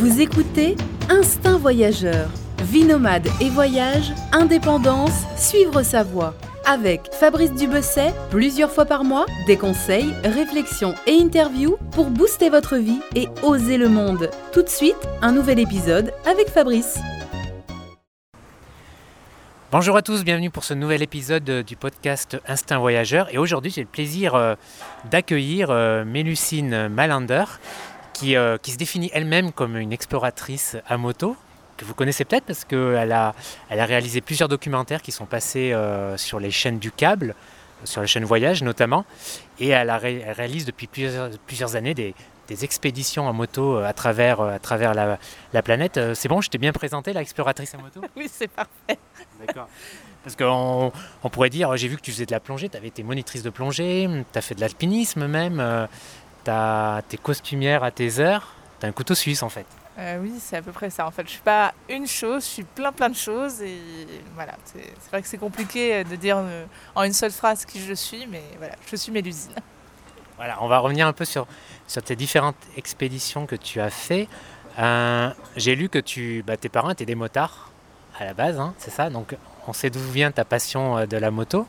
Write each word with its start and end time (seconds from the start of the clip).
Vous 0.00 0.22
écoutez 0.22 0.76
Instinct 1.10 1.58
Voyageur. 1.58 2.30
Vie 2.62 2.84
nomade 2.84 3.28
et 3.38 3.50
voyage, 3.50 4.14
indépendance, 4.32 5.26
suivre 5.36 5.82
sa 5.82 6.02
voie. 6.04 6.34
Avec 6.64 7.12
Fabrice 7.12 7.52
Dubesset, 7.52 8.14
plusieurs 8.30 8.70
fois 8.70 8.86
par 8.86 9.04
mois, 9.04 9.26
des 9.46 9.58
conseils, 9.58 10.14
réflexions 10.24 10.94
et 11.06 11.20
interviews 11.20 11.76
pour 11.90 12.06
booster 12.06 12.48
votre 12.48 12.78
vie 12.78 13.02
et 13.14 13.28
oser 13.42 13.76
le 13.76 13.90
monde. 13.90 14.30
Tout 14.54 14.62
de 14.62 14.70
suite, 14.70 14.96
un 15.20 15.32
nouvel 15.32 15.58
épisode 15.58 16.14
avec 16.24 16.48
Fabrice. 16.48 16.98
Bonjour 19.72 19.96
à 19.96 20.02
tous, 20.02 20.24
bienvenue 20.24 20.50
pour 20.50 20.64
ce 20.64 20.74
nouvel 20.74 21.00
épisode 21.00 21.48
euh, 21.48 21.62
du 21.62 21.76
podcast 21.76 22.36
Instinct 22.48 22.80
Voyageur. 22.80 23.32
Et 23.32 23.38
aujourd'hui, 23.38 23.70
j'ai 23.70 23.82
le 23.82 23.86
plaisir 23.86 24.34
euh, 24.34 24.56
d'accueillir 25.12 25.70
euh, 25.70 26.04
Mélucine 26.04 26.88
Malander, 26.88 27.44
qui, 28.20 28.36
qui 28.62 28.70
se 28.70 28.76
définit 28.76 29.10
elle-même 29.12 29.52
comme 29.52 29.76
une 29.76 29.92
exploratrice 29.92 30.76
à 30.86 30.96
moto, 30.96 31.36
que 31.76 31.84
vous 31.84 31.94
connaissez 31.94 32.24
peut-être 32.24 32.44
parce 32.44 32.64
qu'elle 32.64 33.12
a, 33.12 33.34
elle 33.70 33.80
a 33.80 33.86
réalisé 33.86 34.20
plusieurs 34.20 34.48
documentaires 34.48 35.00
qui 35.00 35.12
sont 35.12 35.26
passés 35.26 35.74
sur 36.16 36.38
les 36.38 36.50
chaînes 36.50 36.78
du 36.78 36.92
câble, 36.92 37.34
sur 37.84 38.02
la 38.02 38.06
chaîne 38.06 38.24
Voyage 38.24 38.62
notamment, 38.62 39.06
et 39.58 39.68
elle, 39.68 39.88
a 39.88 39.96
réalise 39.96 40.66
depuis 40.66 40.86
plusieurs, 40.86 41.30
plusieurs 41.46 41.76
années 41.76 41.94
des, 41.94 42.14
des 42.48 42.64
expéditions 42.64 43.26
en 43.26 43.32
moto 43.32 43.78
à 43.78 43.92
travers, 43.92 44.40
à 44.40 44.58
travers 44.58 44.92
la, 44.92 45.18
la 45.52 45.62
planète. 45.62 45.98
C'est 46.14 46.28
bon, 46.28 46.40
je 46.40 46.50
t'ai 46.50 46.58
bien 46.58 46.72
présenté, 46.72 47.12
l'exploratrice 47.12 47.74
à 47.74 47.78
moto? 47.78 48.02
Oui, 48.16 48.28
c'est 48.30 48.48
parfait. 48.48 48.98
D'accord. 49.46 49.68
Parce 50.22 50.36
qu'on 50.36 50.92
on 51.22 51.30
pourrait 51.30 51.48
dire, 51.48 51.74
j'ai 51.76 51.88
vu 51.88 51.96
que 51.96 52.02
tu 52.02 52.10
faisais 52.10 52.26
de 52.26 52.32
la 52.32 52.40
plongée, 52.40 52.68
tu 52.68 52.76
avais 52.76 52.88
été 52.88 53.02
monitrice 53.02 53.42
de 53.42 53.48
plongée, 53.50 54.06
tu 54.32 54.38
as 54.38 54.42
fait 54.42 54.54
de 54.54 54.60
l'alpinisme 54.60 55.26
même, 55.26 55.88
euh, 56.40 56.44
tu 56.44 56.50
as 56.50 57.02
tes 57.08 57.16
costumières 57.16 57.84
à 57.84 57.90
tes 57.90 58.18
heures, 58.18 58.54
tu 58.78 58.86
as 58.86 58.88
un 58.88 58.92
couteau 58.92 59.14
suisse 59.14 59.42
en 59.42 59.48
fait. 59.48 59.66
Euh, 59.98 60.18
oui, 60.22 60.32
c'est 60.38 60.56
à 60.56 60.62
peu 60.62 60.72
près 60.72 60.88
ça. 60.88 61.06
En 61.06 61.10
fait, 61.10 61.24
je 61.26 61.32
suis 61.32 61.42
pas 61.42 61.74
une 61.88 62.06
chose, 62.06 62.44
je 62.44 62.48
suis 62.48 62.62
plein 62.64 62.92
plein 62.92 63.10
de 63.10 63.16
choses 63.16 63.60
et 63.60 63.78
voilà. 64.34 64.52
C'est 64.64 65.10
vrai 65.10 65.20
que 65.22 65.28
c'est 65.28 65.38
compliqué 65.38 66.04
de 66.04 66.16
dire 66.16 66.38
euh, 66.38 66.64
en 66.94 67.02
une 67.02 67.12
seule 67.12 67.32
phrase 67.32 67.64
qui 67.64 67.80
je 67.80 67.94
suis, 67.94 68.26
mais 68.26 68.42
voilà, 68.58 68.74
je 68.90 68.96
suis 68.96 69.12
Mélusine. 69.12 69.54
Voilà, 70.36 70.56
on 70.62 70.68
va 70.68 70.78
revenir 70.78 71.06
un 71.06 71.12
peu 71.12 71.26
sur, 71.26 71.46
sur 71.86 72.02
tes 72.02 72.16
différentes 72.16 72.56
expéditions 72.78 73.44
que 73.44 73.56
tu 73.56 73.78
as 73.78 73.90
fait. 73.90 74.26
j'ai 75.54 75.74
lu 75.76 75.90
que 75.90 75.98
tu, 75.98 76.42
bah, 76.46 76.56
tes 76.56 76.70
parents 76.70 76.88
étaient 76.88 77.04
des 77.04 77.14
motards 77.14 77.70
à 78.18 78.24
la 78.24 78.32
base, 78.32 78.58
hein, 78.58 78.72
c'est 78.78 78.90
ça? 78.90 79.10
Donc 79.10 79.36
on 79.66 79.72
sait 79.72 79.90
d'où 79.90 80.00
vient 80.00 80.30
ta 80.30 80.44
passion 80.44 80.98
euh, 80.98 81.06
de 81.06 81.16
la 81.16 81.30
moto. 81.30 81.66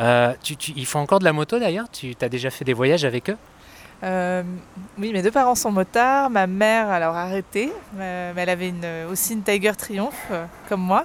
Euh, 0.00 0.32
tu, 0.42 0.54
ils 0.76 0.86
font 0.86 1.00
encore 1.00 1.18
de 1.18 1.24
la 1.24 1.32
moto 1.32 1.58
d'ailleurs? 1.58 1.86
Tu 1.90 2.14
as 2.20 2.28
déjà 2.28 2.50
fait 2.50 2.64
des 2.64 2.72
voyages 2.72 3.04
avec 3.04 3.30
eux? 3.30 3.36
Euh, 4.02 4.42
oui, 4.98 5.12
mes 5.12 5.22
deux 5.22 5.30
parents 5.30 5.54
sont 5.54 5.70
motards. 5.70 6.30
Ma 6.30 6.46
mère, 6.46 6.88
alors 6.88 7.16
arrêté, 7.16 7.72
mais 7.94 8.32
elle 8.36 8.48
avait 8.48 8.68
une, 8.68 9.06
aussi 9.10 9.34
une 9.34 9.42
Tiger 9.42 9.72
Triumph, 9.76 10.30
comme 10.68 10.80
moi. 10.80 11.04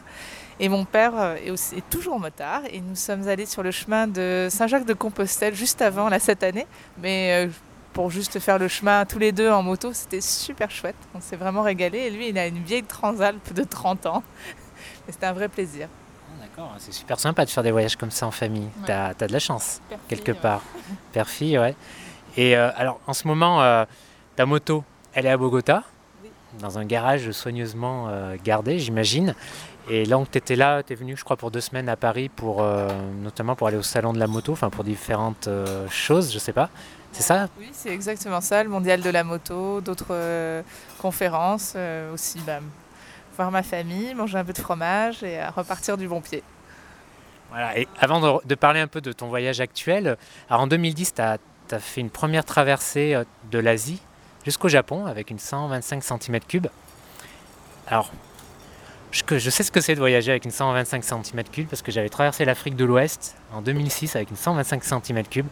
Et 0.60 0.70
mon 0.70 0.86
père 0.86 1.36
est, 1.46 1.52
aussi, 1.52 1.76
est 1.76 1.90
toujours 1.90 2.20
motard. 2.20 2.62
Et 2.72 2.82
nous 2.82 2.96
sommes 2.96 3.28
allés 3.28 3.46
sur 3.46 3.62
le 3.62 3.72
chemin 3.72 4.08
de 4.08 4.48
Saint-Jacques-de-Compostelle 4.50 5.54
juste 5.54 5.82
avant, 5.82 6.10
là, 6.10 6.20
cette 6.20 6.42
année. 6.42 6.66
Mais 7.00 7.50
pour 7.98 8.12
juste 8.12 8.38
faire 8.38 8.60
le 8.60 8.68
chemin 8.68 9.06
tous 9.06 9.18
les 9.18 9.32
deux 9.32 9.50
en 9.50 9.64
moto, 9.64 9.92
c'était 9.92 10.22
super 10.22 10.70
chouette. 10.70 10.96
On 11.16 11.20
s'est 11.20 11.36
vraiment 11.36 11.64
régalé. 11.64 11.98
Et 11.98 12.10
lui, 12.12 12.30
il 12.30 12.38
a 12.38 12.46
une 12.46 12.64
vieille 12.64 12.84
Transalp 12.84 13.54
de 13.54 13.64
30 13.64 14.06
ans. 14.06 14.24
c'était 15.10 15.26
un 15.26 15.34
vrai 15.34 15.48
plaisir. 15.48 15.88
Ah, 15.90 16.42
d'accord, 16.42 16.76
c'est 16.78 16.94
super 16.94 17.20
sympa 17.20 17.44
de 17.44 17.50
faire 17.50 17.64
des 17.64 17.72
voyages 17.72 17.96
comme 17.96 18.12
ça 18.12 18.28
en 18.28 18.32
famille. 18.32 18.70
Tu 18.86 18.92
as, 18.92 19.16
de 19.16 19.34
la 19.34 19.40
chance, 19.40 19.82
quelque 20.08 20.32
part. 20.32 20.62
Père-fille, 21.12 21.58
ouais. 21.58 21.76
Et 22.38 22.56
euh, 22.56 22.70
alors, 22.78 23.00
en 23.08 23.14
ce 23.14 23.28
moment, 23.28 23.62
euh, 23.64 23.84
ta 24.36 24.46
moto, 24.46 24.84
elle 25.14 25.26
est 25.26 25.32
à 25.32 25.38
Bogota, 25.38 25.84
dans 26.60 26.78
un 26.78 26.86
garage 26.86 27.32
soigneusement 27.32 28.08
euh, 28.10 28.36
gardé, 28.44 28.78
j'imagine. 28.78 29.34
Et 29.90 30.06
là, 30.06 30.22
tu 30.32 30.38
étais 30.38 30.56
là, 30.56 30.84
tu 30.84 30.94
es 30.94 30.96
venu, 30.96 31.18
je 31.18 31.24
crois, 31.24 31.36
pour 31.36 31.50
deux 31.50 31.62
semaines 31.62 31.90
à 31.90 31.96
Paris, 31.96 32.30
pour, 32.30 32.62
notamment 33.22 33.56
pour 33.56 33.68
aller 33.68 33.78
au 33.78 33.84
salon 33.84 34.12
de 34.12 34.20
la 34.20 34.28
moto, 34.28 34.52
enfin 34.52 34.70
pour 34.70 34.84
différentes 34.84 35.48
choses, 35.90 36.34
je 36.34 36.40
sais 36.40 36.52
pas. 36.52 36.70
C'est 37.14 37.24
ça? 37.24 37.48
Oui, 37.58 37.70
c'est 37.72 37.94
exactement 37.94 38.42
ça, 38.42 38.62
le 38.64 38.70
mondial 38.70 39.02
de 39.02 39.10
la 39.10 39.24
moto, 39.24 39.80
d'autres 39.80 40.62
conférences, 41.00 41.78
aussi 42.14 42.40
bah, 42.46 42.60
voir 43.38 43.50
ma 43.50 43.64
famille, 43.64 44.14
manger 44.14 44.38
un 44.38 44.44
peu 44.44 44.52
de 44.52 44.58
fromage 44.58 45.24
et 45.24 45.42
repartir 45.56 45.96
du 45.96 46.10
bon 46.10 46.20
pied. 46.20 46.44
Voilà, 47.50 47.80
et 47.80 47.88
avant 47.98 48.42
de, 48.44 48.56
parler 48.56 48.82
un 48.82 48.88
peu 48.88 49.00
de 49.00 49.14
ton 49.14 49.28
voyage 49.28 49.62
actuel, 49.62 50.18
alors 50.50 50.64
en 50.64 50.68
2010, 50.68 51.14
tu 51.14 51.22
as, 51.22 51.38
fait 51.80 52.02
une 52.02 52.10
première 52.10 52.46
traversée 52.46 53.14
euh, 53.14 53.24
de 53.52 53.60
l'Asie 53.60 54.02
jusqu'au 54.46 54.70
Japon 54.70 55.06
avec 55.06 55.30
une 55.30 55.40
125 55.40 56.02
cm3. 56.04 56.70
Alors, 57.88 58.12
je, 59.12 59.50
sais 59.50 59.64
ce 59.64 59.72
que 59.72 59.80
c'est 59.80 59.96
de 59.96 60.00
voyager 60.00 60.32
avec 60.32 60.46
une 60.46 60.52
125 60.52 61.04
cm3 61.04 61.68
parce 61.68 61.82
que 61.82 61.92
j'avais 61.92 62.10
traversé 62.10 62.46
l'Afrique 62.46 62.76
de 62.76 62.86
l'Ouest 62.86 63.36
en 63.54 63.62
2006 63.62 64.16
avec 64.16 64.30
une 64.30 64.36
125 64.36 64.84
cm3. 64.84 65.44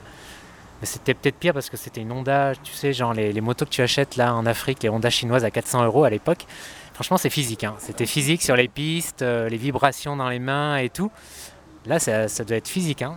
Mais 0.82 0.86
c'était 0.86 1.14
peut-être 1.14 1.38
pire 1.38 1.54
parce 1.54 1.70
que 1.70 1.78
c'était 1.78 2.02
une 2.02 2.12
Honda, 2.12 2.54
tu 2.62 2.74
sais, 2.74 2.92
genre 2.92 3.14
les, 3.14 3.40
motos 3.40 3.66
que 3.66 3.70
tu 3.70 3.82
achètes 3.82 4.18
là 4.18 4.36
en 4.36 4.46
Afrique, 4.46 4.84
les 4.84 4.90
Honda 4.90 5.10
chinoises 5.10 5.46
à 5.46 5.52
400 5.52 5.86
euros 5.86 6.04
à 6.04 6.10
l'époque. 6.10 6.46
Franchement, 6.94 7.18
c'est 7.18 7.30
physique. 7.30 7.64
Hein. 7.64 7.76
C'était 7.80 8.06
physique 8.06 8.42
sur 8.42 8.56
les 8.56 8.68
pistes, 8.68 9.22
euh, 9.22 9.48
les 9.48 9.58
vibrations 9.58 10.18
dans 10.18 10.30
les 10.30 10.40
mains 10.40 10.78
et 10.78 10.90
tout. 10.90 11.12
Là, 11.86 12.00
ça, 12.00 12.28
doit 12.44 12.58
être 12.58 12.68
physique. 12.68 13.02
Hein. 13.02 13.16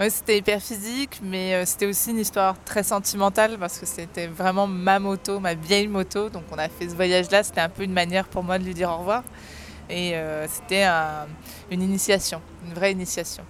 Oui, 0.00 0.12
c'était 0.12 0.38
hyper 0.38 0.62
physique, 0.62 1.18
mais 1.24 1.54
euh, 1.54 1.64
c'était 1.66 1.86
aussi 1.86 2.12
une 2.12 2.20
histoire 2.20 2.54
très 2.62 2.84
sentimentale 2.84 3.58
parce 3.58 3.78
que 3.78 3.86
c'était 3.86 4.28
vraiment 4.28 4.68
ma 4.68 5.00
moto, 5.00 5.40
ma 5.40 5.54
vieille 5.54 5.88
moto. 5.88 6.28
Donc 6.30 6.44
on 6.52 6.58
a 6.58 6.68
fait 6.68 6.88
ce 6.88 6.94
voyage-là, 6.94 7.42
c'était 7.42 7.60
un 7.60 7.68
peu 7.68 7.82
une 7.82 7.92
manière 7.92 8.28
pour 8.28 8.44
moi 8.44 8.60
de 8.60 8.64
lui 8.64 8.74
dire 8.74 8.90
au 8.90 8.98
revoir. 8.98 9.24
Et 9.90 10.14
euh, 10.14 10.46
c'était 10.46 10.86
une 11.72 11.82
initiation, 11.82 12.40
une 12.68 12.74
vraie 12.74 12.92
initiation. 12.92 13.42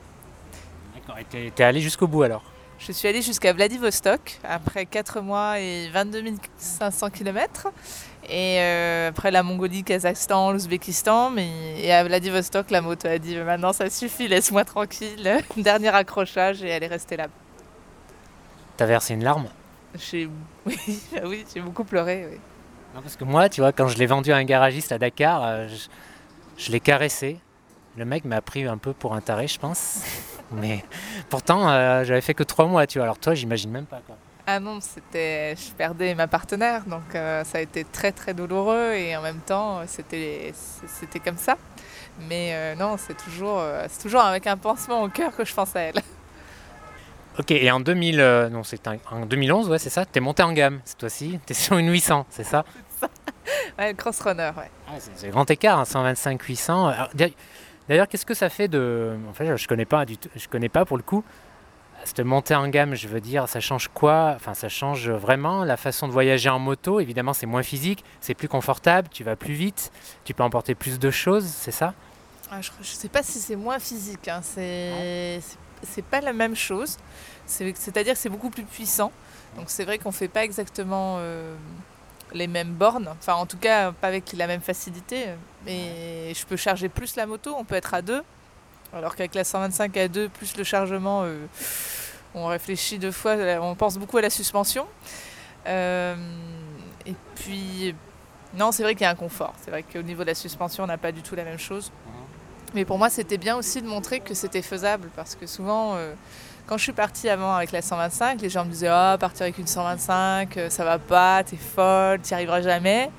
D'accord, 0.95 1.19
et 1.19 1.27
tu 1.29 1.63
es 1.63 1.65
allé 1.65 1.83
jusqu'au 1.83 2.07
bout 2.07 2.23
alors? 2.23 2.43
Je 2.79 2.93
suis 2.93 3.09
allée 3.09 3.23
jusqu'à 3.23 3.53
Vladivostok 3.53 4.39
après 4.43 4.87
4 4.87 5.21
mois 5.21 5.61
et 5.61 5.91
22 5.91 6.23
500 6.57 7.11
km. 7.11 7.69
Et 8.29 8.59
euh, 8.61 9.09
après 9.09 9.31
la 9.31 9.43
Mongolie, 9.43 9.85
Kazakhstan, 9.85 10.53
l'Ouzbékistan. 10.53 11.31
Mais, 11.31 11.81
et 11.81 11.93
à 11.93 12.05
Vladivostok, 12.05 12.71
la 12.71 12.83
moto 12.83 13.09
a 13.09 13.19
dit 13.19 13.37
maintenant 13.37 13.73
ça 13.73 13.89
suffit, 13.89 14.29
laisse-moi 14.29 14.65
tranquille. 14.65 15.39
Dernier 15.57 15.89
accrochage 15.89 16.63
et 16.63 16.69
elle 16.69 16.85
est 16.85 16.89
restée 16.89 17.17
là. 17.17 17.29
T'as 18.77 18.87
versé 18.87 19.15
une 19.15 19.25
larme? 19.25 19.49
J'ai... 19.95 20.29
Oui, 20.67 20.77
oui 21.25 21.45
j'ai 21.53 21.61
beaucoup 21.61 21.85
pleuré. 21.85 22.29
Oui. 22.31 22.39
parce 23.03 23.17
que 23.17 23.25
moi, 23.25 23.49
tu 23.49 23.63
vois, 23.63 23.73
quand 23.73 23.89
je 23.89 23.97
l'ai 23.97 24.07
vendu 24.07 24.33
à 24.33 24.37
un 24.37 24.45
garagiste 24.45 24.93
à 24.93 24.99
Dakar, 24.99 25.43
euh, 25.45 25.69
je 26.59 26.71
l'ai 26.71 26.81
caressé. 26.81 27.39
Le 27.97 28.05
mec 28.05 28.25
m'a 28.25 28.43
pris 28.43 28.65
un 28.65 28.77
peu 28.77 28.93
pour 28.93 29.15
un 29.15 29.21
taré, 29.21 29.49
je 29.49 29.59
pense. 29.59 30.03
Mais 30.53 30.85
pourtant, 31.31 31.69
euh, 31.71 32.05
j'avais 32.05 32.21
fait 32.21 32.35
que 32.35 32.43
trois 32.43 32.67
mois, 32.67 32.87
tu 32.87 32.99
vois. 32.99 33.05
Alors 33.05 33.19
toi, 33.19 33.35
j'imagine 33.35 33.71
même 33.71 33.87
pas. 33.87 34.01
Quoi. 34.07 34.17
Ah 34.51 34.61
non, 34.61 34.79
c'était, 34.81 35.55
je 35.57 35.73
perdais 35.73 36.15
ma 36.15 36.27
partenaire, 36.27 36.83
donc 36.87 37.15
euh, 37.15 37.45
ça 37.45 37.59
a 37.59 37.61
été 37.61 37.85
très 37.85 38.13
très 38.13 38.33
douloureux 38.33 38.95
et 38.95 39.15
en 39.15 39.21
même 39.21 39.41
temps, 39.41 39.83
c'était, 39.87 40.55
c'était 40.55 41.21
comme 41.21 41.37
ça. 41.37 41.59
Mais 42.31 42.53
euh, 42.55 42.75
non, 42.75 42.97
c'est 42.97 43.15
toujours, 43.15 43.63
c'est 43.91 44.01
toujours 44.01 44.23
avec 44.23 44.47
un 44.47 44.57
pansement 44.57 45.03
au 45.03 45.11
cœur 45.11 45.37
que 45.37 45.45
je 45.45 45.53
pense 45.53 45.77
à 45.77 45.81
elle. 45.81 45.97
Ok, 47.39 47.53
et 47.53 47.71
en 47.71 47.79
2000, 47.79 48.49
non, 48.51 48.65
c'est 48.65 48.89
en 48.89 49.27
2011, 49.27 49.69
ouais, 49.69 49.79
c'est 49.79 49.91
ça. 49.91 50.05
T'es 50.05 50.19
monté 50.19 50.43
en 50.43 50.53
gamme 50.53 50.81
cette 50.85 50.99
fois-ci. 50.99 51.39
T'es 51.47 51.55
sur 51.55 51.79
une 51.79 51.89
800, 51.89 52.27
c'est 52.31 52.43
ça? 52.43 52.65
ouais, 53.79 53.95
cross 53.95 54.19
runner, 54.23 54.51
ouais. 54.57 54.71
Ah, 54.89 54.95
c'est, 54.99 55.29
grand 55.29 55.49
écart, 55.49 55.85
125-800. 55.85 57.11
D'ailleurs, 57.89 58.09
qu'est-ce 58.09 58.27
que 58.27 58.35
ça 58.35 58.49
fait 58.49 58.67
de. 58.67 59.17
En 59.31 59.35
fait, 59.35 59.57
je 59.57 59.69
connais 59.69 59.85
pas 59.85 60.05
du 60.05 60.17
tout, 60.17 60.29
je 60.35 60.49
connais 60.49 60.69
pas 60.69 60.85
pour 60.85 60.97
le 60.97 61.05
coup. 61.05 61.23
Cette 62.09 62.21
montée 62.21 62.55
en 62.55 62.67
gamme, 62.69 62.95
je 62.95 63.07
veux 63.07 63.21
dire, 63.21 63.47
ça 63.51 63.61
change 63.61 63.89
quoi? 63.93 64.33
Enfin, 64.35 64.55
ça 64.55 64.71
change 64.71 65.11
vraiment 65.11 65.63
la 65.63 65.77
façon 65.77 66.09
de 66.09 66.13
voyager 66.13 66.49
en 66.49 66.59
moto. 66.59 67.01
Évidemment, 67.01 67.35
c'est 67.35 67.45
moins 67.45 67.63
physique, 67.63 68.03
c'est 68.23 68.33
plus 68.33 68.49
confortable, 68.49 69.09
tu 69.13 69.25
vas 69.25 69.37
plus 69.37 69.53
vite, 69.53 69.93
tu 70.25 70.33
peux 70.33 70.43
emporter 70.43 70.75
plus 70.75 70.99
de 70.99 71.11
choses, 71.11 71.45
c'est 71.45 71.71
ça? 71.71 71.93
Ah, 72.51 72.63
Je 72.63 72.71
ne 72.81 72.85
sais 72.85 73.11
pas 73.11 73.23
si 73.23 73.39
c'est 73.39 73.57
moins 73.57 73.79
physique, 73.79 74.27
hein. 74.27 74.41
c'est 74.43 75.43
pas 76.11 76.23
la 76.23 76.33
même 76.33 76.57
chose. 76.57 76.97
C'est-à-dire 77.45 78.15
que 78.15 78.19
c'est 78.19 78.31
beaucoup 78.31 78.49
plus 78.49 78.65
puissant. 78.65 79.13
Donc 79.59 79.67
c'est 79.69 79.85
vrai 79.85 79.99
qu'on 79.99 80.09
ne 80.09 80.15
fait 80.15 80.29
pas 80.29 80.45
exactement 80.45 81.17
euh, 81.19 81.55
les 82.33 82.47
mêmes 82.47 82.73
bornes, 82.73 83.09
enfin 83.21 83.35
en 83.35 83.45
tout 83.45 83.59
cas 83.59 83.93
pas 83.93 84.09
avec 84.09 84.33
la 84.33 84.47
même 84.47 84.63
facilité. 84.63 85.27
Mais 85.67 86.33
je 86.33 86.47
peux 86.47 86.57
charger 86.57 86.89
plus 86.89 87.17
la 87.17 87.27
moto, 87.27 87.55
on 87.59 87.65
peut 87.65 87.75
être 87.75 87.93
à 87.93 88.01
deux. 88.01 88.23
Alors 88.93 89.15
qu'avec 89.15 89.35
la 89.35 89.45
125 89.45 89.97
à 89.97 90.09
2 90.09 90.29
plus 90.29 90.57
le 90.57 90.65
chargement, 90.65 91.23
euh, 91.25 91.47
on 92.35 92.47
réfléchit 92.47 92.99
deux 92.99 93.13
fois, 93.13 93.37
on 93.61 93.75
pense 93.75 93.99
beaucoup 93.99 94.17
à 94.17 94.23
la 94.23 94.31
suspension. 94.31 94.87
Euh, 95.67 96.17
et 97.05 97.15
puis, 97.35 97.95
non, 98.55 98.73
c'est 98.73 98.83
vrai 98.83 98.95
qu'il 98.95 99.03
y 99.03 99.07
a 99.07 99.11
un 99.11 99.15
confort. 99.15 99.55
C'est 99.63 99.71
vrai 99.71 99.83
qu'au 99.83 100.03
niveau 100.03 100.23
de 100.23 100.29
la 100.29 100.35
suspension, 100.35 100.85
on 100.85 100.87
n'a 100.87 100.97
pas 100.97 101.13
du 101.13 101.21
tout 101.21 101.35
la 101.35 101.45
même 101.45 101.59
chose. 101.59 101.93
Mais 102.75 102.85
pour 102.85 102.99
moi, 102.99 103.11
c'était 103.11 103.39
bien 103.39 103.57
aussi 103.57 103.83
de 103.83 103.87
montrer 103.87 104.21
que 104.21 104.35
c'était 104.35 104.63
faisable 104.63 105.11
parce 105.17 105.35
que 105.35 105.47
souvent, 105.47 105.95
euh, 105.97 106.15
quand 106.67 106.79
je 106.79 106.83
suis 106.85 106.93
partie 106.93 107.29
avant 107.29 107.55
avec 107.55 107.73
la 107.73 107.83
125, 107.83 108.41
les 108.41 108.51
gens 108.51 108.65
me 108.65 108.71
disaient 108.71 108.89
Ah, 108.89 109.17
partir 109.21 109.43
avec 109.43 109.59
une 109.59 109.67
125, 109.67 110.59
ça 110.69 110.85
va 110.85 110.99
pas, 110.99 111.43
t'es 111.45 111.57
folle, 111.57 112.21
t'y 112.21 112.35
arriveras 112.35 112.63
jamais. 112.63 113.11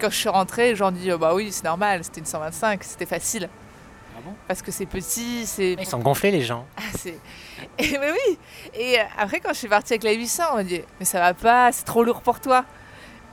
Quand 0.00 0.10
je 0.10 0.16
suis 0.16 0.28
rentrée, 0.28 0.70
les 0.70 0.76
gens 0.76 0.90
dit 0.90 1.12
oh, 1.12 1.18
bah 1.18 1.34
oui, 1.34 1.50
c'est 1.52 1.64
normal, 1.64 2.04
c'était 2.04 2.20
une 2.20 2.26
125, 2.26 2.82
c'était 2.84 3.06
facile. 3.06 3.48
Ah 4.16 4.20
bon 4.24 4.34
Parce 4.46 4.62
que 4.62 4.70
c'est 4.70 4.86
petit, 4.86 5.46
c'est. 5.46 5.76
Ils 5.78 5.86
sont 5.86 5.98
gonflés 5.98 6.30
les 6.30 6.42
gens. 6.42 6.66
Ah, 6.76 6.82
c'est. 6.96 7.18
Et, 7.78 7.98
mais 7.98 8.12
oui 8.28 8.38
Et 8.74 9.00
euh, 9.00 9.04
après, 9.18 9.40
quand 9.40 9.52
je 9.52 9.58
suis 9.58 9.68
partie 9.68 9.94
avec 9.94 10.04
la 10.04 10.12
800, 10.12 10.44
on 10.52 10.56
m'a 10.56 10.64
dit 10.64 10.80
Mais 10.98 11.04
ça 11.04 11.20
va 11.20 11.34
pas, 11.34 11.72
c'est 11.72 11.84
trop 11.84 12.04
lourd 12.04 12.20
pour 12.20 12.40
toi. 12.40 12.64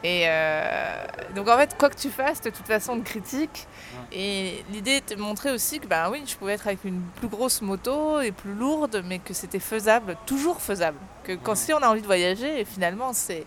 Et 0.03 0.23
euh, 0.25 1.05
donc, 1.35 1.47
en 1.47 1.57
fait, 1.57 1.77
quoi 1.77 1.89
que 1.89 1.95
tu 1.95 2.09
fasses, 2.09 2.41
de 2.41 2.49
toute 2.49 2.65
façon, 2.65 2.95
de 2.95 3.03
critique. 3.03 3.67
Et 4.11 4.63
l'idée 4.71 4.95
était 4.97 5.15
de 5.15 5.21
montrer 5.21 5.51
aussi 5.51 5.79
que, 5.79 5.85
ben 5.85 6.09
oui, 6.09 6.23
je 6.25 6.35
pouvais 6.35 6.53
être 6.53 6.65
avec 6.65 6.83
une 6.85 7.01
plus 7.17 7.27
grosse 7.27 7.61
moto 7.61 8.19
et 8.19 8.31
plus 8.31 8.53
lourde, 8.53 9.03
mais 9.05 9.19
que 9.19 9.33
c'était 9.33 9.59
faisable, 9.59 10.17
toujours 10.25 10.59
faisable. 10.59 10.97
Que 11.23 11.33
quand 11.33 11.55
si 11.55 11.71
on 11.71 11.77
a 11.77 11.87
envie 11.87 12.01
de 12.01 12.07
voyager, 12.07 12.65
finalement, 12.65 13.13
c'est, 13.13 13.45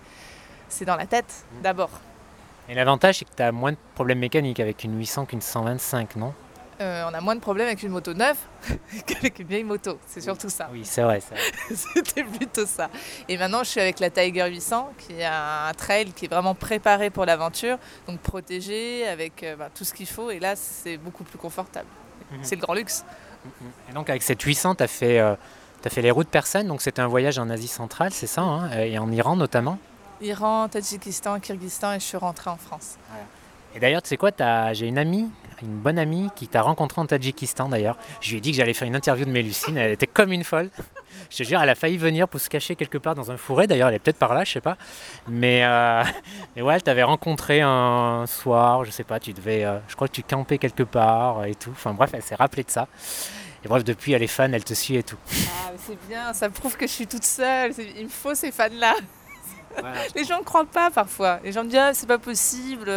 c'est 0.68 0.84
dans 0.84 0.96
la 0.96 1.06
tête 1.06 1.44
d'abord. 1.62 1.90
Et 2.68 2.74
l'avantage, 2.74 3.18
c'est 3.18 3.24
que 3.24 3.34
tu 3.36 3.42
as 3.42 3.52
moins 3.52 3.72
de 3.72 3.78
problèmes 3.94 4.20
mécaniques 4.20 4.60
avec 4.60 4.84
une 4.84 4.96
800 4.96 5.26
qu'une 5.26 5.42
125, 5.42 6.16
non? 6.16 6.32
Euh, 6.80 7.04
on 7.08 7.14
a 7.14 7.20
moins 7.20 7.36
de 7.36 7.40
problèmes 7.40 7.68
avec 7.68 7.82
une 7.82 7.90
moto 7.90 8.14
neuve 8.14 8.36
qu'avec 9.06 9.38
une 9.38 9.46
vieille 9.46 9.64
moto. 9.64 9.98
C'est 10.06 10.20
surtout 10.20 10.48
ça. 10.48 10.68
Oui, 10.72 10.82
c'est 10.84 11.02
vrai. 11.02 11.20
C'était 11.74 12.24
plutôt 12.24 12.66
ça. 12.66 12.90
Et 13.28 13.36
maintenant, 13.36 13.62
je 13.62 13.70
suis 13.70 13.80
avec 13.80 14.00
la 14.00 14.10
Tiger 14.10 14.48
800, 14.48 14.92
qui 14.98 15.12
est 15.14 15.24
un 15.24 15.72
trail 15.76 16.12
qui 16.12 16.24
est 16.24 16.28
vraiment 16.28 16.54
préparé 16.54 17.10
pour 17.10 17.26
l'aventure, 17.26 17.78
donc 18.08 18.18
protégé 18.20 19.06
avec 19.06 19.42
euh, 19.42 19.56
bah, 19.56 19.68
tout 19.72 19.84
ce 19.84 19.94
qu'il 19.94 20.06
faut. 20.06 20.30
Et 20.30 20.40
là, 20.40 20.56
c'est 20.56 20.96
beaucoup 20.96 21.24
plus 21.24 21.38
confortable. 21.38 21.86
Mhm. 22.32 22.38
C'est 22.42 22.56
le 22.56 22.60
grand 22.60 22.74
luxe. 22.74 23.04
Et 23.88 23.92
donc 23.92 24.10
avec 24.10 24.22
cette 24.22 24.42
800, 24.42 24.76
tu 24.76 24.82
as 24.82 24.88
fait, 24.88 25.20
euh, 25.20 25.34
t'as 25.82 25.90
fait 25.90 26.02
les 26.02 26.10
routes 26.10 26.28
persanes, 26.28 26.66
donc 26.66 26.80
c'était 26.80 27.02
un 27.02 27.06
voyage 27.06 27.38
en 27.38 27.50
Asie 27.50 27.68
centrale, 27.68 28.12
c'est 28.12 28.26
ça, 28.26 28.40
hein, 28.40 28.70
et 28.72 28.98
en 28.98 29.12
Iran 29.12 29.36
notamment? 29.36 29.78
Iran, 30.22 30.68
Tadjikistan, 30.68 31.40
Kyrgyzstan, 31.40 31.92
et 31.92 32.00
je 32.00 32.04
suis 32.04 32.16
rentrée 32.16 32.48
en 32.48 32.56
France. 32.56 32.96
Et 33.74 33.80
d'ailleurs, 33.80 34.02
tu 34.02 34.08
sais 34.08 34.16
quoi, 34.16 34.30
j'ai 34.72 34.86
une 34.86 34.98
amie, 34.98 35.28
une 35.62 35.78
bonne 35.78 35.98
amie 35.98 36.30
qui 36.36 36.46
t'a 36.46 36.62
rencontré 36.62 37.00
en 37.00 37.06
Tadjikistan 37.06 37.68
d'ailleurs. 37.68 37.96
Je 38.20 38.30
lui 38.30 38.38
ai 38.38 38.40
dit 38.40 38.50
que 38.52 38.56
j'allais 38.56 38.74
faire 38.74 38.86
une 38.86 38.94
interview 38.94 39.24
de 39.24 39.30
Mélusine, 39.30 39.76
elle 39.76 39.92
était 39.92 40.06
comme 40.06 40.32
une 40.32 40.44
folle. 40.44 40.70
Je 41.30 41.38
te 41.38 41.42
jure, 41.44 41.60
elle 41.62 41.68
a 41.68 41.76
failli 41.76 41.96
venir 41.96 42.28
pour 42.28 42.40
se 42.40 42.50
cacher 42.50 42.74
quelque 42.74 42.98
part 42.98 43.14
dans 43.14 43.30
un 43.30 43.36
fourré, 43.36 43.68
d'ailleurs 43.68 43.88
elle 43.88 43.94
est 43.94 44.00
peut-être 44.00 44.18
par 44.18 44.34
là, 44.34 44.42
je 44.42 44.52
sais 44.52 44.60
pas. 44.60 44.76
Mais, 45.28 45.64
euh, 45.64 46.02
mais 46.56 46.62
ouais, 46.62 46.74
elle 46.74 46.82
t'avait 46.82 47.04
rencontré 47.04 47.60
un 47.60 48.24
soir, 48.26 48.84
je 48.84 48.90
sais 48.90 49.04
pas, 49.04 49.20
tu 49.20 49.32
devais, 49.32 49.64
euh, 49.64 49.78
je 49.88 49.94
crois 49.94 50.08
que 50.08 50.12
tu 50.12 50.24
campais 50.24 50.58
quelque 50.58 50.82
part 50.82 51.44
et 51.44 51.54
tout. 51.54 51.70
Enfin 51.70 51.94
bref, 51.94 52.10
elle 52.14 52.22
s'est 52.22 52.34
rappelée 52.34 52.64
de 52.64 52.70
ça. 52.70 52.88
Et 53.64 53.68
bref, 53.68 53.84
depuis, 53.84 54.12
elle 54.12 54.22
est 54.22 54.26
fan, 54.26 54.52
elle 54.52 54.64
te 54.64 54.74
suit 54.74 54.96
et 54.96 55.02
tout. 55.02 55.16
Ah, 55.32 55.70
c'est 55.78 55.98
bien, 56.08 56.34
ça 56.34 56.50
prouve 56.50 56.76
que 56.76 56.86
je 56.86 56.92
suis 56.92 57.06
toute 57.06 57.24
seule. 57.24 57.72
Il 57.96 58.04
me 58.04 58.10
faut 58.10 58.34
ces 58.34 58.50
fans-là. 58.50 58.94
Les 60.14 60.24
gens 60.24 60.38
ne 60.38 60.44
croient 60.44 60.64
pas 60.64 60.90
parfois. 60.90 61.40
Les 61.44 61.52
gens 61.52 61.64
me 61.64 61.68
disent 61.68 61.78
ah, 61.78 61.94
c'est 61.94 62.06
pas 62.06 62.18
possible, 62.18 62.90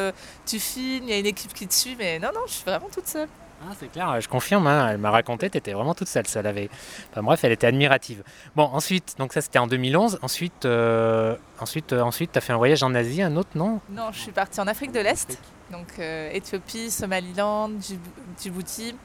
tu 0.45 0.59
filmes, 0.59 1.05
il 1.05 1.09
y 1.09 1.13
a 1.13 1.17
une 1.19 1.25
équipe 1.25 1.53
qui 1.53 1.67
te 1.67 1.73
suit, 1.73 1.95
mais 1.97 2.19
non, 2.19 2.29
non, 2.33 2.41
je 2.47 2.53
suis 2.53 2.63
vraiment 2.65 2.89
toute 2.93 3.07
seule. 3.07 3.27
Ah, 3.59 3.73
c'est 3.79 3.91
clair, 3.91 4.21
je 4.21 4.29
confirme, 4.29 4.67
hein, 4.67 4.89
elle 4.91 4.99
m'a 4.99 5.09
raconté, 5.09 5.49
tu 5.49 5.57
étais 5.57 5.73
vraiment 5.73 5.95
toute 5.95 6.07
seule, 6.07 6.27
ça 6.27 6.43
l'avait. 6.43 6.69
Enfin, 7.09 7.23
bref, 7.23 7.43
elle 7.43 7.51
était 7.53 7.65
admirative. 7.65 8.21
Bon, 8.55 8.65
ensuite, 8.65 9.15
donc 9.17 9.33
ça 9.33 9.41
c'était 9.41 9.57
en 9.57 9.65
2011, 9.65 10.19
ensuite, 10.21 10.65
euh, 10.65 11.35
ensuite, 11.59 11.91
euh, 11.91 12.01
ensuite 12.01 12.31
tu 12.33 12.37
as 12.37 12.41
fait 12.41 12.53
un 12.53 12.57
voyage 12.57 12.83
en 12.83 12.93
Asie, 12.93 13.23
un 13.23 13.35
autre, 13.35 13.49
non? 13.55 13.81
Non, 13.89 14.11
je 14.11 14.19
suis 14.19 14.31
partie 14.31 14.59
en 14.61 14.67
Afrique 14.67 14.91
de 14.91 14.99
l'Est, 14.99 15.39
donc 15.71 15.87
euh, 15.97 16.29
Éthiopie, 16.33 16.91
Somaliland, 16.91 17.69
Djibou- 17.81 18.11
Djibouti, 18.39 18.95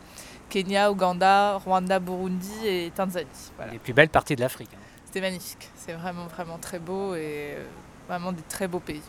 Kenya, 0.50 0.90
Ouganda, 0.92 1.54
Rwanda, 1.56 1.98
Burundi 1.98 2.52
et 2.66 2.92
Tanzanie. 2.94 3.26
Voilà. 3.56 3.72
Les 3.72 3.78
plus 3.78 3.94
belles 3.94 4.10
parties 4.10 4.36
de 4.36 4.42
l'Afrique. 4.42 4.68
hein. 4.74 4.78
C'était 5.12 5.26
magnifique, 5.26 5.68
c'est 5.76 5.92
vraiment, 5.92 6.26
vraiment 6.26 6.56
très 6.56 6.78
beau 6.78 7.14
et 7.14 7.52
euh, 7.58 7.64
vraiment 8.08 8.32
des 8.32 8.40
très 8.48 8.66
beaux 8.66 8.78
pays. 8.78 9.02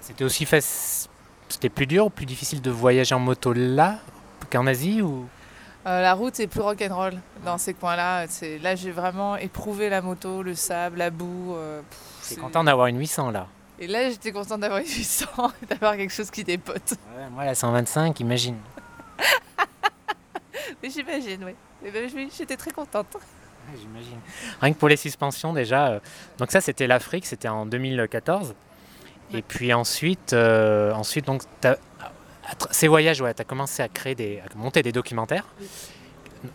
C'était 0.00 0.24
aussi 0.24 0.44
faci- 0.44 1.06
C'était 1.48 1.68
plus 1.68 1.86
dur 1.86 2.10
plus 2.10 2.26
difficile 2.26 2.60
de 2.60 2.70
voyager 2.72 3.14
en 3.14 3.20
moto 3.20 3.52
là 3.52 4.00
qu'en 4.50 4.66
Asie 4.66 5.02
ou? 5.02 5.28
Euh, 5.86 6.02
la 6.02 6.14
route 6.14 6.40
est 6.40 6.48
plus 6.48 6.62
rock'n'roll 6.62 7.14
dans 7.44 7.58
ces 7.58 7.74
coins-là. 7.74 8.26
C'est- 8.26 8.58
Là, 8.58 8.74
j'ai 8.74 8.90
vraiment 8.90 9.36
éprouvé 9.36 9.88
la 9.88 10.02
moto, 10.02 10.42
le 10.42 10.56
sable, 10.56 10.98
la 10.98 11.10
boue. 11.10 11.54
euh, 11.54 11.80
c'est- 12.22 12.40
content 12.40 12.64
d'avoir 12.64 12.88
une 12.88 12.98
800 12.98 13.30
là? 13.30 13.46
Et 13.78 13.86
là, 13.86 14.10
j'étais 14.10 14.32
contente 14.32 14.58
d'avoir 14.58 14.80
une 14.80 14.88
800 14.88 15.28
et 15.62 15.66
d'avoir 15.66 15.96
quelque 15.96 16.12
chose 16.12 16.32
qui 16.32 16.42
dépote. 16.42 16.94
Ouais, 17.16 17.28
Moi 17.30 17.44
la 17.44 17.54
125, 17.54 18.18
imagine. 18.18 18.56
Mais 20.82 20.90
j'imagine, 20.90 21.44
oui. 21.44 21.54
Ben, 21.92 22.10
oui, 22.16 22.32
J'étais 22.36 22.56
très 22.56 22.72
contente. 22.72 23.16
J'imagine. 23.80 24.18
Rien 24.60 24.72
que 24.72 24.78
pour 24.78 24.88
les 24.88 24.96
suspensions 24.96 25.52
déjà. 25.52 25.88
euh, 25.88 26.00
Donc 26.38 26.50
ça 26.50 26.60
c'était 26.60 26.86
l'Afrique, 26.86 27.26
c'était 27.26 27.48
en 27.48 27.66
2014. 27.66 28.54
Et 29.32 29.42
puis 29.42 29.72
ensuite, 29.72 30.32
euh, 30.32 30.92
ensuite 30.92 31.26
donc 31.26 31.42
ces 32.70 32.86
voyages, 32.88 33.20
ouais, 33.20 33.34
tu 33.34 33.42
as 33.42 33.44
commencé 33.44 33.82
à 33.82 33.88
créer 33.88 34.14
des, 34.14 34.40
à 34.40 34.56
monter 34.56 34.82
des 34.82 34.92
documentaires. 34.92 35.46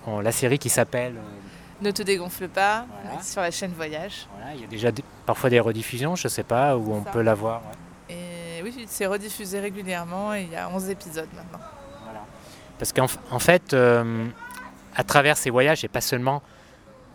En- 0.05 0.21
La 0.21 0.31
série 0.31 0.57
qui 0.59 0.69
s'appelle, 0.69 1.15
euh, 1.17 1.83
Ne 1.83 1.91
te 1.91 2.03
dégonfle 2.03 2.47
pas 2.47 2.85
Voilà. 3.03 3.21
sur 3.23 3.41
la 3.41 3.49
chaîne 3.51 3.71
Voyage. 3.73 4.27
voilà, 4.35 4.53
il 4.55 4.61
y 4.61 4.63
a 4.63 4.67
déjà 4.67 4.91
des- 4.91 5.03
parfois 5.25 5.49
des 5.49 5.59
rediffusions, 5.59 6.15
je 6.15 6.27
sais 6.27 6.43
pas, 6.43 6.77
où 6.77 6.93
on 6.93 7.03
Ça. 7.03 7.09
peut 7.09 7.21
la 7.21 7.33
voir. 7.33 7.61
ouais. 8.09 8.15
Et 8.15 8.61
oui, 8.63 8.85
c'est 8.87 9.07
rediffusé 9.07 9.59
régulièrement 9.59 10.33
et 10.35 10.43
il 10.43 10.51
y 10.51 10.55
a 10.55 10.69
11 10.69 10.89
épisodes 10.89 11.27
maintenant. 11.35 11.59
Voilà. 12.03 12.21
Parce 12.77 12.93
qu'en 12.93 13.07
en 13.31 13.39
fait, 13.39 13.73
euh, 13.73 14.27
à 14.95 15.03
travers 15.03 15.35
ces 15.37 15.49
voyages, 15.49 15.83
et 15.83 15.87
pas 15.87 16.01
seulement 16.01 16.43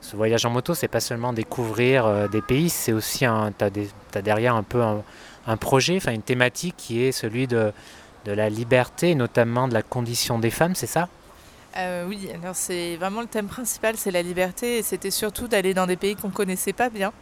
ce 0.06 0.14
voyage 0.14 0.46
en 0.46 0.50
moto, 0.50 0.72
c'est 0.74 0.86
pas 0.86 1.00
seulement 1.00 1.32
découvrir 1.32 2.06
euh, 2.06 2.28
des 2.28 2.40
pays, 2.40 2.70
c'est 2.70 2.92
aussi 2.92 3.24
un, 3.24 3.50
t'as 3.50 3.70
des- 3.70 3.90
t'as 4.12 4.22
derrière 4.22 4.54
un 4.54 4.62
peu 4.62 4.80
un, 4.82 5.02
un 5.48 5.56
projet, 5.56 5.96
enfin 5.96 6.12
une 6.12 6.22
thématique 6.22 6.76
qui 6.76 7.02
est 7.02 7.10
celui 7.10 7.48
de, 7.48 7.72
de 8.24 8.32
la 8.32 8.48
liberté, 8.48 9.16
notamment 9.16 9.66
de 9.66 9.74
la 9.74 9.82
condition 9.82 10.38
des 10.38 10.50
femmes, 10.50 10.76
c'est 10.76 10.86
ça? 10.86 11.08
Euh, 11.76 12.06
oui, 12.06 12.28
alors 12.40 12.54
c'est 12.54 12.96
vraiment 12.96 13.20
le 13.20 13.26
thème 13.26 13.48
principal, 13.48 13.96
c'est 13.96 14.12
la 14.12 14.22
liberté. 14.22 14.78
Et 14.78 14.82
c'était 14.82 15.10
surtout 15.10 15.48
d'aller 15.48 15.74
dans 15.74 15.86
des 15.86 15.96
pays 15.96 16.16
qu'on 16.16 16.30
connaissait 16.30 16.72
pas 16.72 16.88
bien. 16.88 17.12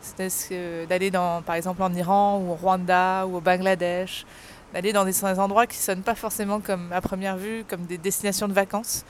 C'est 0.00 0.86
d'aller 0.88 1.10
dans, 1.10 1.42
par 1.42 1.54
exemple, 1.56 1.82
en 1.82 1.92
Iran 1.92 2.38
ou 2.38 2.52
au 2.52 2.54
Rwanda 2.54 3.26
ou 3.26 3.36
au 3.36 3.40
Bangladesh, 3.40 4.24
d'aller 4.72 4.92
dans 4.92 5.04
des, 5.04 5.24
endroits 5.24 5.66
qui 5.66 5.76
sonnent 5.76 6.02
pas 6.02 6.14
forcément 6.14 6.58
comme 6.60 6.90
à 6.90 7.02
première 7.02 7.36
vue, 7.36 7.64
comme 7.68 7.82
des 7.82 7.98
destinations 7.98 8.48
de 8.48 8.54
vacances, 8.54 9.04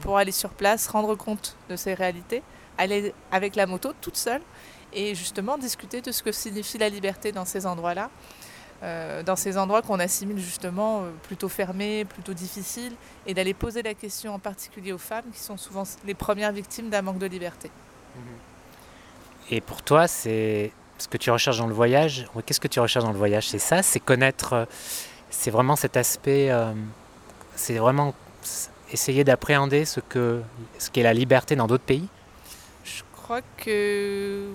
pour 0.00 0.18
aller 0.18 0.32
sur 0.32 0.50
place, 0.50 0.86
rendre 0.86 1.16
compte 1.16 1.56
de 1.68 1.74
ces 1.74 1.94
réalités, 1.94 2.42
aller 2.78 3.14
avec 3.30 3.56
la 3.56 3.66
moto 3.66 3.92
toute 4.00 4.16
seule 4.16 4.42
et 4.92 5.14
justement 5.14 5.58
discuter 5.58 6.00
de 6.00 6.12
ce 6.12 6.22
que 6.22 6.32
signifie 6.32 6.78
la 6.78 6.88
liberté 6.88 7.32
dans 7.32 7.44
ces 7.44 7.66
endroits-là. 7.66 8.10
Euh, 8.82 9.22
dans 9.22 9.36
ces 9.36 9.56
endroits 9.56 9.80
qu'on 9.80 9.98
assimile 10.00 10.38
justement 10.38 11.00
euh, 11.00 11.10
plutôt 11.22 11.48
fermés, 11.48 12.04
plutôt 12.04 12.34
difficiles, 12.34 12.92
et 13.26 13.32
d'aller 13.32 13.54
poser 13.54 13.82
la 13.82 13.94
question 13.94 14.34
en 14.34 14.38
particulier 14.38 14.92
aux 14.92 14.98
femmes 14.98 15.24
qui 15.32 15.40
sont 15.40 15.56
souvent 15.56 15.84
les 16.04 16.12
premières 16.12 16.52
victimes 16.52 16.90
d'un 16.90 17.00
manque 17.00 17.18
de 17.18 17.26
liberté. 17.26 17.70
Et 19.50 19.62
pour 19.62 19.80
toi, 19.80 20.06
c'est 20.06 20.72
ce 20.98 21.08
que 21.08 21.16
tu 21.16 21.30
recherches 21.30 21.56
dans 21.56 21.66
le 21.66 21.74
voyage. 21.74 22.26
Qu'est-ce 22.44 22.60
que 22.60 22.68
tu 22.68 22.78
recherches 22.78 23.04
dans 23.04 23.12
le 23.12 23.18
voyage? 23.18 23.48
C'est 23.48 23.58
ça, 23.58 23.82
c'est 23.82 24.00
connaître, 24.00 24.52
euh, 24.52 24.64
c'est 25.30 25.50
vraiment 25.50 25.76
cet 25.76 25.96
aspect, 25.96 26.50
c'est 27.54 27.78
vraiment 27.78 28.14
essayer 28.92 29.24
d'appréhender 29.24 29.84
ce 29.86 30.00
ce 30.78 30.90
qu'est 30.90 31.02
la 31.02 31.14
liberté 31.14 31.56
dans 31.56 31.66
d'autres 31.66 31.84
pays? 31.84 32.08
Je 33.26 33.28
crois 33.28 33.42
que 33.56 34.52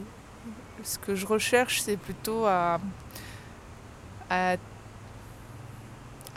ce 0.81 0.97
que 0.97 1.13
je 1.13 1.25
recherche, 1.25 1.81
c'est 1.81 1.97
plutôt 1.97 2.45
à, 2.45 2.79
à, 4.29 4.55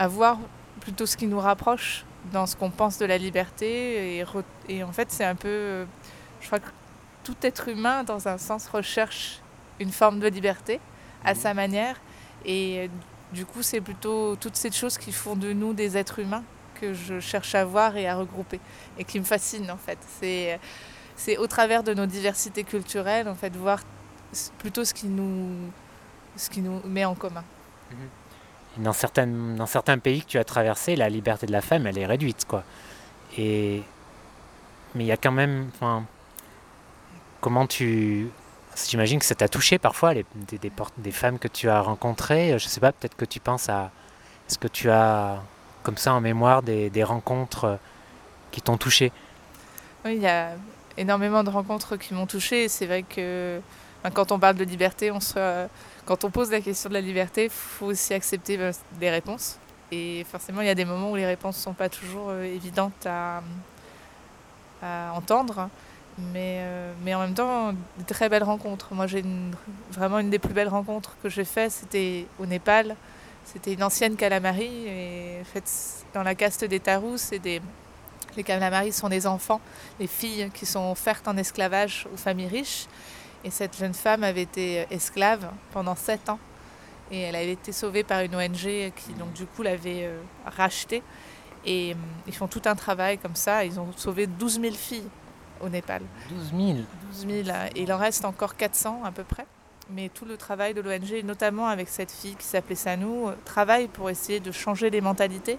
à 0.01 0.09
voir 0.09 0.39
plutôt 0.81 1.07
ce 1.07 1.17
qui 1.17 1.29
nous 1.29 1.39
rapproche 1.39 2.05
dans 2.33 2.47
ce 2.47 2.57
qu'on 2.57 2.71
pense 2.71 2.99
de 2.99 3.07
la 3.07 3.19
liberté. 3.19 4.17
Et, 4.19 4.25
re- 4.25 4.43
et 4.69 4.83
en 4.83 4.91
fait, 4.91 5.13
c'est 5.13 5.23
un 5.25 5.37
peu. 5.37 5.87
Je 6.41 6.47
crois 6.49 6.59
que 6.59 6.71
tout 7.23 7.37
être 7.43 7.69
humain, 7.69 8.03
dans 8.03 8.27
un 8.27 8.37
sens, 8.37 8.67
recherche 8.67 9.39
une 9.79 9.93
forme 9.93 10.19
de 10.19 10.27
liberté 10.27 10.81
à 11.25 11.35
Mhm. 11.35 11.41
sa 11.41 11.55
manière. 11.55 12.01
Et 12.45 12.91
du 13.33 13.47
coup, 13.47 13.63
c'est 13.63 13.81
plutôt 13.81 14.35
toutes 14.35 14.57
ces 14.57 14.73
choses 14.73 14.99
qui 14.99 15.13
font 15.13 15.37
de 15.37 15.53
nous 15.53 15.73
des 15.73 15.97
êtres 15.97 16.19
humains 16.19 16.43
que 16.81 16.95
je 16.95 17.21
cherche 17.21 17.55
à 17.55 17.65
voir 17.65 17.97
et 17.97 18.09
à 18.09 18.17
regrouper 18.17 18.59
et 18.99 19.05
qui 19.05 19.21
me 19.21 19.25
fascinent 19.25 19.71
en 19.71 19.77
fait. 19.77 19.99
C'est 20.19 20.59
c'est 21.17 21.37
au 21.39 21.47
travers 21.47 21.83
de 21.83 21.95
nos 21.95 22.07
diversités 22.07 22.65
culturelles, 22.65 23.29
en 23.29 23.35
fait, 23.35 23.55
voir 23.57 23.81
plutôt 24.59 24.85
ce 24.85 24.95
qui 24.95 25.07
nous, 25.07 25.71
ce 26.37 26.51
qui 26.51 26.61
nous 26.61 26.81
met 26.85 27.05
en 27.05 27.15
commun. 27.15 27.45
Et 28.77 28.83
Dans, 28.83 28.93
certaines, 28.93 29.57
dans 29.57 29.67
certains 29.67 29.99
pays 29.99 30.23
que 30.23 30.29
tu 30.29 30.39
as 30.39 30.45
traversés, 30.45 30.97
la 30.97 31.09
liberté 31.09 31.47
de 31.47 31.53
la 31.53 31.61
femme, 31.61 31.87
elle 31.87 31.99
est 31.99 32.07
réduite, 32.07 32.45
quoi. 32.47 32.65
Et 33.39 33.83
mais 34.95 35.05
il 35.05 35.07
y 35.09 35.13
a 35.13 35.17
quand 35.17 35.33
même, 35.33 35.71
enfin, 35.75 36.05
comment 37.41 37.67
tu, 37.67 38.31
j'imagine 38.89 39.19
que 39.19 39.25
ça 39.25 39.35
t'a 39.35 39.49
touché 39.49 39.79
parfois 39.79 40.15
les, 40.15 40.25
des, 40.35 40.71
des, 40.99 41.11
femmes 41.11 41.39
que 41.39 41.49
tu 41.49 41.69
as 41.69 41.81
rencontrées. 41.81 42.57
Je 42.59 42.69
sais 42.69 42.81
pas, 42.81 42.93
peut-être 42.93 43.17
que 43.17 43.25
tu 43.25 43.41
penses 43.41 43.69
à, 43.69 43.91
est-ce 44.49 44.59
que 44.59 44.69
tu 44.69 44.91
as 44.91 45.43
comme 45.83 45.97
ça 45.97 46.15
en 46.15 46.21
mémoire 46.21 46.63
des, 46.63 46.91
des 46.91 47.03
rencontres 47.03 47.65
euh, 47.65 47.77
qui 48.53 48.63
t'ont 48.63 48.77
touché? 48.77 49.13
Oui, 50.05 50.17
il 50.17 50.23
y 50.23 50.27
a 50.27 50.51
énormément 50.97 51.45
de 51.45 51.51
rencontres 51.51 51.97
qui 51.97 52.15
m'ont 52.15 52.27
touchée. 52.27 52.69
C'est 52.69 52.87
vrai 52.87 53.03
que 53.03 53.61
quand 54.13 54.33
on 54.33 54.39
parle 54.39 54.57
de 54.57 54.65
liberté, 54.65 55.11
on 55.11 55.21
se, 55.21 55.67
quand 56.05 56.25
on 56.25 56.31
pose 56.31 56.51
la 56.51 56.61
question 56.61 56.89
de 56.89 56.95
la 56.95 57.01
liberté, 57.01 57.45
il 57.45 57.51
faut 57.51 57.87
aussi 57.87 58.13
accepter 58.13 58.59
des 59.01 59.11
réponses. 59.11 59.59
Et 59.91 60.25
forcément, 60.31 60.61
il 60.61 60.67
y 60.67 60.71
a 60.71 60.75
des 60.75 60.85
moments 60.85 61.11
où 61.11 61.17
les 61.17 61.27
réponses 61.27 61.57
ne 61.59 61.63
sont 61.63 61.73
pas 61.73 61.89
toujours 61.89 62.33
évidentes 62.33 63.07
à, 63.07 63.43
entendre. 65.15 65.71
Mais, 66.33 66.59
euh, 66.61 66.93
mais 67.03 67.15
en 67.15 67.21
même 67.21 67.35
temps, 67.35 67.73
de 67.73 68.05
très 68.07 68.29
belles 68.29 68.45
rencontres. 68.45 68.93
Moi, 68.93 69.07
j'ai 69.07 69.25
vraiment 69.91 70.19
une 70.19 70.31
des 70.31 70.39
plus 70.39 70.53
belles 70.53 70.69
rencontres 70.69 71.17
que 71.23 71.29
j'ai 71.29 71.45
faites, 71.45 71.73
c'était 71.73 72.27
au 72.39 72.47
Népal. 72.47 72.95
C'était 73.45 73.73
une 73.73 73.83
ancienne 73.83 74.17
calamari, 74.17 74.87
et 74.87 75.43
faite 75.45 75.71
dans 76.15 76.23
la 76.23 76.35
caste 76.35 76.65
des 76.65 76.81
Tarous. 76.81 77.31
Des, 77.43 77.61
les 78.37 78.43
calamaris 78.45 78.93
sont 78.93 79.09
des 79.09 79.27
enfants, 79.27 79.61
les 80.01 80.07
filles 80.07 80.51
qui 80.55 80.67
sont 80.67 80.91
offertes 80.91 81.27
en 81.29 81.37
esclavage 81.37 82.07
aux 82.13 82.17
familles 82.17 82.49
riches. 82.49 82.87
Et 83.45 83.51
cette 83.51 83.77
jeune 83.77 83.95
femme 83.95 84.25
avait 84.25 84.43
été 84.43 84.87
esclave 84.91 85.51
pendant 85.73 85.95
sept 85.95 86.29
ans. 86.29 86.39
Et 87.11 87.21
elle 87.21 87.37
avait 87.37 87.53
été 87.53 87.73
sauvée 87.73 88.03
par 88.03 88.21
une 88.21 88.35
ONG 88.35 88.93
qui, 88.97 89.13
donc, 89.19 89.33
du 89.35 89.45
coup, 89.47 89.63
l'avait 89.63 90.07
euh, 90.07 90.21
rachetée. 90.47 91.03
Et 91.67 91.93
euh, 91.93 91.97
ils 92.27 92.35
font 92.35 92.49
tout 92.49 92.63
un 92.65 92.75
travail 92.75 93.19
comme 93.19 93.35
ça. 93.35 93.65
Ils 93.65 93.79
ont 93.79 93.89
sauvé 93.97 94.27
12 94.27 94.61
000 94.61 94.75
filles 94.75 95.09
au 95.61 95.69
Népal. 95.69 96.03
12 96.31 96.53
000 96.57 96.79
12 97.27 97.45
000. 97.45 97.57
Et 97.75 97.83
il 97.83 97.93
en 97.93 97.99
reste 97.99 98.25
encore 98.25 98.57
400 98.57 99.03
à 99.05 99.13
peu 99.13 99.25
près. 99.25 99.47
Mais 99.91 100.09
tout 100.09 100.25
le 100.25 100.39
travail 100.39 100.73
de 100.73 100.81
l'ONG, 100.81 101.23
notamment 101.25 101.67
avec 101.69 101.89
cette 101.89 102.11
fille 102.11 102.37
qui 102.37 102.47
s'appelait 102.47 102.75
Sanou, 102.75 103.29
euh, 103.29 103.35
travaille 103.45 103.89
pour 103.89 104.09
essayer 104.09 104.41
de 104.41 104.51
changer 104.51 104.89
les 104.89 105.03
mentalités. 105.03 105.59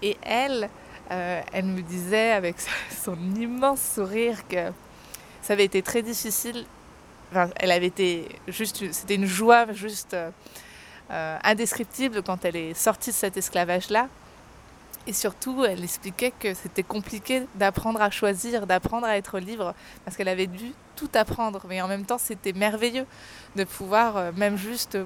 Et 0.00 0.16
elle, 0.22 0.70
euh, 1.10 1.42
elle 1.52 1.66
me 1.66 1.82
disait 1.82 2.32
avec 2.32 2.56
son 3.04 3.16
immense 3.36 3.80
sourire 3.94 4.46
que 4.48 4.70
ça 5.42 5.52
avait 5.52 5.64
été 5.64 5.82
très 5.82 6.02
difficile. 6.02 6.64
Enfin, 7.30 7.50
elle 7.56 7.70
avait 7.70 7.86
été 7.86 8.28
juste, 8.48 8.92
c'était 8.92 9.16
une 9.16 9.26
joie 9.26 9.72
juste 9.72 10.14
euh, 10.14 11.38
indescriptible 11.42 12.22
quand 12.22 12.44
elle 12.44 12.56
est 12.56 12.74
sortie 12.74 13.10
de 13.10 13.14
cet 13.14 13.36
esclavage-là. 13.36 14.08
Et 15.06 15.12
surtout, 15.12 15.64
elle 15.66 15.84
expliquait 15.84 16.32
que 16.38 16.54
c'était 16.54 16.82
compliqué 16.82 17.42
d'apprendre 17.56 18.00
à 18.00 18.10
choisir, 18.10 18.66
d'apprendre 18.66 19.06
à 19.06 19.18
être 19.18 19.38
libre, 19.38 19.74
parce 20.04 20.16
qu'elle 20.16 20.28
avait 20.28 20.46
dû 20.46 20.72
tout 20.96 21.10
apprendre. 21.12 21.66
Mais 21.68 21.82
en 21.82 21.88
même 21.88 22.06
temps, 22.06 22.16
c'était 22.16 22.54
merveilleux 22.54 23.04
de 23.56 23.64
pouvoir 23.64 24.16
euh, 24.16 24.32
même 24.34 24.56
juste 24.56 24.96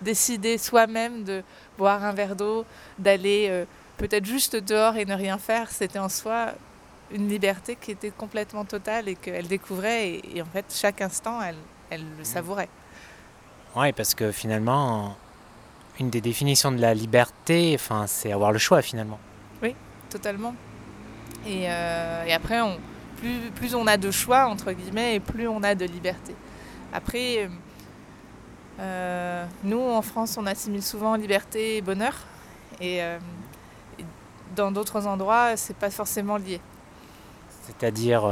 décider 0.00 0.56
soi-même 0.56 1.24
de 1.24 1.42
boire 1.76 2.02
un 2.02 2.12
verre 2.12 2.36
d'eau, 2.36 2.64
d'aller 2.98 3.66
peut-être 3.96 4.24
juste 4.24 4.56
dehors 4.56 4.96
et 4.96 5.04
ne 5.04 5.14
rien 5.14 5.38
faire. 5.38 5.70
C'était 5.70 5.98
en 5.98 6.08
soi 6.08 6.52
une 7.12 7.28
liberté 7.28 7.76
qui 7.80 7.92
était 7.92 8.10
complètement 8.10 8.64
totale 8.64 9.08
et 9.08 9.14
qu'elle 9.14 9.46
découvrait. 9.46 10.20
Et, 10.34 10.42
en 10.42 10.46
fait, 10.46 10.66
chaque 10.68 11.00
instant, 11.00 11.40
elle, 11.42 11.56
elle 11.90 12.02
le 12.16 12.22
mmh. 12.22 12.24
savourait. 12.24 12.68
Oui, 13.76 13.92
parce 13.92 14.14
que 14.14 14.32
finalement, 14.32 15.16
une 15.98 16.10
des 16.10 16.20
définitions 16.20 16.72
de 16.72 16.80
la 16.80 16.94
liberté, 16.94 17.72
enfin, 17.74 18.06
c'est 18.06 18.32
avoir 18.32 18.52
le 18.52 18.58
choix 18.58 18.82
finalement. 18.82 19.18
Oui, 19.62 19.74
totalement. 20.10 20.54
Et, 21.46 21.64
euh, 21.68 22.24
et 22.24 22.32
après, 22.32 22.60
on, 22.60 22.78
plus, 23.16 23.50
plus, 23.54 23.74
on 23.74 23.86
a 23.86 23.96
de 23.96 24.10
choix, 24.10 24.46
entre 24.46 24.72
guillemets, 24.72 25.16
et 25.16 25.20
plus 25.20 25.48
on 25.48 25.62
a 25.62 25.74
de 25.74 25.84
liberté. 25.84 26.34
Après, 26.92 27.48
euh, 28.80 29.44
nous, 29.62 29.80
en 29.80 30.02
France, 30.02 30.36
on 30.38 30.46
assimile 30.46 30.82
souvent 30.82 31.14
liberté 31.16 31.76
et 31.76 31.80
bonheur. 31.80 32.14
Et, 32.80 33.02
euh, 33.02 33.18
dans 34.54 34.70
d'autres 34.70 35.06
endroits, 35.06 35.56
c'est 35.56 35.76
pas 35.76 35.90
forcément 35.90 36.36
lié. 36.36 36.60
C'est-à-dire 37.66 38.28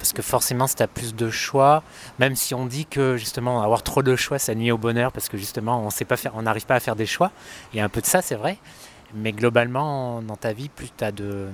parce 0.00 0.14
que 0.14 0.22
forcément, 0.22 0.66
si 0.66 0.76
tu 0.76 0.82
as 0.82 0.88
plus 0.88 1.14
de 1.14 1.30
choix, 1.30 1.82
même 2.18 2.34
si 2.34 2.54
on 2.54 2.64
dit 2.64 2.86
que 2.86 3.18
justement 3.18 3.62
avoir 3.62 3.82
trop 3.82 4.02
de 4.02 4.16
choix, 4.16 4.38
ça 4.38 4.54
nuit 4.54 4.72
au 4.72 4.78
bonheur, 4.78 5.12
parce 5.12 5.28
que 5.28 5.36
justement, 5.36 5.84
on 5.84 5.90
sait 5.90 6.06
pas 6.06 6.16
faire, 6.16 6.32
on 6.36 6.42
n'arrive 6.42 6.64
pas 6.64 6.76
à 6.76 6.80
faire 6.80 6.96
des 6.96 7.04
choix. 7.04 7.30
Il 7.72 7.76
y 7.76 7.80
a 7.80 7.84
un 7.84 7.90
peu 7.90 8.00
de 8.00 8.06
ça, 8.06 8.22
c'est 8.22 8.34
vrai. 8.34 8.56
Mais 9.14 9.32
globalement, 9.32 10.22
dans 10.22 10.36
ta 10.36 10.54
vie, 10.54 10.70
plus 10.70 10.88
tu 10.96 11.04
as 11.04 11.12
de, 11.12 11.48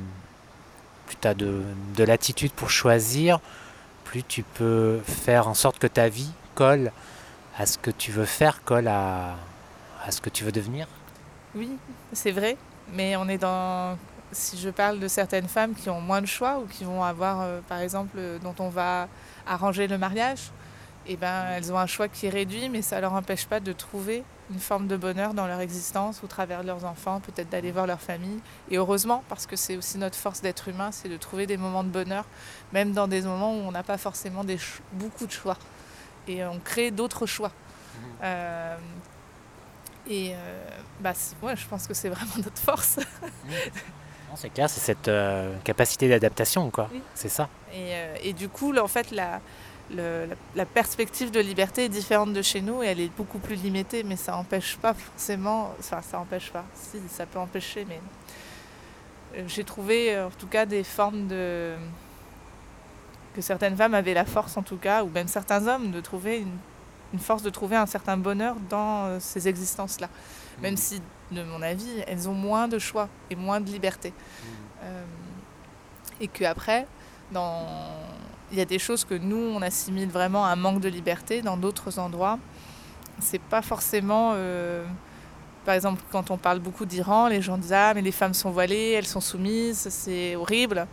plus 1.06 1.28
as 1.28 1.34
de, 1.34 1.62
de 1.96 2.04
l'attitude 2.04 2.52
pour 2.52 2.70
choisir, 2.70 3.40
plus 4.04 4.22
tu 4.22 4.44
peux 4.44 5.00
faire 5.04 5.48
en 5.48 5.54
sorte 5.54 5.80
que 5.80 5.88
ta 5.88 6.08
vie 6.08 6.30
colle 6.54 6.92
à 7.58 7.66
ce 7.66 7.78
que 7.78 7.90
tu 7.90 8.12
veux 8.12 8.26
faire, 8.26 8.62
colle 8.62 8.86
à, 8.86 9.34
à 10.04 10.12
ce 10.12 10.20
que 10.20 10.30
tu 10.30 10.44
veux 10.44 10.52
devenir. 10.52 10.86
Oui, 11.56 11.70
c'est 12.12 12.30
vrai. 12.30 12.56
Mais 12.92 13.16
on 13.16 13.28
est 13.28 13.38
dans 13.38 13.96
si 14.32 14.58
je 14.58 14.70
parle 14.70 14.98
de 14.98 15.08
certaines 15.08 15.48
femmes 15.48 15.74
qui 15.74 15.88
ont 15.90 16.00
moins 16.00 16.20
de 16.20 16.26
choix 16.26 16.58
ou 16.58 16.66
qui 16.66 16.84
vont 16.84 17.02
avoir, 17.02 17.40
euh, 17.40 17.60
par 17.68 17.78
exemple, 17.78 18.16
euh, 18.18 18.38
dont 18.38 18.54
on 18.58 18.68
va 18.68 19.08
arranger 19.46 19.86
le 19.86 19.98
mariage, 19.98 20.50
eh 21.06 21.16
ben, 21.16 21.46
elles 21.52 21.72
ont 21.72 21.78
un 21.78 21.86
choix 21.86 22.08
qui 22.08 22.26
est 22.26 22.30
réduit, 22.30 22.68
mais 22.68 22.82
ça 22.82 22.96
ne 22.96 23.02
leur 23.02 23.12
empêche 23.12 23.46
pas 23.46 23.60
de 23.60 23.72
trouver 23.72 24.24
une 24.50 24.58
forme 24.58 24.88
de 24.88 24.96
bonheur 24.96 25.34
dans 25.34 25.46
leur 25.46 25.60
existence 25.60 26.22
au 26.24 26.26
travers 26.26 26.62
de 26.62 26.66
leurs 26.66 26.84
enfants, 26.84 27.20
peut-être 27.20 27.48
d'aller 27.48 27.70
voir 27.70 27.86
leur 27.86 28.00
famille. 28.00 28.40
Et 28.70 28.76
heureusement, 28.76 29.22
parce 29.28 29.46
que 29.46 29.56
c'est 29.56 29.76
aussi 29.76 29.98
notre 29.98 30.16
force 30.16 30.40
d'être 30.40 30.68
humain, 30.68 30.90
c'est 30.92 31.08
de 31.08 31.16
trouver 31.16 31.46
des 31.46 31.56
moments 31.56 31.84
de 31.84 31.88
bonheur, 31.88 32.24
même 32.72 32.92
dans 32.92 33.08
des 33.08 33.22
moments 33.22 33.52
où 33.52 33.60
on 33.60 33.72
n'a 33.72 33.82
pas 33.82 33.98
forcément 33.98 34.44
des 34.44 34.58
beaucoup 34.92 35.26
de 35.26 35.32
choix. 35.32 35.58
Et 36.28 36.44
on 36.44 36.58
crée 36.58 36.90
d'autres 36.90 37.26
choix. 37.26 37.50
Mmh. 37.50 38.00
Euh, 38.24 38.76
et 40.08 40.32
euh, 40.34 40.68
bah, 41.00 41.12
ouais, 41.42 41.56
je 41.56 41.66
pense 41.66 41.86
que 41.86 41.94
c'est 41.94 42.08
vraiment 42.08 42.36
notre 42.36 42.58
force. 42.58 42.98
C'est 44.34 44.50
clair, 44.50 44.68
c'est 44.68 44.80
cette 44.80 45.08
euh, 45.08 45.56
capacité 45.64 46.10
d'adaptation, 46.10 46.68
quoi. 46.68 46.90
C'est 47.14 47.30
ça. 47.30 47.48
Et, 47.72 47.94
euh, 47.94 48.16
et, 48.22 48.34
du 48.34 48.50
coup, 48.50 48.70
là, 48.70 48.84
en 48.84 48.88
fait, 48.88 49.10
la, 49.10 49.40
le, 49.90 50.28
la, 50.54 50.66
perspective 50.66 51.30
de 51.30 51.40
liberté 51.40 51.86
est 51.86 51.88
différente 51.88 52.34
de 52.34 52.42
chez 52.42 52.60
nous 52.60 52.82
et 52.82 52.88
elle 52.88 53.00
est 53.00 53.16
beaucoup 53.16 53.38
plus 53.38 53.54
limitée, 53.54 54.02
mais 54.02 54.16
ça 54.16 54.32
n'empêche 54.32 54.76
pas 54.76 54.92
forcément. 54.92 55.72
Enfin, 55.78 56.02
ça 56.02 56.18
n'empêche 56.18 56.50
pas. 56.50 56.66
Si, 56.74 56.98
ça 57.08 57.24
peut 57.24 57.38
empêcher, 57.38 57.86
mais 57.88 57.98
j'ai 59.46 59.64
trouvé, 59.64 60.20
en 60.20 60.28
tout 60.28 60.48
cas, 60.48 60.66
des 60.66 60.84
formes 60.84 61.28
de 61.28 61.72
que 63.34 63.40
certaines 63.40 63.76
femmes 63.76 63.94
avaient 63.94 64.14
la 64.14 64.26
force, 64.26 64.58
en 64.58 64.62
tout 64.62 64.76
cas, 64.76 65.02
ou 65.02 65.08
même 65.08 65.28
certains 65.28 65.66
hommes, 65.66 65.92
de 65.92 66.00
trouver 66.02 66.40
une, 66.40 66.58
une 67.12 67.18
force 67.18 67.42
de 67.42 67.50
trouver 67.50 67.76
un 67.76 67.86
certain 67.86 68.16
bonheur 68.16 68.56
dans 68.68 69.18
ces 69.20 69.48
existences-là. 69.48 70.08
Même 70.60 70.74
mmh. 70.74 70.78
si 70.78 71.02
de 71.30 71.42
mon 71.42 71.62
avis, 71.62 72.02
elles 72.06 72.28
ont 72.28 72.34
moins 72.34 72.68
de 72.68 72.78
choix 72.78 73.08
et 73.30 73.36
moins 73.36 73.60
de 73.60 73.70
liberté. 73.70 74.10
Mmh. 74.10 74.44
Euh, 74.84 75.04
et 76.20 76.28
qu'après, 76.28 76.86
dans... 77.32 77.66
il 78.52 78.58
y 78.58 78.60
a 78.60 78.64
des 78.64 78.78
choses 78.78 79.04
que 79.04 79.14
nous, 79.14 79.36
on 79.36 79.62
assimile 79.62 80.08
vraiment 80.08 80.44
à 80.44 80.50
un 80.50 80.56
manque 80.56 80.80
de 80.80 80.88
liberté 80.88 81.42
dans 81.42 81.56
d'autres 81.56 81.98
endroits. 81.98 82.38
C'est 83.20 83.40
pas 83.40 83.62
forcément. 83.62 84.32
Euh... 84.34 84.84
Par 85.64 85.74
exemple, 85.74 86.00
quand 86.12 86.30
on 86.30 86.36
parle 86.36 86.60
beaucoup 86.60 86.84
d'Iran, 86.84 87.26
les 87.26 87.42
gens 87.42 87.58
disent 87.58 87.72
Ah, 87.72 87.92
mais 87.92 88.02
les 88.02 88.12
femmes 88.12 88.34
sont 88.34 88.50
voilées, 88.50 88.92
elles 88.92 89.06
sont 89.06 89.20
soumises, 89.20 89.88
c'est 89.90 90.36
horrible. 90.36 90.86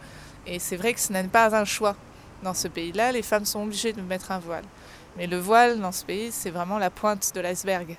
Et 0.48 0.58
c'est 0.58 0.78
vrai 0.78 0.94
que 0.94 1.00
ce 1.00 1.14
n'est 1.14 1.24
pas 1.26 1.56
un 1.56 1.66
choix. 1.66 1.96
Dans 2.42 2.54
ce 2.54 2.68
pays-là, 2.68 3.12
les 3.12 3.22
femmes 3.22 3.46
sont 3.46 3.64
obligées 3.64 3.94
de 3.94 4.02
mettre 4.02 4.32
un 4.32 4.40
voile. 4.40 4.66
Mais 5.18 5.28
le 5.28 5.38
voile, 5.38 5.80
dans 5.80 5.92
ce 5.92 6.06
pays, 6.06 6.32
c'est 6.32 6.50
vraiment 6.50 6.78
la 6.78 6.90
pointe 6.90 7.34
de 7.36 7.40
l'iceberg 7.42 7.98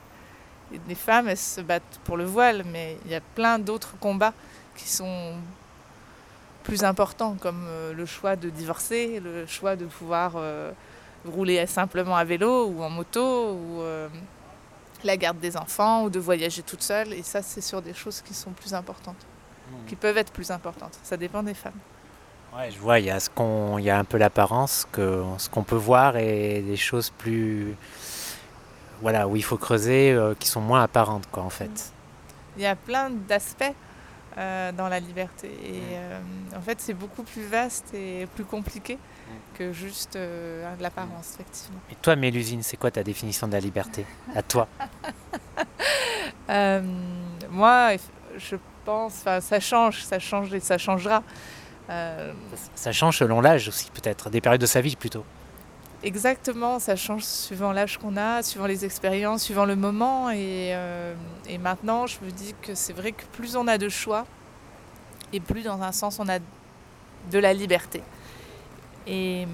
les 0.88 0.94
femmes, 0.94 1.28
elles 1.28 1.36
se 1.36 1.60
battent 1.60 2.00
pour 2.04 2.16
le 2.16 2.24
voile, 2.24 2.64
mais 2.64 2.98
il 3.04 3.10
y 3.10 3.14
a 3.14 3.20
plein 3.20 3.58
d'autres 3.58 3.96
combats 3.98 4.34
qui 4.76 4.88
sont 4.88 5.34
plus 6.62 6.84
importants, 6.84 7.36
comme 7.40 7.66
euh, 7.68 7.92
le 7.92 8.06
choix 8.06 8.36
de 8.36 8.48
divorcer, 8.48 9.20
le 9.20 9.46
choix 9.46 9.76
de 9.76 9.84
pouvoir 9.84 10.32
euh, 10.36 10.72
rouler 11.26 11.66
simplement 11.66 12.16
à 12.16 12.24
vélo 12.24 12.66
ou 12.66 12.82
en 12.82 12.90
moto, 12.90 13.52
ou 13.52 13.82
euh, 13.82 14.08
la 15.04 15.16
garde 15.16 15.38
des 15.38 15.56
enfants, 15.56 16.04
ou 16.04 16.10
de 16.10 16.18
voyager 16.18 16.62
toute 16.62 16.82
seule. 16.82 17.12
Et 17.12 17.22
ça, 17.22 17.42
c'est 17.42 17.60
sur 17.60 17.82
des 17.82 17.94
choses 17.94 18.22
qui 18.22 18.32
sont 18.32 18.52
plus 18.52 18.72
importantes, 18.72 19.26
mmh. 19.70 19.86
qui 19.86 19.96
peuvent 19.96 20.16
être 20.16 20.32
plus 20.32 20.50
importantes. 20.50 20.98
Ça 21.02 21.16
dépend 21.16 21.42
des 21.42 21.54
femmes. 21.54 21.78
Ouais, 22.56 22.70
je 22.70 22.78
vois, 22.78 23.00
il 23.00 23.06
y 23.06 23.10
a, 23.10 23.18
ce 23.18 23.28
qu'on, 23.28 23.78
il 23.78 23.84
y 23.84 23.90
a 23.90 23.98
un 23.98 24.04
peu 24.04 24.16
l'apparence, 24.16 24.86
que, 24.92 25.24
ce 25.38 25.48
qu'on 25.48 25.64
peut 25.64 25.74
voir, 25.74 26.16
et 26.16 26.62
des 26.62 26.76
choses 26.76 27.10
plus 27.10 27.74
voilà, 29.00 29.26
où 29.26 29.34
il 29.34 29.42
faut 29.42 29.56
creuser, 29.56 30.12
euh, 30.12 30.34
qui 30.38 30.46
sont 30.48 30.60
moins 30.60 30.82
apparentes, 30.82 31.26
quoi, 31.32 31.42
en 31.42 31.50
fait. 31.50 31.92
Il 32.56 32.62
y 32.62 32.66
a 32.66 32.76
plein 32.76 33.10
d'aspects 33.10 33.74
euh, 34.38 34.70
dans 34.72 34.88
la 34.88 35.00
liberté. 35.00 35.48
Et 35.48 35.82
euh, 35.94 36.20
en 36.56 36.60
fait, 36.60 36.80
c'est 36.80 36.94
beaucoup 36.94 37.24
plus 37.24 37.42
vaste 37.42 37.92
et 37.92 38.26
plus 38.34 38.44
compliqué 38.44 38.98
que 39.58 39.72
juste 39.72 40.18
l'apparence, 40.80 41.34
effectivement. 41.34 41.80
Et 41.90 41.96
toi, 41.96 42.14
Mélusine, 42.14 42.62
c'est 42.62 42.76
quoi 42.76 42.90
ta 42.90 43.02
définition 43.02 43.48
de 43.48 43.52
la 43.52 43.60
liberté? 43.60 44.06
À 44.34 44.42
toi 44.42 44.68
Moi, 47.50 47.96
je 48.36 48.56
pense, 48.84 49.24
ça 49.40 49.60
change, 49.60 50.04
ça 50.04 50.18
change 50.18 50.54
et 50.54 50.60
ça 50.60 50.78
changera. 50.78 51.22
Ça 51.88 52.92
change 52.92 53.18
selon 53.18 53.40
l'âge 53.40 53.68
aussi, 53.68 53.90
peut-être, 53.90 54.30
des 54.30 54.40
périodes 54.40 54.60
de 54.60 54.66
sa 54.66 54.80
vie 54.80 54.96
plutôt. 54.96 55.24
Exactement, 56.04 56.78
ça 56.80 56.96
change 56.96 57.24
suivant 57.24 57.72
l'âge 57.72 57.96
qu'on 57.96 58.18
a, 58.18 58.42
suivant 58.42 58.66
les 58.66 58.84
expériences, 58.84 59.44
suivant 59.44 59.64
le 59.64 59.74
moment. 59.74 60.28
Euh, 60.34 61.14
et, 61.48 61.56
maintenant, 61.56 62.06
je 62.06 62.18
me 62.22 62.30
dis 62.30 62.54
que 62.60 62.74
c'est 62.74 62.92
vrai 62.92 63.12
que 63.12 63.24
plus 63.32 63.56
on 63.56 63.66
a 63.68 63.78
de 63.78 63.88
choix, 63.88 64.26
et 65.32 65.40
plus 65.40 65.62
dans 65.62 65.80
un 65.80 65.92
sens 65.92 66.18
on 66.18 66.28
a 66.28 66.38
de 66.38 67.38
la 67.38 67.54
liberté. 67.54 68.02
Et, 69.06 69.46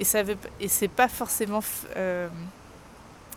et, 0.00 0.04
ça 0.04 0.24
veut, 0.24 0.36
et 0.58 0.66
c'est 0.66 0.88
pas 0.88 1.08
forcément 1.08 1.62
euh, 1.96 2.28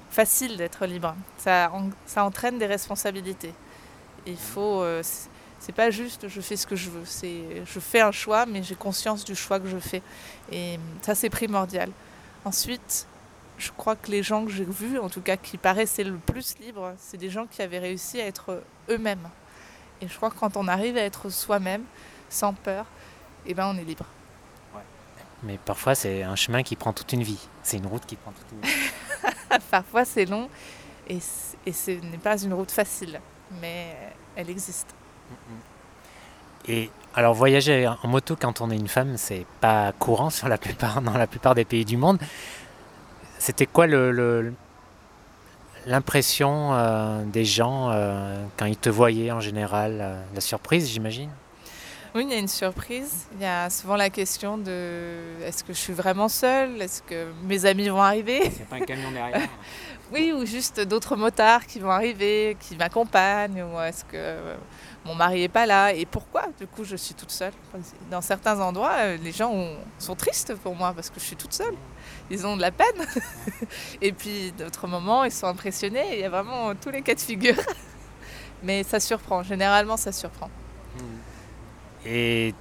facile 0.10 0.58
d'être 0.58 0.88
libre. 0.88 1.14
Ça, 1.38 1.72
ça 2.08 2.26
entraîne 2.26 2.58
des 2.58 2.66
responsabilités. 2.66 3.54
Il 4.26 4.38
faut. 4.38 4.82
Euh, 4.82 5.04
c'est 5.62 5.72
pas 5.72 5.92
juste 5.92 6.28
je 6.28 6.42
fais 6.42 6.58
ce 6.58 6.66
que 6.66 6.76
je 6.76 6.90
veux. 6.90 7.06
C'est 7.06 7.64
je 7.66 7.80
fais 7.80 8.02
un 8.02 8.12
choix, 8.12 8.46
mais 8.48 8.64
j'ai 8.64 8.76
conscience 8.76 9.24
du 9.24 9.36
choix 9.36 9.60
que 9.60 9.68
je 9.68 9.78
fais. 9.78 10.02
Et 10.52 10.80
ça, 11.02 11.14
c'est 11.14 11.30
primordial. 11.30 11.92
Ensuite, 12.44 13.06
je 13.60 13.70
crois 13.78 13.96
que 13.96 14.10
les 14.10 14.24
gens 14.24 14.44
que 14.44 14.52
j'ai 14.52 14.66
vus, 14.66 14.98
en 14.98 15.08
tout 15.08 15.22
cas 15.22 15.38
qui 15.38 15.58
paraissaient 15.58 16.04
le 16.04 16.18
plus 16.18 16.56
libres, 16.60 16.96
c'est 16.98 17.18
des 17.18 17.30
gens 17.30 17.46
qui 17.46 17.62
avaient 17.62 17.78
réussi 17.78 18.20
à 18.20 18.26
être 18.26 18.64
eux-mêmes. 18.90 19.30
Et 20.02 20.08
je 20.08 20.18
crois 20.18 20.32
que 20.32 20.40
quand 20.40 20.58
on 20.58 20.68
arrive 20.68 20.98
à 20.98 21.02
être 21.02 21.30
soi-même, 21.30 21.84
sans 22.28 22.54
peur, 22.54 22.88
eh 23.46 23.54
ben 23.54 23.68
on 23.68 23.78
est 23.78 23.84
libre. 23.84 24.06
Mais 25.44 25.60
parfois, 25.64 25.94
c'est 25.94 26.24
un 26.24 26.36
chemin 26.36 26.64
qui 26.64 26.76
prend 26.76 26.94
toute 26.94 27.14
une 27.14 27.24
vie. 27.24 27.48
C'est 27.62 27.78
une 27.78 27.88
route 27.88 28.06
qui 28.06 28.16
prend 28.16 28.32
toute 28.32 28.52
une 28.52 28.62
vie. 28.62 29.60
parfois, 29.72 30.06
c'est 30.06 30.26
long 30.26 30.50
et, 31.08 31.20
et 31.68 31.72
ce 31.72 31.92
n'est 31.92 32.18
pas 32.18 32.42
une 32.42 32.54
route 32.54 32.72
facile, 32.72 33.22
mais 33.60 33.96
elle 34.36 34.50
existe. 34.50 34.88
Et 36.68 36.90
alors, 37.14 37.34
voyager 37.34 37.88
en 37.88 38.08
moto 38.08 38.38
quand 38.40 38.62
on 38.62 38.72
est 38.72 38.78
une 38.78 38.88
femme, 38.88 39.18
c'est 39.18 39.46
pas 39.60 39.92
courant 40.00 40.30
sur 40.30 40.48
la 40.48 40.58
plupart, 40.58 41.02
dans 41.02 41.18
la 41.18 41.28
plupart 41.28 41.56
des 41.56 41.66
pays 41.66 41.86
du 41.86 41.98
monde. 41.98 42.20
C'était 43.38 43.66
quoi 43.66 43.88
le, 43.88 44.54
l'impression 45.86 46.74
euh, 46.74 47.24
des 47.26 47.46
gens 47.46 47.90
euh, 47.92 48.44
quand 48.58 48.66
ils 48.66 48.78
te 48.78 48.90
voyaient 48.90 49.32
en 49.32 49.40
général 49.40 49.98
euh, 50.02 50.22
La 50.34 50.42
surprise, 50.42 50.90
j'imagine? 50.90 51.30
Oui, 52.14 52.26
il 52.26 52.32
y 52.32 52.36
a 52.36 52.40
une 52.40 52.48
surprise. 52.48 53.28
Il 53.36 53.42
y 53.42 53.46
a 53.46 53.70
souvent 53.70 53.96
la 53.96 54.10
question 54.10 54.58
de 54.58 55.42
est-ce 55.46 55.64
que 55.64 55.74
je 55.74 55.80
suis 55.80 55.94
vraiment 55.94 56.28
seule? 56.28 56.82
Est-ce 56.82 57.02
que 57.02 57.32
mes 57.44 57.66
amis 57.66 57.88
vont 57.88 58.02
arriver? 58.02 58.52
C'est 58.56 58.68
pas 58.68 58.76
un 58.76 58.82
camion 58.82 59.12
derrière 59.12 59.48
Oui, 60.14 60.34
ou 60.34 60.46
juste 60.46 60.82
d'autres 60.82 61.16
motards 61.16 61.66
qui 61.66 61.80
vont 61.80 61.90
arriver, 61.90 62.58
qui 62.60 62.76
m'accompagnent, 62.76 63.64
ou 63.64 63.80
est-ce 63.80 64.04
que 64.04 64.36
mon 65.06 65.16
mari 65.16 65.40
n'est 65.42 65.50
pas 65.50 65.66
là 65.66 65.94
Et 65.94 66.06
pourquoi, 66.06 66.48
du 66.60 66.68
coup, 66.68 66.84
je 66.84 66.96
suis 66.96 67.16
toute 67.16 67.32
seule 67.32 67.54
Dans 68.10 68.22
certains 68.22 68.60
endroits, 68.60 69.16
les 69.16 69.32
gens 69.32 69.68
sont 69.98 70.16
tristes 70.16 70.56
pour 70.56 70.76
moi 70.76 70.94
parce 70.94 71.10
que 71.10 71.20
je 71.20 71.26
suis 71.26 71.36
toute 71.36 71.54
seule. 71.54 71.76
Ils 72.30 72.46
ont 72.46 72.56
de 72.56 72.62
la 72.62 72.72
peine. 72.72 73.06
Et 74.02 74.12
puis, 74.12 74.52
d'autres 74.52 74.88
moments, 74.88 75.24
ils 75.24 75.32
sont 75.32 75.48
impressionnés. 75.48 76.14
Il 76.14 76.20
y 76.20 76.24
a 76.24 76.30
vraiment 76.30 76.74
tous 76.76 76.92
les 76.92 77.02
cas 77.02 77.16
de 77.16 77.20
figure. 77.20 77.56
Mais 78.64 78.84
ça 78.84 79.00
surprend. 79.00 79.44
Généralement, 79.44 79.98
ça 79.98 80.12
surprend. 80.12 80.50
Et 82.06 82.54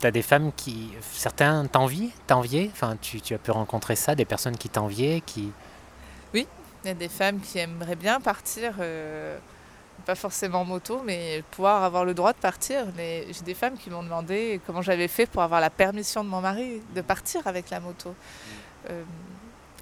tu 0.00 0.06
as 0.06 0.10
des 0.10 0.22
femmes 0.22 0.52
qui. 0.52 0.92
Certains 1.12 1.66
t'envient, 1.66 2.08
t'enviaient 2.26 2.70
Enfin, 2.72 2.96
tu, 3.00 3.20
tu, 3.20 3.34
as 3.34 3.38
pu 3.38 3.50
rencontrer 3.50 3.96
ça, 3.96 4.14
des 4.14 4.24
personnes 4.24 4.56
qui 4.56 4.68
t'enviaient 4.68 5.22
qui... 5.24 5.52
Oui, 6.34 6.46
il 6.84 6.88
y 6.88 6.90
a 6.90 6.94
des 6.94 7.08
femmes 7.08 7.40
qui 7.40 7.58
aimeraient 7.58 7.96
bien 7.96 8.20
partir, 8.20 8.74
euh, 8.80 9.38
pas 10.08 10.14
forcément 10.14 10.62
en 10.62 10.64
moto, 10.64 11.02
mais 11.04 11.44
pouvoir 11.50 11.84
avoir 11.84 12.06
le 12.06 12.14
droit 12.14 12.32
de 12.32 12.38
partir. 12.38 12.86
Mais 12.96 13.26
j'ai 13.30 13.42
des 13.42 13.52
femmes 13.52 13.76
qui 13.76 13.90
m'ont 13.90 14.02
demandé 14.02 14.58
comment 14.66 14.80
j'avais 14.80 15.06
fait 15.06 15.26
pour 15.26 15.42
avoir 15.42 15.60
la 15.60 15.68
permission 15.68 16.24
de 16.24 16.30
mon 16.30 16.40
mari 16.40 16.80
de 16.94 17.02
partir 17.02 17.46
avec 17.46 17.68
la 17.68 17.78
moto. 17.78 18.14
Euh, 18.88 19.02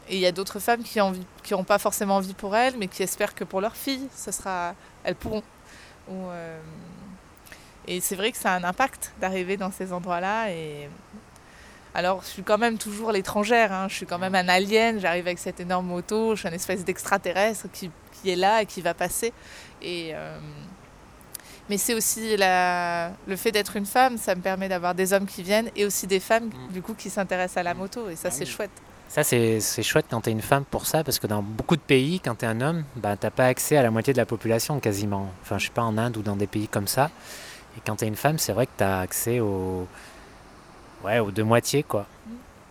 et 0.09 0.16
il 0.16 0.21
y 0.21 0.26
a 0.26 0.33
d'autres 0.33 0.59
femmes 0.59 0.83
qui 0.83 0.99
n'ont 0.99 1.62
pas 1.62 1.78
forcément 1.78 2.16
envie 2.16 2.35
pour 2.35 2.56
elles, 2.56 2.75
mais 2.76 2.88
qui 2.88 3.04
espèrent 3.04 3.37
que 3.37 3.45
pour 3.45 3.61
leur 3.61 3.76
fille, 3.76 4.09
ce 4.16 4.33
sera, 4.33 4.75
elles 5.04 5.14
pourront. 5.14 5.45
Ou, 6.09 6.26
euh, 6.30 6.59
et 7.87 8.00
c'est 8.00 8.16
vrai 8.16 8.33
que 8.33 8.38
ça 8.38 8.52
a 8.52 8.56
un 8.56 8.64
impact 8.64 9.12
d'arriver 9.21 9.56
dans 9.56 9.71
ces 9.71 9.92
endroits-là. 9.92 10.50
Et 10.50 10.88
alors, 11.95 12.23
je 12.23 12.26
suis 12.26 12.42
quand 12.42 12.59
même 12.59 12.78
toujours 12.78 13.12
l'étrangère. 13.12 13.73
Hein. 13.73 13.87
Je 13.88 13.95
suis 13.95 14.06
quand 14.06 14.18
même 14.18 14.35
un 14.35 14.49
alien. 14.49 14.99
J'arrive 14.99 15.28
avec 15.28 15.38
cette 15.38 15.61
énorme 15.61 15.87
moto. 15.87 16.35
Je 16.35 16.40
suis 16.40 16.49
une 16.49 16.54
espèce 16.54 16.85
d'extraterrestre 16.85 17.68
qui, 17.73 17.92
qui, 18.26 18.30
est 18.30 18.37
là 18.37 18.62
et 18.62 18.66
qui 18.66 18.80
va 18.80 18.95
passer. 18.95 19.33
Et 19.83 20.11
euh, 20.14 20.39
mais 21.69 21.78
c'est 21.78 21.95
aussi 21.95 22.36
la... 22.36 23.10
le 23.26 23.36
fait 23.36 23.52
d'être 23.52 23.76
une 23.76 23.86
femme. 23.86 24.19
Ça 24.19 24.34
me 24.34 24.41
permet 24.41 24.69
d'avoir 24.69 24.95
des 24.95 25.12
hommes 25.12 25.26
qui 25.26 25.43
viennent 25.43 25.71
et 25.75 25.84
aussi 25.84 26.06
des 26.06 26.21
femmes 26.21 26.47
mm. 26.47 26.73
du 26.73 26.82
coup 26.82 26.95
qui 26.95 27.10
s'intéressent 27.10 27.58
à 27.58 27.62
la 27.62 27.75
moto. 27.75 28.08
Et 28.08 28.17
ça, 28.17 28.28
ah 28.28 28.30
c'est 28.30 28.47
chouette. 28.47 28.71
Ça, 29.08 29.23
c'est 29.23 29.82
chouette 29.82 30.06
quand 30.10 30.23
tu 30.23 30.30
es 30.30 30.32
une 30.32 30.43
femme 30.43 30.65
pour 30.65 30.86
ça, 30.86 31.04
parce 31.04 31.21
que 31.21 31.28
dans 31.28 31.41
beaucoup 31.41 31.76
de 31.76 31.80
pays, 31.80 32.19
quand 32.19 32.34
tu 32.36 32.45
es 32.45 32.49
un 32.49 32.60
homme, 32.60 32.84
bah, 32.97 33.17
tu 33.17 33.25
n'as 33.25 33.30
pas 33.30 33.47
accès 33.47 33.76
à 33.76 33.82
la 33.82 33.91
moitié 33.93 34.12
de 34.12 34.19
la 34.19 34.26
population 34.26 34.80
quasiment. 34.80 35.30
Enfin, 35.43 35.58
je 35.58 35.67
sais 35.67 35.73
pas, 35.73 35.82
en 35.82 35.97
Inde 35.97 36.17
ou 36.17 36.23
dans 36.23 36.34
des 36.34 36.49
pays 36.49 36.67
comme 36.67 36.89
ça. 36.89 37.10
Et 37.76 37.80
quand 37.86 37.97
tu 37.97 38.04
es 38.04 38.08
une 38.08 38.17
femme, 38.17 38.39
c'est 38.39 38.52
vrai 38.52 38.67
que 38.67 38.73
tu 38.76 38.84
as 38.84 39.00
accès 39.00 39.41
aux... 39.41 39.86
Ouais, 41.04 41.21
aux 41.21 41.30
deux 41.30 41.45
moitiés, 41.45 41.84
quoi. 41.84 42.06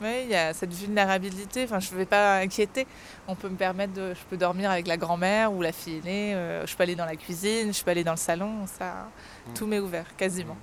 Oui, 0.01 0.23
il 0.23 0.29
y 0.29 0.35
a 0.35 0.53
cette 0.53 0.73
vulnérabilité. 0.73 1.63
Enfin, 1.63 1.79
je 1.79 1.91
ne 1.93 1.97
vais 1.97 2.05
pas 2.05 2.37
inquiéter. 2.39 2.85
On 3.27 3.35
peut 3.35 3.49
me 3.49 3.55
permettre 3.55 3.93
de... 3.93 4.13
Je 4.13 4.19
peux 4.29 4.37
dormir 4.37 4.69
avec 4.69 4.87
la 4.87 4.97
grand-mère 4.97 5.53
ou 5.53 5.61
la 5.61 5.71
fille 5.71 5.97
aînée. 5.97 6.35
Euh, 6.35 6.65
je 6.65 6.75
peux 6.75 6.83
aller 6.83 6.95
dans 6.95 7.05
la 7.05 7.15
cuisine, 7.15 7.73
je 7.73 7.83
peux 7.83 7.91
aller 7.91 8.03
dans 8.03 8.11
le 8.11 8.17
salon. 8.17 8.65
Ça, 8.67 9.07
mm. 9.47 9.53
Tout 9.53 9.67
m'est 9.67 9.79
ouvert, 9.79 10.05
quasiment. 10.17 10.57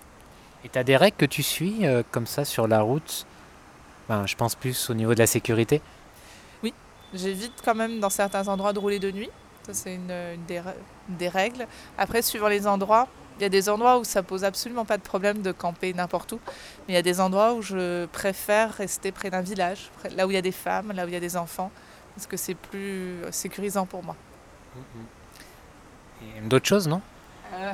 Et 0.65 0.69
tu 0.69 0.79
as 0.79 0.85
des 0.85 0.97
règles 0.97 1.17
que 1.17 1.25
tu 1.25 1.43
suis 1.43 1.87
euh, 1.87 2.03
comme 2.11 2.27
ça 2.27 2.45
sur 2.45 2.69
la 2.69 2.83
route? 2.83 3.27
Je 4.27 4.35
pense 4.37 4.55
plus 4.55 4.91
au 4.91 4.95
niveau 4.95 5.15
de 5.15 5.19
la 5.21 5.27
sécurité. 5.27 5.81
Oui, 6.63 6.75
j'évite 7.15 7.55
quand 7.65 7.75
même 7.75 7.99
dans 7.99 8.11
certains 8.11 8.47
endroits 8.47 8.75
de 8.75 8.79
rouler 8.79 8.99
de 8.99 9.11
nuit. 9.11 9.31
Ça, 9.65 9.75
c'est 9.75 9.95
une, 9.95 10.13
des, 10.47 10.61
des, 11.09 11.29
règles. 11.29 11.67
Après, 11.97 12.23
suivant 12.23 12.49
les 12.49 12.67
endroits, 12.67 13.07
il 13.39 13.43
y 13.43 13.47
a 13.47 13.49
des 13.49 13.69
endroits 13.69 13.99
où 13.99 14.05
ça 14.05 14.23
pose 14.23 14.45
absolument 14.45 14.85
pas 14.85 14.99
de 14.99 15.03
problème 15.03 15.41
de 15.43 15.53
camper 15.53 15.95
n'importe 15.95 16.33
où, 16.33 16.41
mais 16.87 16.95
il 16.95 16.95
y 16.95 16.99
a 16.99 17.03
des 17.03 17.21
endroits 17.21 17.55
où 17.55 17.63
je 17.63 18.07
préfère 18.07 18.73
rester 18.75 19.13
près 19.13 19.31
d'un 19.31 19.41
village, 19.41 19.91
là 20.17 20.27
où 20.27 20.31
il 20.31 20.35
y 20.35 20.39
a 20.39 20.43
des 20.43 20.53
femmes, 20.53 20.93
là 20.93 21.05
où 21.05 21.09
il 21.09 21.15
y 21.15 21.17
a 21.17 21.21
des 21.21 21.37
enfants, 21.37 21.71
parce 22.15 22.27
que 22.27 22.37
c'est 22.37 22.55
plus 22.55 23.17
sécurisant 23.31 23.87
pour 23.87 24.03
moi. 24.03 24.17
Et 26.23 26.41
d'autres 26.43 26.67
choses, 26.67 26.89
non? 26.89 27.01
Euh, 27.55 27.73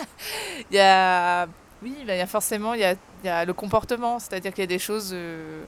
Il 0.70 0.76
y 0.76 0.80
a, 0.80 1.46
oui, 1.82 1.96
bah, 2.06 2.14
il 2.14 2.18
y 2.18 2.22
a 2.22 2.26
forcément, 2.26 2.74
il 2.74 2.80
y 2.80 2.84
a, 2.84 2.92
il 2.92 3.26
y 3.26 3.28
a 3.28 3.44
le 3.44 3.52
comportement, 3.52 4.18
c'est-à-dire 4.18 4.52
qu'il 4.52 4.62
y 4.62 4.64
a 4.64 4.68
des 4.68 4.78
choses. 4.78 5.10
Euh, 5.12 5.64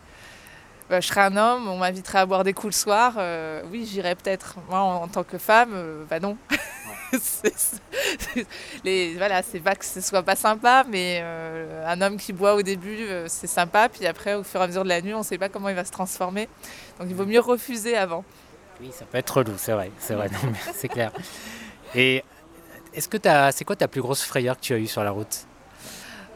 je 0.91 1.07
serais 1.07 1.21
un 1.21 1.37
homme, 1.37 1.69
on 1.69 1.79
m'inviterait 1.79 2.19
à 2.19 2.27
boire 2.27 2.43
des 2.43 2.53
coups 2.53 2.75
le 2.75 2.81
soir, 2.81 3.15
euh, 3.19 3.63
oui, 3.71 3.87
j'irais 3.87 4.15
peut-être. 4.17 4.57
Moi, 4.69 4.79
en, 4.79 5.07
tant 5.09 5.23
que 5.23 5.39
femme, 5.39 5.75
bah 6.09 6.19
non. 6.19 6.37
les, 8.85 9.15
voilà, 9.17 9.43
c'est 9.43 9.61
pas 9.61 9.75
que 9.75 9.85
ce 9.85 10.01
soit 10.01 10.23
pas 10.23 10.37
sympa, 10.37 10.85
mais 10.89 11.21
euh, 11.23 11.85
un 11.87 12.01
homme 12.01 12.17
qui 12.17 12.33
boit 12.33 12.55
au 12.55 12.63
début, 12.63 12.99
euh, 13.01 13.27
c'est 13.29 13.47
sympa, 13.47 13.89
puis 13.89 14.07
après, 14.07 14.35
au 14.35 14.43
fur 14.43 14.61
et 14.61 14.65
à 14.65 14.67
mesure 14.67 14.85
de 14.85 14.89
la 14.89 15.01
nuit, 15.01 15.15
on 15.15 15.19
ne 15.19 15.25
sait 15.25 15.39
pas 15.39 15.49
comment 15.49 15.69
il 15.69 15.75
va 15.75 15.85
se 15.85 15.93
transformer. 15.93 16.49
Donc 16.99 17.09
il 17.09 17.15
vaut 17.15 17.27
mieux 17.27 17.41
refuser 17.41 17.97
avant. 17.97 18.25
Oui, 18.81 18.91
ça 18.93 19.05
peut 19.05 19.19
être 19.19 19.37
relou, 19.37 19.53
c'est 19.57 19.73
vrai, 19.73 19.91
c'est 19.99 20.15
vrai, 20.15 20.29
c'est 20.75 20.89
clair. 20.89 21.13
Et 21.95 22.25
est-ce 22.95 23.09
que 23.09 23.19
c'est 23.53 23.65
quoi 23.65 23.77
ta 23.77 23.89
plus 23.89 24.03
grosse 24.03 24.23
frayeur 24.23 24.57
que 24.57 24.63
tu 24.63 24.75
as 24.75 24.79
eue 24.79 24.87
sur 24.87 25.05
la 25.05 25.11
route? 25.11 25.47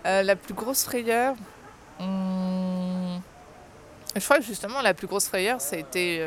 Euh, 0.07 0.23
La 0.23 0.37
plus 0.37 0.55
grosse 0.55 0.85
frayeur, 0.85 1.35
hmm, 2.01 3.04
je 4.17 4.25
crois 4.25 4.39
que 4.39 4.45
justement 4.45 4.81
la 4.83 4.95
plus 4.95 5.07
grosse 5.07 5.29
frayeur, 5.29 5.61
ça 5.61 5.77
a 5.77 5.79
été 5.79 6.21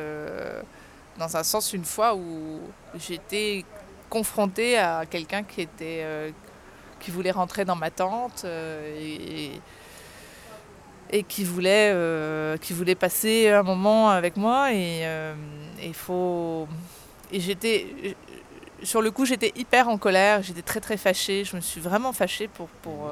dans 1.18 1.36
un 1.36 1.44
sens 1.44 1.74
une 1.74 1.86
fois 1.86 2.16
où 2.16 2.60
j'étais 2.96 3.66
confrontée 4.10 4.78
à 4.78 5.06
quelqu'un 5.10 5.44
qui 5.44 5.62
était 5.62 6.02
euh, 6.04 6.32
qui 7.00 7.12
voulait 7.12 7.32
rentrer 7.32 7.66
dans 7.66 7.76
ma 7.76 7.92
tente 7.92 8.44
euh, 8.46 9.52
et, 11.12 11.24
qui 11.24 11.44
voulait 11.44 11.92
euh, 11.94 12.58
qui 12.58 12.74
voulait 12.74 12.96
passer 12.96 13.50
un 13.50 13.64
moment 13.64 14.10
avec 14.10 14.38
moi. 14.38 14.74
Et 14.74 15.06
il 15.82 15.94
faut 15.94 16.68
et 17.32 17.40
j'étais 17.40 18.16
sur 18.84 19.02
le 19.02 19.12
coup 19.12 19.26
j'étais 19.26 19.52
hyper 19.56 19.90
en 19.90 19.98
colère 19.98 20.44
j'étais 20.44 20.62
très 20.62 20.80
très 20.80 20.98
fâchée. 20.98 21.44
Je 21.44 21.56
me 21.56 21.62
suis 21.62 21.82
vraiment 21.82 22.14
fâchée 22.14 22.48
pour 22.48 22.68
pour 22.82 23.10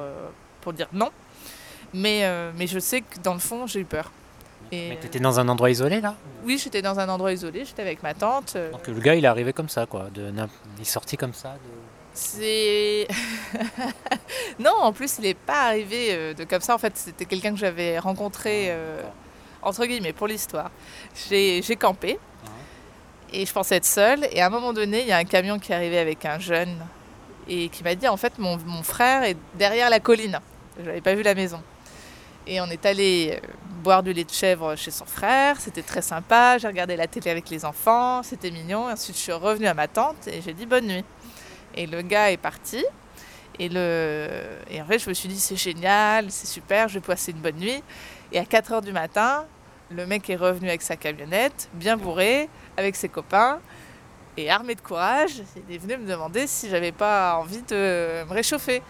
pour 0.60 0.72
dire 0.72 0.88
non. 0.92 1.10
Mais 1.94 2.30
mais 2.54 2.66
je 2.66 2.78
sais 2.78 3.00
que 3.00 3.18
dans 3.20 3.34
le 3.34 3.40
fond 3.40 3.66
j'ai 3.66 3.80
eu 3.80 3.84
peur 3.84 4.10
mais 4.72 4.98
tu 5.00 5.06
étais 5.06 5.20
dans 5.20 5.38
un 5.40 5.48
endroit 5.48 5.70
isolé 5.70 6.00
là 6.00 6.14
Oui, 6.44 6.58
j'étais 6.62 6.82
dans 6.82 6.98
un 6.98 7.08
endroit 7.08 7.32
isolé, 7.32 7.64
j'étais 7.64 7.82
avec 7.82 8.02
ma 8.02 8.14
tante. 8.14 8.54
Euh. 8.56 8.70
Donc 8.72 8.86
le 8.86 9.00
gars 9.00 9.14
il 9.14 9.24
est 9.24 9.28
arrivé 9.28 9.52
comme 9.52 9.68
ça 9.68 9.86
quoi, 9.86 10.08
de, 10.14 10.32
il 10.76 10.82
est 10.82 10.84
sorti 10.84 11.16
comme 11.16 11.34
ça 11.34 11.56
C'est. 12.14 13.06
non, 14.58 14.72
en 14.80 14.92
plus 14.92 15.18
il 15.18 15.22
n'est 15.22 15.34
pas 15.34 15.66
arrivé 15.66 16.08
euh, 16.10 16.34
de 16.34 16.44
comme 16.44 16.60
ça, 16.60 16.74
en 16.74 16.78
fait 16.78 16.96
c'était 16.96 17.24
quelqu'un 17.24 17.52
que 17.52 17.58
j'avais 17.58 17.98
rencontré, 17.98 18.70
ah, 18.70 18.74
euh, 18.74 19.02
entre 19.62 19.86
guillemets, 19.86 20.12
pour 20.12 20.26
l'histoire. 20.26 20.70
J'ai 21.28 21.62
campé 21.78 22.18
et 23.32 23.44
je 23.44 23.52
pensais 23.52 23.76
être 23.76 23.86
seule 23.86 24.28
et 24.30 24.40
à 24.40 24.46
un 24.46 24.50
moment 24.50 24.72
donné 24.72 25.00
il 25.00 25.08
y 25.08 25.12
a 25.12 25.16
un 25.16 25.24
camion 25.24 25.58
qui 25.58 25.72
est 25.72 25.74
arrivé 25.74 25.98
avec 25.98 26.24
un 26.24 26.38
jeune 26.38 26.76
et 27.48 27.68
qui 27.68 27.82
m'a 27.82 27.94
dit 27.96 28.06
en 28.06 28.16
fait 28.16 28.38
mon, 28.38 28.56
mon 28.66 28.82
frère 28.82 29.24
est 29.24 29.36
derrière 29.54 29.90
la 29.90 30.00
colline. 30.00 30.38
Je 30.78 30.84
n'avais 30.84 31.00
pas 31.00 31.14
vu 31.14 31.22
la 31.22 31.34
maison. 31.34 31.60
Et 32.46 32.60
on 32.60 32.66
est 32.66 32.86
allé 32.86 33.40
boire 33.82 34.04
du 34.04 34.12
lait 34.12 34.24
de 34.24 34.30
chèvre 34.30 34.76
chez 34.76 34.92
son 34.92 35.04
frère. 35.04 35.60
C'était 35.60 35.82
très 35.82 36.02
sympa. 36.02 36.58
J'ai 36.58 36.68
regardé 36.68 36.96
la 36.96 37.08
télé 37.08 37.30
avec 37.30 37.50
les 37.50 37.64
enfants. 37.64 38.22
C'était 38.22 38.52
mignon. 38.52 38.88
Ensuite, 38.88 39.16
je 39.16 39.22
suis 39.22 39.32
revenue 39.32 39.66
à 39.66 39.74
ma 39.74 39.88
tante 39.88 40.28
et 40.28 40.40
j'ai 40.42 40.54
dit 40.54 40.64
bonne 40.64 40.86
nuit. 40.86 41.04
Et 41.74 41.86
le 41.86 42.02
gars 42.02 42.30
est 42.30 42.36
parti. 42.36 42.84
Et, 43.58 43.68
le... 43.68 44.28
et 44.70 44.80
en 44.80 44.84
fait, 44.84 44.98
je 44.98 45.08
me 45.08 45.14
suis 45.14 45.28
dit 45.28 45.40
c'est 45.40 45.56
génial, 45.56 46.30
c'est 46.30 46.46
super, 46.46 46.88
je 46.88 46.94
vais 46.94 47.00
passer 47.00 47.32
une 47.32 47.38
bonne 47.38 47.56
nuit. 47.56 47.82
Et 48.30 48.38
à 48.38 48.44
4 48.44 48.72
heures 48.72 48.82
du 48.82 48.92
matin, 48.92 49.46
le 49.90 50.06
mec 50.06 50.28
est 50.28 50.36
revenu 50.36 50.68
avec 50.68 50.82
sa 50.82 50.96
camionnette, 50.96 51.68
bien 51.72 51.96
bourré, 51.96 52.48
avec 52.76 52.96
ses 52.96 53.08
copains. 53.08 53.60
Et 54.36 54.50
armé 54.50 54.74
de 54.74 54.82
courage, 54.82 55.42
il 55.68 55.74
est 55.74 55.78
venu 55.78 55.96
me 55.96 56.06
demander 56.06 56.46
si 56.46 56.68
j'avais 56.68 56.92
pas 56.92 57.36
envie 57.36 57.62
de 57.62 58.24
me 58.24 58.32
réchauffer. 58.32 58.82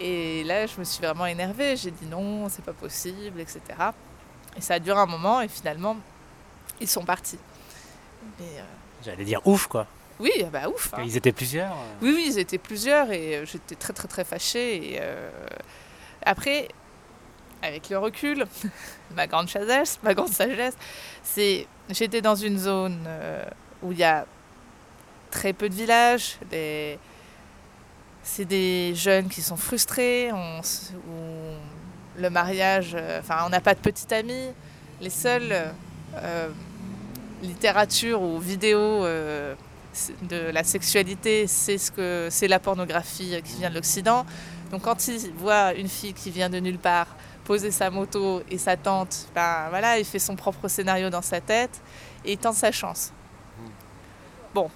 Et 0.00 0.44
là, 0.44 0.66
je 0.66 0.78
me 0.78 0.84
suis 0.84 1.02
vraiment 1.02 1.26
énervée. 1.26 1.76
J'ai 1.76 1.90
dit 1.90 2.06
non, 2.06 2.48
c'est 2.48 2.64
pas 2.64 2.72
possible, 2.72 3.38
etc. 3.38 3.60
Et 4.56 4.60
ça 4.60 4.74
a 4.74 4.78
duré 4.78 4.98
un 4.98 5.06
moment 5.06 5.42
et 5.42 5.48
finalement, 5.48 5.96
ils 6.80 6.88
sont 6.88 7.04
partis. 7.04 7.38
Euh, 8.40 8.62
J'allais 9.04 9.24
dire 9.24 9.46
ouf, 9.46 9.66
quoi. 9.66 9.86
Oui, 10.18 10.32
bah 10.50 10.68
ouf. 10.68 10.92
Hein. 10.94 11.02
Ils 11.04 11.16
étaient 11.16 11.32
plusieurs. 11.32 11.72
Euh. 11.72 12.02
Oui, 12.02 12.12
oui, 12.14 12.24
ils 12.28 12.38
étaient 12.38 12.58
plusieurs 12.58 13.10
et 13.10 13.36
euh, 13.36 13.46
j'étais 13.46 13.74
très, 13.74 13.92
très, 13.92 14.08
très 14.08 14.24
fâchée. 14.24 14.94
Et, 14.94 15.00
Après, 16.24 16.68
avec 17.62 17.90
le 17.90 17.98
recul, 17.98 18.46
ma 19.14 19.26
grande 19.26 19.50
sagesse, 19.50 19.98
ma 20.02 20.14
grande 20.14 20.32
sagesse, 20.32 20.76
c'est 21.22 21.66
j'étais 21.90 22.22
dans 22.22 22.34
une 22.34 22.58
zone 22.58 23.06
où 23.82 23.92
il 23.92 23.98
y 23.98 24.04
a 24.04 24.26
très 25.30 25.52
peu 25.52 25.68
de 25.68 25.74
villages, 25.74 26.38
des 26.50 26.98
c'est 28.22 28.44
des 28.44 28.94
jeunes 28.94 29.28
qui 29.28 29.42
sont 29.42 29.56
frustrés, 29.56 30.30
on, 30.32 30.60
le 32.16 32.30
mariage, 32.30 32.92
euh, 32.94 33.20
enfin 33.20 33.38
on 33.46 33.48
n'a 33.48 33.60
pas 33.60 33.74
de 33.74 33.80
petite 33.80 34.12
amie. 34.12 34.48
Les 35.00 35.10
seules 35.10 35.54
euh, 36.16 36.48
littératures 37.42 38.20
ou 38.20 38.38
vidéos 38.38 38.78
euh, 38.78 39.54
de 40.22 40.50
la 40.50 40.62
sexualité, 40.62 41.46
c'est 41.46 41.78
ce 41.78 41.90
que 41.90 42.28
c'est 42.30 42.48
la 42.48 42.58
pornographie 42.58 43.40
qui 43.44 43.56
vient 43.56 43.70
de 43.70 43.74
l'Occident. 43.74 44.26
Donc 44.70 44.82
quand 44.82 45.08
ils 45.08 45.32
voient 45.32 45.72
une 45.74 45.88
fille 45.88 46.12
qui 46.12 46.30
vient 46.30 46.50
de 46.50 46.60
nulle 46.60 46.78
part 46.78 47.08
poser 47.44 47.70
sa 47.70 47.90
moto 47.90 48.42
et 48.50 48.58
sa 48.58 48.76
tente, 48.76 49.26
ben 49.34 49.66
voilà, 49.70 49.98
il 49.98 50.04
fait 50.04 50.18
son 50.18 50.36
propre 50.36 50.68
scénario 50.68 51.10
dans 51.10 51.22
sa 51.22 51.40
tête 51.40 51.80
et 52.24 52.32
il 52.32 52.38
tente 52.38 52.54
sa 52.54 52.70
chance. 52.70 53.12
Hmm. 53.58 53.70
Bon, 54.54 54.70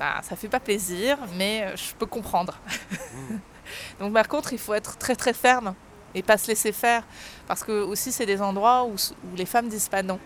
bah, 0.00 0.14
ça 0.22 0.34
fait 0.34 0.48
pas 0.48 0.60
plaisir, 0.60 1.18
mais 1.36 1.62
euh, 1.62 1.76
je 1.76 1.92
peux 1.94 2.06
comprendre. 2.06 2.58
Donc 4.00 4.14
par 4.14 4.26
contre, 4.28 4.54
il 4.54 4.58
faut 4.58 4.72
être 4.72 4.96
très 4.96 5.14
très 5.14 5.34
ferme 5.34 5.74
et 6.14 6.22
pas 6.22 6.38
se 6.38 6.48
laisser 6.48 6.72
faire, 6.72 7.02
parce 7.46 7.62
que 7.62 7.82
aussi 7.82 8.10
c'est 8.10 8.24
des 8.24 8.40
endroits 8.40 8.86
où, 8.86 8.96
les 9.36 9.44
femmes 9.44 9.68
disent 9.68 9.90
pas 9.90 10.02
non. 10.02 10.18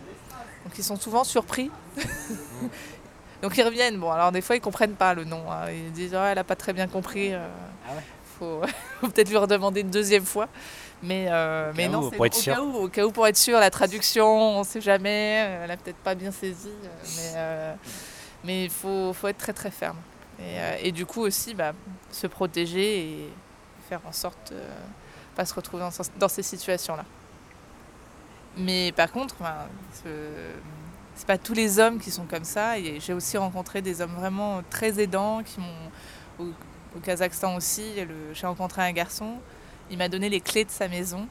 Donc 0.64 0.78
ils 0.78 0.84
sont 0.84 0.94
souvent 0.94 1.24
surpris. 1.24 1.72
Donc 3.42 3.58
ils 3.58 3.64
reviennent. 3.64 3.98
Bon, 3.98 4.12
alors 4.12 4.30
des 4.30 4.42
fois 4.42 4.54
ils 4.54 4.60
comprennent 4.60 4.94
pas 4.94 5.12
le 5.12 5.24
non. 5.24 5.42
Hein. 5.50 5.72
Ils 5.72 5.90
disent 5.90 6.14
oh, 6.14 6.24
elle 6.24 6.38
a 6.38 6.44
pas 6.44 6.54
très 6.54 6.72
bien 6.72 6.86
compris. 6.86 7.34
Euh, 7.34 7.44
ah 7.88 7.94
faut, 8.38 8.60
peut-être 9.00 9.28
lui 9.28 9.36
redemander 9.36 9.80
une 9.80 9.90
deuxième 9.90 10.24
fois. 10.24 10.48
Mais, 11.02 11.26
euh, 11.30 11.72
mais 11.74 11.88
non, 11.88 12.12
être 12.12 12.38
au. 12.38 12.42
Cas 12.42 12.60
où, 12.60 12.76
au 12.76 12.88
cas 12.88 13.04
où 13.04 13.10
pour 13.10 13.26
être 13.26 13.36
sûr, 13.36 13.58
la 13.58 13.70
traduction, 13.70 14.60
on 14.60 14.62
sait 14.62 14.80
jamais. 14.80 15.58
Elle 15.64 15.70
a 15.72 15.76
peut-être 15.76 15.98
pas 15.98 16.14
bien 16.14 16.30
saisi. 16.30 16.70
Mais 17.16 17.74
mais 18.44 18.64
il 18.64 18.70
faut, 18.70 19.12
faut, 19.12 19.28
être 19.28 19.38
très 19.38 19.52
très 19.52 19.70
ferme. 19.70 19.96
Et, 20.38 20.42
euh, 20.58 20.76
et 20.82 20.92
du 20.92 21.06
coup 21.06 21.22
aussi, 21.22 21.54
bah, 21.54 21.72
se 22.10 22.26
protéger 22.26 23.00
et 23.00 23.30
faire 23.88 24.00
en 24.04 24.12
sorte 24.12 24.52
de 24.52 24.56
ne 24.56 25.36
pas 25.36 25.44
se 25.44 25.54
retrouver 25.54 25.84
dans, 26.18 26.28
ces 26.28 26.42
situations-là. 26.42 27.04
Mais 28.56 28.92
par 28.92 29.10
contre, 29.10 29.36
bah, 29.40 29.68
c'est 31.14 31.26
pas 31.26 31.38
tous 31.38 31.54
les 31.54 31.78
hommes 31.78 31.98
qui 31.98 32.10
sont 32.10 32.24
comme 32.24 32.44
ça. 32.44 32.74
J'ai 32.80 33.12
aussi 33.12 33.36
rencontré 33.36 33.82
des 33.82 34.00
hommes 34.00 34.14
vraiment 34.14 34.62
très 34.70 35.00
aidants 35.00 35.42
qui 35.42 35.60
m'ont. 35.60 36.46
Au, 36.46 37.00
Kazakhstan 37.02 37.56
aussi, 37.56 37.82
j'ai 38.32 38.46
rencontré 38.46 38.82
un 38.82 38.92
garçon. 38.92 39.38
Il 39.90 39.98
m'a 39.98 40.08
donné 40.08 40.28
les 40.28 40.40
clés 40.40 40.64
de 40.64 40.70
sa 40.70 40.86
maison. 40.86 41.26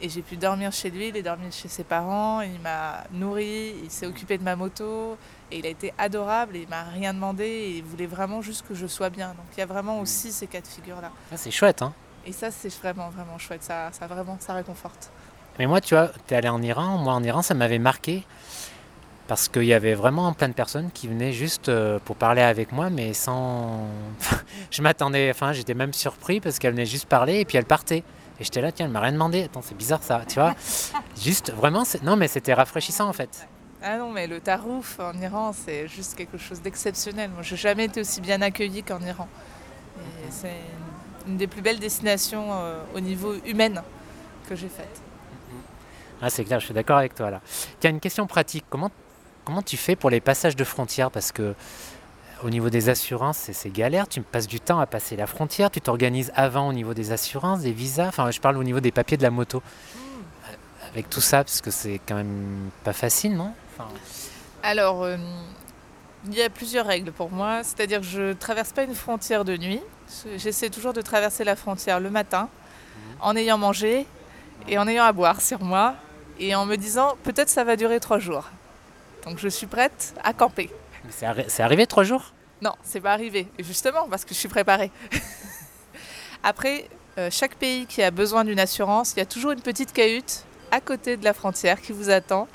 Et 0.00 0.08
j'ai 0.10 0.20
pu 0.20 0.36
dormir 0.36 0.72
chez 0.72 0.90
lui, 0.90 1.08
il 1.08 1.16
est 1.16 1.22
dormi 1.22 1.50
chez 1.52 1.68
ses 1.68 1.84
parents, 1.84 2.40
il 2.40 2.58
m'a 2.60 3.04
nourri, 3.12 3.76
il 3.82 3.90
s'est 3.90 4.06
occupé 4.06 4.36
de 4.36 4.42
ma 4.42 4.56
moto, 4.56 5.16
et 5.54 5.58
il 5.58 5.66
a 5.66 5.70
été 5.70 5.94
adorable, 5.98 6.56
et 6.56 6.62
il 6.62 6.68
m'a 6.68 6.82
rien 6.82 7.14
demandé, 7.14 7.44
et 7.44 7.76
il 7.76 7.84
voulait 7.84 8.06
vraiment 8.06 8.42
juste 8.42 8.66
que 8.66 8.74
je 8.74 8.88
sois 8.88 9.08
bien. 9.08 9.28
Donc 9.28 9.46
il 9.56 9.60
y 9.60 9.62
a 9.62 9.66
vraiment 9.66 10.00
aussi 10.00 10.32
ces 10.32 10.48
cas 10.48 10.60
de 10.60 10.66
figure-là. 10.66 11.12
c'est 11.36 11.52
chouette, 11.52 11.80
hein 11.80 11.92
Et 12.26 12.32
ça, 12.32 12.50
c'est 12.50 12.74
vraiment, 12.80 13.08
vraiment 13.10 13.38
chouette, 13.38 13.62
ça, 13.62 13.90
ça 13.92 14.08
vraiment, 14.08 14.36
ça 14.40 14.54
réconforte. 14.54 15.10
Mais 15.60 15.66
moi, 15.66 15.80
tu 15.80 15.94
vois, 15.94 16.10
tu 16.26 16.34
es 16.34 16.36
allé 16.36 16.48
en 16.48 16.60
Iran, 16.60 16.98
moi 16.98 17.14
en 17.14 17.22
Iran, 17.22 17.42
ça 17.42 17.54
m'avait 17.54 17.78
marqué, 17.78 18.24
parce 19.28 19.48
qu'il 19.48 19.64
y 19.64 19.72
avait 19.72 19.94
vraiment 19.94 20.32
plein 20.32 20.48
de 20.48 20.54
personnes 20.54 20.90
qui 20.92 21.06
venaient 21.06 21.32
juste 21.32 21.68
euh, 21.68 22.00
pour 22.04 22.16
parler 22.16 22.42
avec 22.42 22.72
moi, 22.72 22.90
mais 22.90 23.14
sans... 23.14 23.86
je 24.72 24.82
m'attendais, 24.82 25.30
enfin 25.30 25.52
j'étais 25.52 25.74
même 25.74 25.92
surpris, 25.92 26.40
parce 26.40 26.58
qu'elle 26.58 26.72
venait 26.72 26.84
juste 26.84 27.06
parler, 27.06 27.38
et 27.38 27.44
puis 27.44 27.58
elle 27.58 27.64
partait. 27.64 28.02
Et 28.40 28.42
j'étais 28.42 28.60
là, 28.60 28.72
tiens, 28.72 28.86
elle 28.86 28.92
m'a 28.92 28.98
rien 28.98 29.12
demandé. 29.12 29.44
Attends, 29.44 29.62
c'est 29.62 29.76
bizarre 29.76 30.02
ça, 30.02 30.22
tu 30.26 30.40
vois. 30.40 30.56
juste, 31.22 31.52
vraiment, 31.52 31.84
non, 32.02 32.16
mais 32.16 32.26
c'était 32.26 32.54
rafraîchissant 32.54 33.08
en 33.08 33.12
fait. 33.12 33.46
Ah 33.86 33.98
non, 33.98 34.10
mais 34.10 34.26
le 34.26 34.40
tarouf 34.40 34.98
en 34.98 35.12
Iran, 35.20 35.52
c'est 35.52 35.88
juste 35.88 36.14
quelque 36.14 36.38
chose 36.38 36.62
d'exceptionnel. 36.62 37.30
Moi, 37.30 37.42
j'ai 37.42 37.56
jamais 37.56 37.84
été 37.84 38.00
aussi 38.00 38.22
bien 38.22 38.40
accueilli 38.40 38.82
qu'en 38.82 38.98
Iran. 39.00 39.28
c'est 40.30 40.56
une 41.28 41.36
des 41.36 41.46
plus 41.46 41.60
belles 41.60 41.78
destinations 41.78 42.46
euh, 42.50 42.82
au 42.94 43.00
niveau 43.00 43.34
humain 43.44 43.82
que 44.48 44.56
j'ai 44.56 44.70
faites. 44.70 45.02
Ah, 46.22 46.30
c'est 46.30 46.44
clair, 46.44 46.60
je 46.60 46.64
suis 46.64 46.74
d'accord 46.74 46.96
avec 46.96 47.14
toi 47.14 47.30
là. 47.30 47.42
Tiens, 47.78 47.90
une 47.90 48.00
question 48.00 48.26
pratique. 48.26 48.64
Comment, 48.70 48.90
comment 49.44 49.60
tu 49.60 49.76
fais 49.76 49.96
pour 49.96 50.08
les 50.08 50.22
passages 50.22 50.56
de 50.56 50.64
frontières? 50.64 51.10
Parce 51.10 51.30
que 51.30 51.54
au 52.42 52.48
niveau 52.48 52.70
des 52.70 52.88
assurances, 52.88 53.50
c'est 53.52 53.70
galère. 53.70 54.08
Tu 54.08 54.22
passes 54.22 54.46
du 54.46 54.60
temps 54.60 54.80
à 54.80 54.86
passer 54.86 55.14
la 55.14 55.26
frontière. 55.26 55.70
Tu 55.70 55.82
t'organises 55.82 56.32
avant 56.36 56.68
au 56.68 56.72
niveau 56.72 56.94
des 56.94 57.12
assurances, 57.12 57.60
des 57.60 57.72
visas. 57.72 58.08
Enfin, 58.08 58.30
je 58.30 58.40
parle 58.40 58.56
au 58.56 58.64
niveau 58.64 58.80
des 58.80 58.92
papiers 58.92 59.18
de 59.18 59.22
la 59.22 59.30
moto. 59.30 59.62
Avec 60.90 61.10
tout 61.10 61.20
ça, 61.20 61.44
parce 61.44 61.60
que 61.60 61.70
c'est 61.70 62.00
quand 62.06 62.14
même 62.14 62.70
pas 62.82 62.94
facile, 62.94 63.36
non? 63.36 63.52
Alors, 64.62 65.04
euh, 65.04 65.16
il 66.26 66.34
y 66.34 66.42
a 66.42 66.48
plusieurs 66.48 66.86
règles 66.86 67.12
pour 67.12 67.30
moi. 67.30 67.62
C'est-à-dire 67.62 68.00
que 68.00 68.06
je 68.06 68.22
ne 68.22 68.32
traverse 68.32 68.72
pas 68.72 68.84
une 68.84 68.94
frontière 68.94 69.44
de 69.44 69.56
nuit. 69.56 69.80
J'essaie 70.36 70.70
toujours 70.70 70.92
de 70.92 71.00
traverser 71.00 71.44
la 71.44 71.56
frontière 71.56 72.00
le 72.00 72.10
matin, 72.10 72.48
mhm. 72.48 73.16
en 73.20 73.36
ayant 73.36 73.58
mangé 73.58 74.06
et 74.68 74.78
en 74.78 74.86
ayant 74.86 75.04
à 75.04 75.12
boire 75.12 75.40
sur 75.40 75.62
moi, 75.62 75.94
et 76.38 76.54
en 76.54 76.66
me 76.66 76.76
disant 76.76 77.16
peut-être 77.22 77.48
ça 77.48 77.64
va 77.64 77.76
durer 77.76 78.00
trois 78.00 78.18
jours. 78.18 78.50
Donc 79.24 79.38
je 79.38 79.48
suis 79.48 79.66
prête 79.66 80.14
à 80.22 80.32
camper. 80.32 80.70
C'est 81.10 81.62
arrivé 81.62 81.86
trois 81.86 82.04
jours? 82.04 82.32
Non, 82.62 82.72
c'est 82.82 83.00
pas 83.00 83.12
arrivé. 83.12 83.48
Justement, 83.58 84.08
parce 84.08 84.24
que 84.24 84.34
je 84.34 84.38
suis 84.38 84.48
préparée. 84.48 84.90
Après, 86.42 86.88
euh, 87.18 87.28
chaque 87.30 87.56
pays 87.56 87.86
qui 87.86 88.02
a 88.02 88.10
besoin 88.10 88.44
d'une 88.44 88.60
assurance, 88.60 89.12
il 89.12 89.18
y 89.18 89.22
a 89.22 89.26
toujours 89.26 89.52
une 89.52 89.60
petite 89.60 89.92
cahute 89.92 90.44
à 90.70 90.80
côté 90.80 91.16
de 91.16 91.24
la 91.24 91.34
frontière 91.34 91.80
qui 91.80 91.92
vous 91.92 92.10
attend 92.10 92.48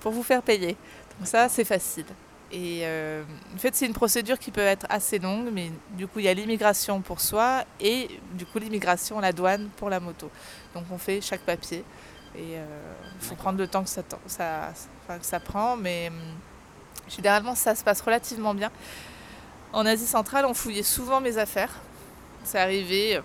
pour 0.00 0.12
vous 0.12 0.22
faire 0.22 0.42
payer. 0.42 0.76
Donc 1.18 1.28
ça, 1.28 1.48
c'est 1.48 1.64
facile. 1.64 2.06
Et 2.52 2.80
euh, 2.82 3.24
en 3.54 3.58
fait, 3.58 3.74
c'est 3.74 3.86
une 3.86 3.92
procédure 3.92 4.38
qui 4.38 4.50
peut 4.50 4.60
être 4.60 4.86
assez 4.88 5.18
longue, 5.18 5.48
mais 5.52 5.70
du 5.90 6.06
coup, 6.06 6.20
il 6.20 6.26
y 6.26 6.28
a 6.28 6.34
l'immigration 6.34 7.00
pour 7.00 7.20
soi 7.20 7.64
et 7.80 8.08
du 8.34 8.46
coup, 8.46 8.58
l'immigration, 8.58 9.18
la 9.18 9.32
douane 9.32 9.68
pour 9.76 9.90
la 9.90 9.98
moto. 9.98 10.30
Donc, 10.74 10.84
on 10.92 10.98
fait 10.98 11.20
chaque 11.20 11.40
papier 11.40 11.84
et 12.36 12.56
euh, 12.56 12.64
il 13.20 13.26
faut 13.26 13.34
prendre 13.34 13.58
le 13.58 13.66
temps 13.66 13.82
que 13.82 13.88
ça, 13.88 14.02
ça, 14.26 14.72
que 15.08 15.26
ça 15.26 15.40
prend, 15.40 15.76
mais 15.76 16.08
hum, 16.08 16.14
Généralement, 17.08 17.54
ça 17.54 17.74
se 17.74 17.84
passe 17.84 18.00
relativement 18.00 18.54
bien. 18.54 18.70
En 19.72 19.86
Asie 19.86 20.06
centrale, 20.06 20.44
on 20.46 20.54
fouillait 20.54 20.82
souvent 20.82 21.20
mes 21.20 21.38
affaires. 21.38 21.72
C'est 22.44 22.58
arrivé, 22.58 23.20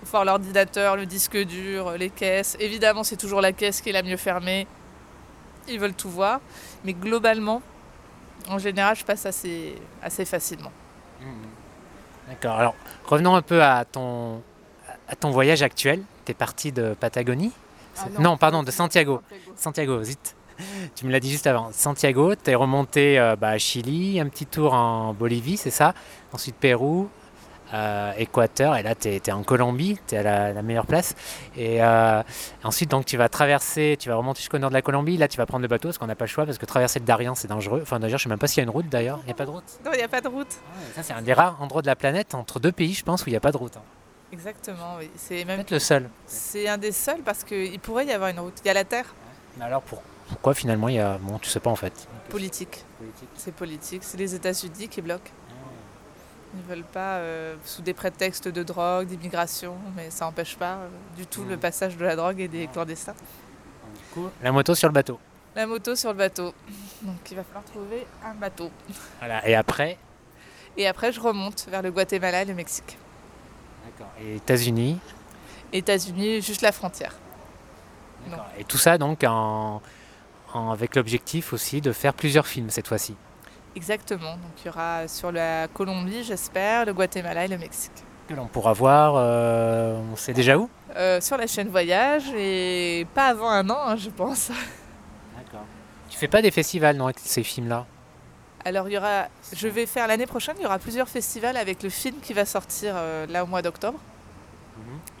faut 0.00 0.10
voir 0.10 0.24
l'ordinateur, 0.24 0.96
le 0.96 1.06
disque 1.06 1.36
dur, 1.36 1.92
les 1.92 2.10
caisses. 2.10 2.56
Évidemment, 2.60 3.04
c'est 3.04 3.16
toujours 3.16 3.40
la 3.40 3.52
caisse 3.52 3.80
qui 3.80 3.90
est 3.90 3.92
la 3.92 4.02
mieux 4.02 4.16
fermée. 4.16 4.66
Ils 5.68 5.78
veulent 5.78 5.94
tout 5.94 6.10
voir. 6.10 6.40
Mais 6.84 6.92
globalement, 6.92 7.62
en 8.48 8.58
général, 8.58 8.96
je 8.96 9.04
passe 9.04 9.26
assez, 9.26 9.74
assez 10.02 10.24
facilement. 10.24 10.72
Mmh. 11.20 11.24
D'accord. 12.28 12.56
Alors, 12.56 12.74
revenons 13.06 13.34
un 13.34 13.42
peu 13.42 13.62
à 13.62 13.84
ton, 13.84 14.42
à 15.08 15.16
ton 15.16 15.30
voyage 15.30 15.62
actuel. 15.62 16.02
Tu 16.24 16.32
es 16.32 16.34
parti 16.34 16.72
de 16.72 16.94
Patagonie? 16.94 17.52
Ah 17.96 18.06
non, 18.18 18.36
pardon, 18.36 18.62
de 18.62 18.70
Santiago. 18.70 19.20
Santiago, 19.56 20.02
zut 20.02 20.34
tu 20.94 21.06
me 21.06 21.12
l'as 21.12 21.20
dit 21.20 21.30
juste 21.30 21.46
avant. 21.46 21.70
Santiago, 21.72 22.34
tu 22.36 22.50
es 22.50 22.54
remonté 22.54 23.18
euh, 23.18 23.36
bah, 23.36 23.50
à 23.50 23.58
Chili, 23.58 24.20
un 24.20 24.28
petit 24.28 24.46
tour 24.46 24.74
en 24.74 25.12
Bolivie, 25.12 25.56
c'est 25.56 25.70
ça? 25.70 25.94
Ensuite 26.32 26.56
Pérou, 26.56 27.08
euh, 27.74 28.12
Équateur, 28.16 28.76
et 28.76 28.82
là 28.82 28.94
tu 28.94 29.08
es, 29.08 29.32
en 29.32 29.42
Colombie, 29.42 29.98
tu 30.06 30.14
es 30.14 30.18
à 30.18 30.52
la, 30.52 30.62
meilleure 30.62 30.86
place. 30.86 31.14
Et 31.56 31.82
euh, 31.82 32.22
ensuite, 32.62 32.90
donc 32.90 33.04
tu 33.04 33.16
vas 33.16 33.28
traverser, 33.28 33.96
tu 33.98 34.08
vas 34.08 34.16
remonter 34.16 34.38
jusqu'au 34.38 34.58
nord 34.58 34.70
de 34.70 34.74
la 34.74 34.82
Colombie. 34.82 35.16
Là, 35.16 35.28
tu 35.28 35.36
vas 35.36 35.46
prendre 35.46 35.62
le 35.62 35.68
bateau 35.68 35.88
parce 35.88 35.98
qu'on 35.98 36.06
n'a 36.06 36.14
pas 36.14 36.24
le 36.24 36.30
choix, 36.30 36.46
parce 36.46 36.58
que 36.58 36.66
traverser 36.66 37.00
le 37.00 37.04
Darien, 37.04 37.34
c'est 37.34 37.48
dangereux. 37.48 37.80
Enfin, 37.82 37.98
d'ailleurs, 37.98 38.18
je 38.18 38.24
sais 38.24 38.28
même 38.28 38.38
pas 38.38 38.46
s'il 38.46 38.58
y 38.58 38.60
a 38.60 38.64
une 38.64 38.70
route 38.70 38.88
d'ailleurs. 38.88 39.18
Il 39.22 39.26
n'y 39.26 39.32
a 39.32 39.34
pas 39.34 39.46
de 39.46 39.50
route 39.50 39.64
Non, 39.84 39.90
il 39.92 39.98
n'y 39.98 40.04
a 40.04 40.08
pas 40.08 40.20
de 40.20 40.28
route. 40.28 40.48
Ah 40.50 40.78
ça, 40.96 41.02
c'est 41.02 41.12
un 41.12 41.22
des 41.22 41.32
rares 41.32 41.60
endroits 41.60 41.82
de 41.82 41.86
la 41.86 41.96
planète, 41.96 42.34
entre 42.34 42.60
deux 42.60 42.72
pays, 42.72 42.94
je 42.94 43.04
pense, 43.04 43.24
où 43.24 43.28
il 43.28 43.32
n'y 43.32 43.36
a 43.36 43.40
pas 43.40 43.52
de 43.52 43.56
route. 43.56 43.76
Hein. 43.76 43.82
Exactement, 44.32 44.96
oui. 44.98 45.10
C'est 45.16 45.44
même 45.44 45.64
le 45.68 45.78
seul. 45.78 46.08
C'est 46.26 46.68
un 46.68 46.78
des 46.78 46.92
seuls 46.92 47.22
parce 47.24 47.44
qu'il 47.44 47.78
pourrait 47.80 48.06
y 48.06 48.12
avoir 48.12 48.30
une 48.30 48.40
route. 48.40 48.54
Il 48.64 48.66
y 48.66 48.70
a 48.70 48.74
la 48.74 48.84
Terre. 48.84 49.14
Mais 49.56 49.64
alors, 49.64 49.82
pour, 49.82 50.02
pourquoi 50.28 50.54
finalement 50.54 50.88
il 50.88 50.96
y 50.96 51.00
a. 51.00 51.18
Bon, 51.18 51.38
tu 51.38 51.48
sais 51.48 51.60
pas 51.60 51.70
en 51.70 51.76
fait. 51.76 52.08
Politique. 52.30 52.84
C'est 53.36 53.54
politique. 53.54 54.02
C'est 54.02 54.18
les 54.18 54.34
États-Unis 54.34 54.88
qui 54.88 55.02
bloquent. 55.02 55.30
Ils 56.54 56.62
ne 56.62 56.74
veulent 56.74 56.84
pas, 56.84 57.16
euh, 57.16 57.56
sous 57.64 57.82
des 57.82 57.94
prétextes 57.94 58.46
de 58.48 58.62
drogue, 58.62 59.06
d'immigration, 59.08 59.76
mais 59.96 60.10
ça 60.10 60.24
n'empêche 60.26 60.56
pas 60.56 60.74
euh, 60.74 60.88
du 61.16 61.26
tout 61.26 61.44
le 61.44 61.56
passage 61.56 61.96
de 61.96 62.04
la 62.04 62.14
drogue 62.16 62.40
et 62.40 62.48
des 62.48 62.66
clandestins. 62.68 63.14
la 64.42 64.52
moto 64.52 64.74
sur 64.74 64.88
le 64.88 64.92
bateau. 64.94 65.18
La 65.56 65.66
moto 65.66 65.94
sur 65.96 66.10
le 66.12 66.18
bateau. 66.18 66.52
Donc 67.02 67.16
il 67.30 67.36
va 67.36 67.44
falloir 67.44 67.64
trouver 67.64 68.06
un 68.24 68.34
bateau. 68.34 68.70
Voilà, 69.18 69.46
et 69.48 69.54
après 69.54 69.98
Et 70.76 70.86
après, 70.86 71.12
je 71.12 71.20
remonte 71.20 71.66
vers 71.68 71.82
le 71.82 71.90
Guatemala 71.90 72.42
et 72.42 72.44
le 72.44 72.54
Mexique. 72.54 72.96
D'accord. 73.86 74.12
Et 74.20 74.36
États-Unis 74.36 74.98
États-Unis, 75.72 76.40
juste 76.40 76.62
la 76.62 76.72
frontière. 76.72 77.14
D'accord. 78.28 78.46
Et 78.58 78.64
tout 78.64 78.78
ça 78.78 78.96
donc 78.98 79.24
en, 79.24 79.82
en- 80.52 80.70
avec 80.70 80.94
l'objectif 80.96 81.52
aussi 81.52 81.80
de 81.80 81.92
faire 81.92 82.14
plusieurs 82.14 82.46
films 82.46 82.70
cette 82.70 82.86
fois-ci. 82.88 83.16
Exactement. 83.76 84.32
Donc 84.32 84.52
il 84.62 84.66
y 84.66 84.68
aura 84.68 85.08
sur 85.08 85.32
la 85.32 85.68
Colombie, 85.68 86.24
j'espère, 86.24 86.84
le 86.86 86.94
Guatemala 86.94 87.44
et 87.44 87.48
le 87.48 87.58
Mexique. 87.58 88.04
Que 88.28 88.34
l'on 88.34 88.46
pourra 88.46 88.72
voir, 88.72 89.14
euh, 89.16 90.00
on 90.12 90.16
sait 90.16 90.32
déjà 90.32 90.56
où? 90.56 90.70
Euh, 90.96 91.20
sur 91.20 91.36
la 91.36 91.46
chaîne 91.46 91.68
Voyage 91.68 92.24
et 92.36 93.06
pas 93.14 93.28
avant 93.28 93.50
un 93.50 93.68
an, 93.68 93.78
hein, 93.86 93.96
je 93.96 94.10
pense. 94.10 94.50
D'accord. 95.36 95.66
Tu 96.08 96.16
fais 96.16 96.28
pas 96.28 96.40
des 96.40 96.50
festivals 96.50 96.96
non, 96.96 97.04
avec 97.06 97.18
ces 97.18 97.42
films-là? 97.42 97.84
Alors 98.64 98.88
il 98.88 98.92
y 98.92 98.98
aura, 98.98 99.26
je 99.52 99.68
vais 99.68 99.84
faire 99.84 100.06
l'année 100.06 100.26
prochaine, 100.26 100.54
il 100.58 100.62
y 100.62 100.66
aura 100.66 100.78
plusieurs 100.78 101.08
festivals 101.08 101.56
avec 101.56 101.82
le 101.82 101.90
film 101.90 102.16
qui 102.22 102.32
va 102.32 102.46
sortir 102.46 102.94
euh, 102.96 103.26
là 103.26 103.44
au 103.44 103.46
mois 103.46 103.60
d'octobre. 103.60 103.98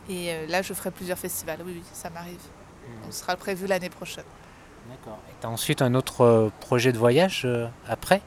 Et 0.08 0.32
euh, 0.32 0.46
là, 0.48 0.60
je 0.60 0.74
ferai 0.74 0.90
plusieurs 0.90 1.18
festivals. 1.18 1.60
Oui, 1.64 1.72
oui, 1.76 1.82
ça 1.92 2.10
m'arrive. 2.10 2.40
On 3.08 3.10
sera 3.10 3.36
prévu 3.36 3.66
l'année 3.66 3.88
prochaine. 3.88 4.24
D'accord. 4.90 5.18
Et 5.30 5.34
tu 5.40 5.46
as 5.46 5.50
ensuite 5.50 5.80
un 5.80 5.94
autre 5.94 6.50
projet 6.60 6.92
de 6.92 6.98
voyage 6.98 7.42
euh, 7.46 7.66
après? 7.88 8.20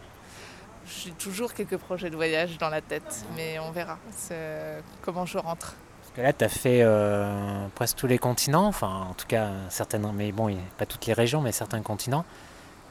J'ai 0.88 1.12
toujours 1.12 1.54
quelques 1.54 1.78
projets 1.78 2.10
de 2.10 2.16
voyage 2.16 2.58
dans 2.58 2.70
la 2.70 2.82
tête, 2.82 3.26
mais 3.36 3.60
on 3.60 3.72
verra 3.72 3.98
euh, 4.32 4.80
comment 5.02 5.26
je 5.26 5.38
rentre. 5.38 5.76
Parce 6.02 6.14
que 6.16 6.22
là, 6.22 6.34
tu 6.34 6.46
as 6.46 6.50
fait 6.50 6.80
euh, 6.82 7.68
presque 7.76 7.98
tous 7.98 8.08
les 8.08 8.18
continents, 8.18 8.66
enfin 8.68 9.08
en 9.10 9.14
tout 9.14 9.28
cas 9.28 9.50
certaines, 9.70 10.10
mais 10.14 10.32
bon, 10.32 10.56
pas 10.78 10.86
toutes 10.86 11.06
les 11.06 11.14
régions, 11.14 11.42
mais 11.42 11.52
certains 11.52 11.82
continents. 11.82 12.24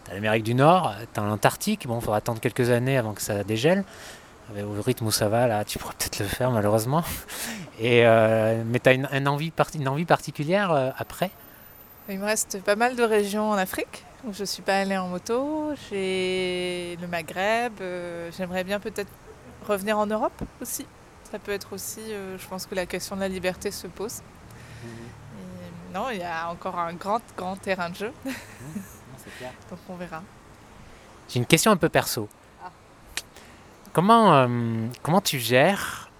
Tu 0.04 0.10
as 0.10 0.14
l'Amérique 0.14 0.44
du 0.44 0.54
Nord, 0.54 0.94
tu 1.14 1.20
as 1.20 1.22
l'Antarctique, 1.24 1.86
bon, 1.86 1.98
il 1.98 2.02
faudra 2.02 2.18
attendre 2.18 2.40
quelques 2.40 2.70
années 2.70 2.98
avant 2.98 3.14
que 3.14 3.22
ça 3.22 3.42
dégèle. 3.44 3.84
Mais 4.54 4.62
Au 4.62 4.80
rythme 4.80 5.06
où 5.06 5.10
ça 5.10 5.28
va, 5.28 5.48
là, 5.48 5.64
tu 5.64 5.78
pourras 5.78 5.94
peut-être 5.98 6.20
le 6.20 6.26
faire 6.26 6.52
malheureusement. 6.52 7.02
Et, 7.80 8.06
euh, 8.06 8.62
mais 8.64 8.78
tu 8.78 8.88
as 8.88 8.92
une, 8.92 9.08
une 9.12 9.26
envie, 9.26 9.50
parti- 9.50 9.78
une 9.78 9.88
envie 9.88 10.04
particulière 10.04 10.70
euh, 10.70 10.90
après? 10.98 11.30
Il 12.08 12.20
me 12.20 12.24
reste 12.26 12.62
pas 12.62 12.76
mal 12.76 12.94
de 12.94 13.02
régions 13.02 13.50
en 13.50 13.54
Afrique 13.54 14.04
où 14.26 14.32
je 14.32 14.40
ne 14.40 14.46
suis 14.46 14.62
pas 14.62 14.80
allée 14.80 14.96
en 14.96 15.08
moto. 15.08 15.72
J'ai 15.88 16.96
le 17.00 17.06
Maghreb. 17.06 17.72
euh, 17.80 18.30
J'aimerais 18.36 18.64
bien 18.64 18.80
peut-être 18.80 19.10
revenir 19.66 19.98
en 19.98 20.06
Europe 20.06 20.42
aussi. 20.60 20.86
Ça 21.30 21.38
peut 21.38 21.52
être 21.52 21.72
aussi, 21.72 22.00
euh, 22.12 22.38
je 22.38 22.46
pense 22.46 22.66
que 22.66 22.74
la 22.74 22.86
question 22.86 23.16
de 23.16 23.20
la 23.20 23.28
liberté 23.28 23.70
se 23.70 23.86
pose. 23.86 24.20
Et 24.84 25.94
non, 25.94 26.10
il 26.10 26.18
y 26.18 26.22
a 26.22 26.48
encore 26.50 26.78
un 26.78 26.92
grand, 26.94 27.20
grand 27.36 27.56
terrain 27.56 27.90
de 27.90 27.96
jeu, 27.96 28.12
donc 29.70 29.78
on 29.88 29.96
verra. 29.96 30.22
J'ai 31.28 31.40
une 31.40 31.46
question 31.46 31.72
un 31.72 31.76
peu 31.76 31.88
perso. 31.88 32.28
Ah. 32.64 32.70
Comment, 33.92 34.34
euh, 34.34 34.86
comment 35.02 35.20
tu 35.20 35.38
gères 35.40 36.10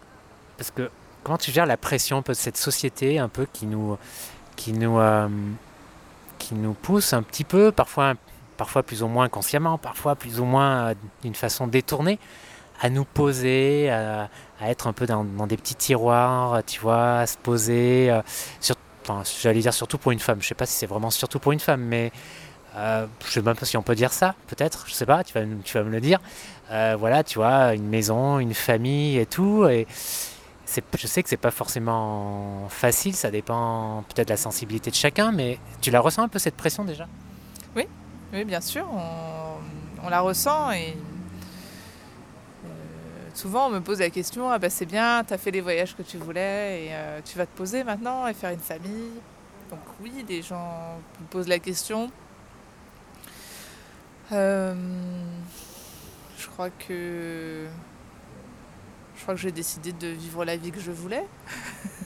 parce 0.59 0.71
que 0.71 0.91
comment 1.23 1.39
tu 1.39 1.51
gères 1.53 1.67
la 1.67 1.77
pression 1.77 2.17
un 2.19 2.23
peu 2.23 2.33
de 2.33 2.39
cette 2.39 2.57
société 2.57 3.19
un 3.19 3.29
peu 3.29 3.47
qui 3.53 3.67
nous 3.67 3.99
qui 4.57 4.73
nous 4.73 4.99
euh, 4.99 5.29
qui 6.39 6.55
nous 6.55 6.73
pousse 6.73 7.13
un 7.13 7.23
petit 7.23 7.45
peu 7.45 7.73
parfois 7.73 8.15
parfois 8.57 8.83
plus 8.83 9.03
ou 9.03 9.09
moins 9.09 9.29
consciemment 9.29 9.79
parfois 9.79 10.15
plus 10.17 10.41
ou 10.41 10.45
moins 10.45 10.89
euh, 10.89 10.95
d'une 11.23 11.35
façon 11.35 11.67
détournée 11.67 12.19
à 12.81 12.91
nous 12.91 13.05
poser 13.05 13.91
à, 13.91 14.29
être 14.63 14.87
un 14.87 14.93
peu 14.93 15.07
dans, 15.07 15.25
des 15.25 15.57
petits 15.57 15.75
tiroirs 15.75 16.63
tu 16.67 16.81
vois 16.81 17.19
à 17.19 17.27
se 17.27 17.39
poser 17.39 18.11
euh, 18.11 18.23
enfin, 19.03 19.23
j'allais 19.43 19.61
dire 19.61 19.75
surtout 19.75 19.99
pour 19.99 20.13
une 20.13 20.19
femme 20.19 20.43
je 20.43 20.49
sais 20.49 20.55
pas 20.55 20.67
si 20.67 20.75
c'est 20.75 20.87
vraiment 20.87 21.11
surtout 21.11 21.39
pour 21.39 21.53
une 21.53 21.61
femme 21.61 21.83
mais 21.83 22.13
euh, 22.77 23.07
je 23.25 23.31
sais 23.31 23.43
même 23.43 23.57
pas 23.57 23.65
si 23.65 23.77
on 23.77 23.83
peut 23.83 23.95
dire 23.95 24.13
ça, 24.13 24.35
peut-être, 24.49 24.85
je 24.87 24.93
sais 24.93 25.07
pas, 25.07 25.25
tu 25.25 25.33
vas, 25.33 25.41
tu 25.65 25.79
vas 25.79 25.85
me 25.85 25.91
le 25.91 26.01
dire. 26.01 26.21
Euh, 26.71 26.95
voilà, 26.99 27.25
tu 27.25 27.39
vois, 27.39 27.75
une 27.75 27.89
maison, 27.89 28.39
une 28.39 28.53
famille 28.53 29.19
et 29.19 29.27
tout. 29.27 29.67
Je 30.67 31.07
sais 31.07 31.23
que 31.23 31.29
c'est 31.29 31.37
pas 31.37 31.51
forcément 31.51 32.69
facile, 32.69 33.15
ça 33.15 33.31
dépend 33.31 34.05
peut-être 34.09 34.29
de 34.29 34.33
la 34.33 34.37
sensibilité 34.37 34.91
de 34.91 34.97
chacun, 34.97 35.33
mais 35.33 35.59
tu 35.81 35.91
la 35.91 36.01
ressens 36.01 36.23
un 36.23 36.29
peu 36.29 36.39
cette 36.39 36.57
pression 36.57 36.85
déjà? 36.85 37.07
Oui, 38.33 38.45
bien 38.45 38.61
sûr, 38.61 38.85
on, 38.93 40.05
on 40.05 40.09
la 40.09 40.21
ressent 40.21 40.73
et 40.73 40.97
euh, 42.65 42.69
souvent 43.35 43.69
on 43.69 43.71
me 43.71 43.81
pose 43.81 44.01
la 44.01 44.11
question 44.11 44.51
ah 44.51 44.59
bah 44.59 44.69
c'est 44.69 44.85
bien, 44.85 45.23
tu 45.25 45.33
as 45.33 45.39
fait 45.39 45.53
les 45.53 45.61
voyages 45.61 45.95
que 45.95 46.03
tu 46.03 46.19
voulais 46.19 46.87
et 46.87 46.89
euh, 46.91 47.21
tu 47.25 47.39
vas 47.39 47.47
te 47.47 47.57
poser 47.57 47.85
maintenant 47.85 48.27
et 48.27 48.35
faire 48.35 48.51
une 48.51 48.59
famille? 48.59 49.13
Donc 49.71 49.79
oui, 50.01 50.25
des 50.25 50.43
gens 50.43 50.99
me 51.21 51.27
posent 51.31 51.49
la 51.49 51.61
question. 51.61 52.11
Euh, 54.33 54.75
je 56.37 56.47
crois 56.49 56.71
que 56.71 57.67
je 59.17 59.23
crois 59.23 59.35
que 59.35 59.41
j'ai 59.41 59.53
décidé 59.53 59.93
de 59.93 60.09
vivre 60.09 60.45
la 60.45 60.57
vie 60.57 60.71
que 60.71 60.81
je 60.81 60.91
voulais. 60.93 61.25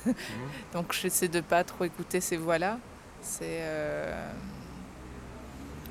Donc 0.73 0.93
j'essaie 0.93 1.29
de 1.29 1.41
pas 1.41 1.65
trop 1.65 1.85
écouter 1.85 2.21
ces 2.21 2.37
voix-là. 2.37 2.79
C'est 3.21 3.61
euh, 3.61 4.33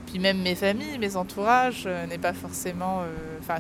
puis 0.08 0.20
même 0.20 0.42
mes 0.42 0.56
familles, 0.56 0.98
mes 0.98 1.16
entourages, 1.16 1.84
euh, 1.86 2.06
n'est 2.08 2.18
pas 2.18 2.34
forcément. 2.34 3.02
euh, 3.02 3.38
Enfin, 3.40 3.60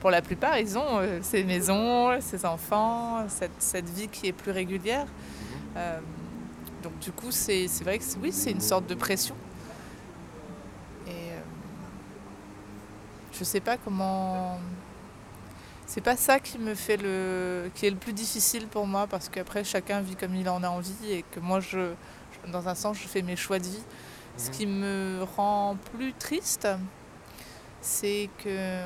pour 0.00 0.10
la 0.10 0.22
plupart, 0.22 0.58
ils 0.58 0.78
ont 0.78 1.00
ces 1.22 1.42
maisons, 1.44 2.20
ces 2.20 2.44
enfants, 2.46 3.26
cette, 3.28 3.50
cette 3.58 3.88
vie 3.88 4.08
qui 4.08 4.28
est 4.28 4.32
plus 4.32 4.52
régulière. 4.52 5.06
Euh, 5.76 5.98
donc 6.82 6.98
du 7.00 7.10
coup, 7.12 7.30
c'est 7.30 7.66
vrai 7.82 7.98
que 7.98 8.04
oui, 8.22 8.30
c'est 8.32 8.52
une 8.52 8.60
sorte 8.60 8.86
de 8.86 8.94
pression. 8.94 9.34
Et 11.08 11.32
je 13.32 13.42
sais 13.44 13.60
pas 13.60 13.76
comment. 13.78 14.58
C'est 15.86 16.00
pas 16.00 16.16
ça 16.16 16.40
qui 16.40 16.58
me 16.58 16.74
fait 16.74 16.96
le, 16.96 17.70
qui 17.74 17.86
est 17.86 17.90
le 17.90 17.96
plus 17.96 18.12
difficile 18.12 18.66
pour 18.66 18.88
moi 18.88 19.06
parce 19.06 19.28
qu'après 19.28 19.62
chacun 19.62 20.00
vit 20.00 20.16
comme 20.16 20.34
il 20.34 20.48
en 20.48 20.64
a 20.64 20.68
envie 20.68 21.12
et 21.12 21.24
que 21.30 21.38
moi 21.38 21.60
je, 21.60 21.92
dans 22.48 22.68
un 22.68 22.74
sens, 22.74 22.98
je 22.98 23.06
fais 23.06 23.22
mes 23.22 23.36
choix 23.36 23.60
de 23.60 23.66
vie. 23.66 23.84
Ce 24.36 24.50
qui 24.50 24.66
me 24.66 25.24
rend 25.36 25.76
plus 25.94 26.12
triste, 26.12 26.68
c'est 27.80 28.28
que 28.42 28.84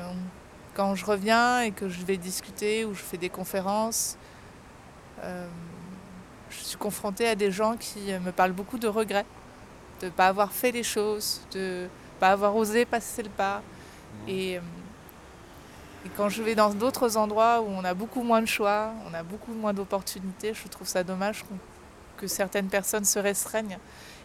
quand 0.75 0.93
je 0.93 1.03
reviens 1.03 1.61
et 1.61 1.71
que 1.71 1.89
je 1.89 2.05
vais 2.05 2.17
discuter 2.17 2.85
ou 2.85 2.93
je 2.93 3.01
fais 3.01 3.17
des 3.17 3.29
conférences, 3.29 4.15
euh, 5.23 5.47
je 6.51 6.57
suis 6.57 6.77
confrontée 6.77 7.27
à 7.27 7.35
des 7.35 7.51
gens 7.51 7.77
qui 7.77 8.13
me 8.23 8.31
parlent 8.31 8.53
beaucoup 8.53 8.77
de 8.77 8.87
regrets, 8.87 9.25
de 10.01 10.05
ne 10.05 10.11
pas 10.11 10.27
avoir 10.27 10.51
fait 10.51 10.71
les 10.71 10.83
choses, 10.83 11.41
de 11.51 11.87
pas 12.19 12.29
avoir 12.29 12.55
osé 12.55 12.85
passer 12.85 13.23
le 13.23 13.29
pas. 13.29 13.63
Et, 14.27 14.57
euh, 14.57 14.61
et 16.05 16.09
quand 16.17 16.29
je 16.29 16.41
vais 16.43 16.55
dans 16.55 16.73
d'autres 16.73 17.17
endroits 17.17 17.61
où 17.61 17.67
on 17.67 17.83
a 17.83 17.93
beaucoup 17.93 18.23
moins 18.23 18.41
de 18.41 18.47
choix, 18.47 18.91
on 19.09 19.13
a 19.13 19.23
beaucoup 19.23 19.53
moins 19.53 19.73
d'opportunités, 19.73 20.53
je 20.53 20.67
trouve 20.67 20.87
ça 20.87 21.03
dommage 21.03 21.43
qu'on- 21.43 21.59
que 22.17 22.27
certaines 22.27 22.67
personnes 22.67 23.05
se 23.05 23.19
restreignent. 23.19 23.77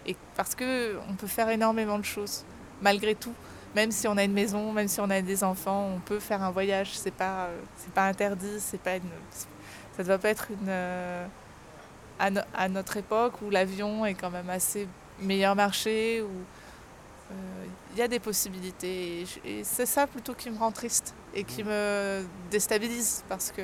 Et 0.07 0.17
parce 0.37 0.55
que 0.55 0.97
on 1.09 1.15
peut 1.15 1.27
faire 1.27 1.49
énormément 1.49 1.99
de 1.99 2.05
choses, 2.05 2.45
malgré 2.81 3.15
tout. 3.15 3.35
Même 3.75 3.91
si 3.91 4.07
on 4.09 4.17
a 4.17 4.25
une 4.25 4.33
maison, 4.33 4.73
même 4.73 4.89
si 4.89 5.01
on 5.01 5.11
a 5.11 5.21
des 5.21 5.45
enfants, 5.45 5.91
on 5.95 5.99
peut 6.01 6.19
faire 6.21 6.43
un 6.43 6.51
voyage. 6.51 6.97
C'est 6.99 7.11
pas, 7.11 7.47
euh, 7.47 7.61
pas 7.95 8.07
interdit. 8.07 8.59
C'est 8.61 8.81
pas 8.81 8.97
une, 8.97 9.03
ça 9.31 10.03
ne 10.03 10.05
doit 10.09 10.19
pas 10.19 10.31
être 10.31 10.51
une. 10.51 10.69
euh, 10.69 11.27
à, 12.19 12.31
no- 12.31 12.41
à 12.55 12.69
notre 12.71 12.97
époque 12.97 13.35
où 13.43 13.51
l'avion 13.51 14.07
est 14.07 14.15
quand 14.15 14.31
même 14.31 14.49
assez 14.49 14.89
meilleur 15.21 15.55
marché, 15.55 16.23
où 16.23 16.31
euh, 17.33 17.35
il 17.93 17.99
y 17.99 18.03
a 18.03 18.09
des 18.09 18.21
possibilités. 18.21 19.27
Et 19.45 19.65
c'est 19.65 19.85
ça 19.87 20.07
plutôt 20.07 20.33
qui 20.35 20.49
me 20.51 20.59
rend 20.59 20.73
triste 20.73 21.15
et 21.37 21.45
qui 21.45 21.63
me 21.63 22.25
déstabilise 22.51 23.23
parce 23.29 23.53
que 23.53 23.63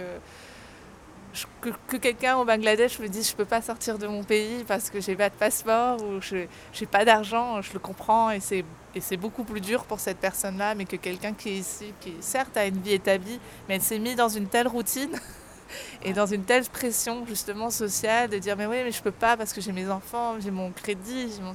je- 1.34 1.46
que, 1.62 1.70
que 1.88 1.96
quelqu'un 1.96 2.36
au 2.36 2.44
Bangladesh 2.44 2.98
me 2.98 3.08
dise 3.08 3.30
je 3.30 3.34
peux 3.34 3.46
pas 3.46 3.62
sortir 3.62 3.96
de 3.98 4.06
mon 4.06 4.22
pays 4.22 4.64
parce 4.68 4.90
que 4.90 5.00
j'ai 5.00 5.16
pas 5.16 5.30
de 5.30 5.34
passeport 5.34 6.02
ou 6.02 6.20
je 6.20 6.46
j'ai 6.74 6.86
pas 6.86 7.04
d'argent, 7.06 7.62
je 7.62 7.72
le 7.72 7.78
comprends 7.78 8.30
et 8.30 8.40
c'est 8.40 8.64
et 8.94 9.00
c'est 9.00 9.16
beaucoup 9.16 9.42
plus 9.44 9.62
dur 9.62 9.84
pour 9.84 10.00
cette 10.00 10.18
personne-là, 10.18 10.74
mais 10.74 10.84
que 10.84 10.96
quelqu'un 10.96 11.32
qui 11.32 11.48
est 11.48 11.56
ici, 11.56 11.94
qui 12.02 12.14
certes 12.20 12.54
a 12.58 12.66
une 12.66 12.78
vie 12.82 12.92
établie, 12.92 13.40
mais 13.66 13.76
elle 13.76 13.80
s'est 13.82 13.98
mise 13.98 14.16
dans 14.16 14.28
une 14.28 14.46
telle 14.48 14.68
routine 14.68 15.18
et 16.02 16.12
dans 16.12 16.26
une 16.26 16.44
telle 16.44 16.64
pression 16.68 17.24
justement 17.26 17.70
sociale 17.70 18.28
de 18.28 18.36
dire 18.36 18.54
mais 18.58 18.66
oui 18.66 18.82
mais 18.84 18.92
je 18.92 19.02
peux 19.02 19.10
pas 19.10 19.38
parce 19.38 19.54
que 19.54 19.62
j'ai 19.62 19.72
mes 19.72 19.88
enfants, 19.88 20.34
j'ai 20.40 20.50
mon 20.50 20.70
crédit, 20.72 21.40
mon... 21.40 21.54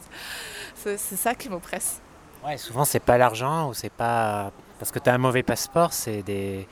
c'est 0.84 0.98
ça 0.98 1.36
qui 1.36 1.50
m'oppresse. 1.50 2.00
Ouais, 2.44 2.58
souvent 2.58 2.86
c'est 2.86 3.00
pas 3.00 3.20
l'argent 3.20 3.70
ou 3.70 3.76
c'est 3.76 3.92
pas 3.92 4.52
parce 4.80 4.92
que 4.92 5.00
tu 5.00 5.10
as 5.10 5.14
un 5.14 5.18
mauvais 5.18 5.44
passeport, 5.44 5.94
c'est 5.94 6.22
des, 6.24 6.68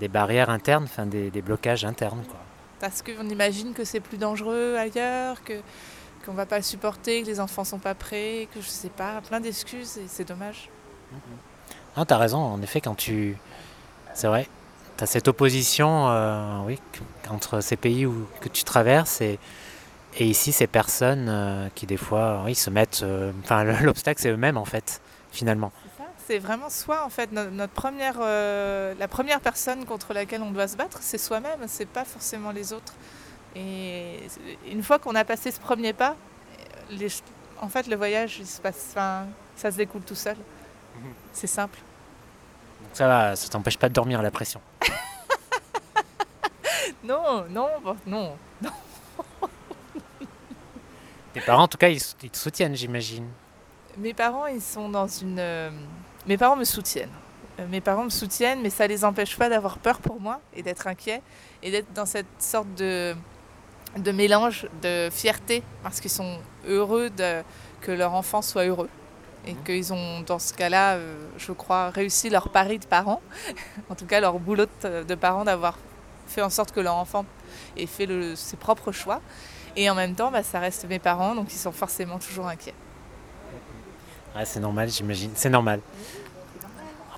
des 0.00 0.08
barrières 0.08 0.50
internes, 0.50 0.84
enfin 0.84 1.06
des, 1.06 1.30
des 1.30 1.42
blocages 1.42 1.84
internes 1.84 2.22
quoi. 2.28 2.38
Parce 2.80 3.02
qu'on 3.02 3.28
imagine 3.28 3.74
que 3.74 3.84
c'est 3.84 4.00
plus 4.00 4.16
dangereux 4.18 4.76
ailleurs, 4.78 5.42
que 5.44 5.54
qu'on 6.24 6.32
va 6.34 6.44
pas 6.46 6.56
le 6.58 6.62
supporter, 6.62 7.22
que 7.22 7.26
les 7.26 7.40
enfants 7.40 7.64
sont 7.64 7.78
pas 7.78 7.94
prêts, 7.94 8.46
que 8.54 8.60
je 8.60 8.66
sais 8.68 8.88
pas, 8.90 9.20
plein 9.26 9.40
d'excuses 9.40 9.96
et 9.98 10.04
c'est 10.06 10.24
dommage. 10.28 10.68
Non, 11.96 12.04
tu 12.04 12.14
as 12.14 12.18
raison, 12.18 12.38
en 12.38 12.60
effet, 12.62 12.80
quand 12.80 12.94
tu. 12.94 13.36
C'est 14.14 14.26
vrai, 14.26 14.46
tu 14.96 15.04
as 15.04 15.06
cette 15.06 15.28
opposition 15.28 16.08
euh, 16.08 16.58
oui, 16.66 16.78
entre 17.30 17.60
ces 17.60 17.76
pays 17.76 18.06
où, 18.06 18.26
que 18.40 18.48
tu 18.48 18.64
traverses 18.64 19.20
et, 19.20 19.38
et 20.18 20.26
ici 20.26 20.52
ces 20.52 20.66
personnes 20.66 21.26
euh, 21.28 21.68
qui, 21.74 21.86
des 21.86 21.96
fois, 21.96 22.42
oui, 22.44 22.54
se 22.54 22.70
mettent. 22.70 23.00
euh, 23.02 23.32
Enfin, 23.42 23.64
le- 23.64 23.76
l'obstacle, 23.82 24.20
c'est 24.20 24.30
eux-mêmes, 24.30 24.56
en 24.58 24.64
fait, 24.64 25.00
finalement. 25.32 25.72
C'est 26.30 26.38
vraiment 26.38 26.70
soi 26.70 27.04
en 27.04 27.08
fait. 27.10 27.32
No- 27.32 27.50
Notre 27.50 27.72
première, 27.72 28.14
euh, 28.20 28.94
la 29.00 29.08
première 29.08 29.40
personne 29.40 29.84
contre 29.84 30.12
laquelle 30.14 30.42
on 30.42 30.52
doit 30.52 30.68
se 30.68 30.76
battre, 30.76 30.98
c'est 31.00 31.18
soi-même, 31.18 31.64
c'est 31.66 31.86
pas 31.88 32.04
forcément 32.04 32.52
les 32.52 32.72
autres. 32.72 32.94
Et 33.56 34.20
une 34.70 34.84
fois 34.84 35.00
qu'on 35.00 35.16
a 35.16 35.24
passé 35.24 35.50
ce 35.50 35.58
premier 35.58 35.92
pas, 35.92 36.14
les 36.88 37.08
en 37.60 37.68
fait, 37.68 37.88
le 37.88 37.96
voyage, 37.96 38.36
il 38.38 38.46
se 38.46 38.60
passe, 38.60 38.90
enfin, 38.92 39.26
ça 39.56 39.72
se 39.72 39.76
découle 39.76 40.02
tout 40.02 40.14
seul. 40.14 40.36
Mhm. 40.36 41.12
C'est 41.32 41.48
simple. 41.48 41.80
Ça 42.92 43.08
va, 43.08 43.34
ça 43.34 43.48
t'empêche 43.48 43.76
pas 43.76 43.88
de 43.88 43.94
dormir 43.94 44.22
la 44.22 44.30
pression. 44.30 44.60
Non, 47.02 47.44
non, 47.50 47.68
bon, 47.82 47.96
non. 48.06 48.36
Tes 51.32 51.40
parents, 51.40 51.64
en 51.64 51.68
tout 51.68 51.78
cas, 51.78 51.88
ils, 51.88 52.00
ils 52.22 52.30
te 52.30 52.36
soutiennent, 52.36 52.76
j'imagine. 52.76 53.26
Mes 53.98 54.14
parents, 54.14 54.46
ils 54.46 54.60
sont 54.62 54.88
dans 54.88 55.08
une. 55.08 55.40
Mes 56.26 56.36
parents 56.36 56.56
me 56.56 56.64
soutiennent. 56.64 57.10
Euh, 57.58 57.66
Mes 57.68 57.80
parents 57.80 58.04
me 58.04 58.10
soutiennent, 58.10 58.60
mais 58.62 58.70
ça 58.70 58.86
les 58.86 59.04
empêche 59.04 59.36
pas 59.36 59.48
d'avoir 59.48 59.78
peur 59.78 59.98
pour 60.00 60.20
moi 60.20 60.40
et 60.54 60.62
d'être 60.62 60.86
inquiets 60.86 61.22
et 61.62 61.70
d'être 61.70 61.92
dans 61.92 62.06
cette 62.06 62.26
sorte 62.38 62.72
de, 62.76 63.14
de 63.96 64.12
mélange 64.12 64.66
de 64.82 65.08
fierté 65.10 65.62
parce 65.82 66.00
qu'ils 66.00 66.10
sont 66.10 66.38
heureux 66.68 67.10
de, 67.10 67.42
que 67.80 67.92
leur 67.92 68.12
enfant 68.14 68.42
soit 68.42 68.64
heureux 68.66 68.88
et 69.46 69.54
qu'ils 69.64 69.92
ont, 69.94 70.20
dans 70.20 70.38
ce 70.38 70.52
cas-là, 70.52 70.96
euh, 70.96 71.16
je 71.38 71.52
crois, 71.52 71.88
réussi 71.90 72.28
leur 72.28 72.50
pari 72.50 72.78
de 72.78 72.84
parents, 72.84 73.22
en 73.88 73.94
tout 73.94 74.04
cas 74.04 74.20
leur 74.20 74.38
boulot 74.38 74.66
de, 74.82 75.02
de 75.02 75.14
parents 75.14 75.44
d'avoir 75.44 75.78
fait 76.26 76.42
en 76.42 76.50
sorte 76.50 76.72
que 76.72 76.80
leur 76.80 76.94
enfant 76.96 77.24
ait 77.78 77.86
fait 77.86 78.04
le- 78.06 78.36
ses 78.36 78.56
propres 78.58 78.92
choix. 78.92 79.20
Et 79.76 79.88
en 79.88 79.94
même 79.94 80.14
temps, 80.14 80.30
bah, 80.30 80.42
ça 80.42 80.58
reste 80.60 80.84
mes 80.88 80.98
parents, 80.98 81.34
donc 81.34 81.52
ils 81.54 81.58
sont 81.58 81.72
forcément 81.72 82.18
toujours 82.18 82.48
inquiets. 82.48 82.74
C'est 84.44 84.60
normal, 84.60 84.88
j'imagine. 84.88 85.30
C'est 85.34 85.50
normal. 85.50 85.80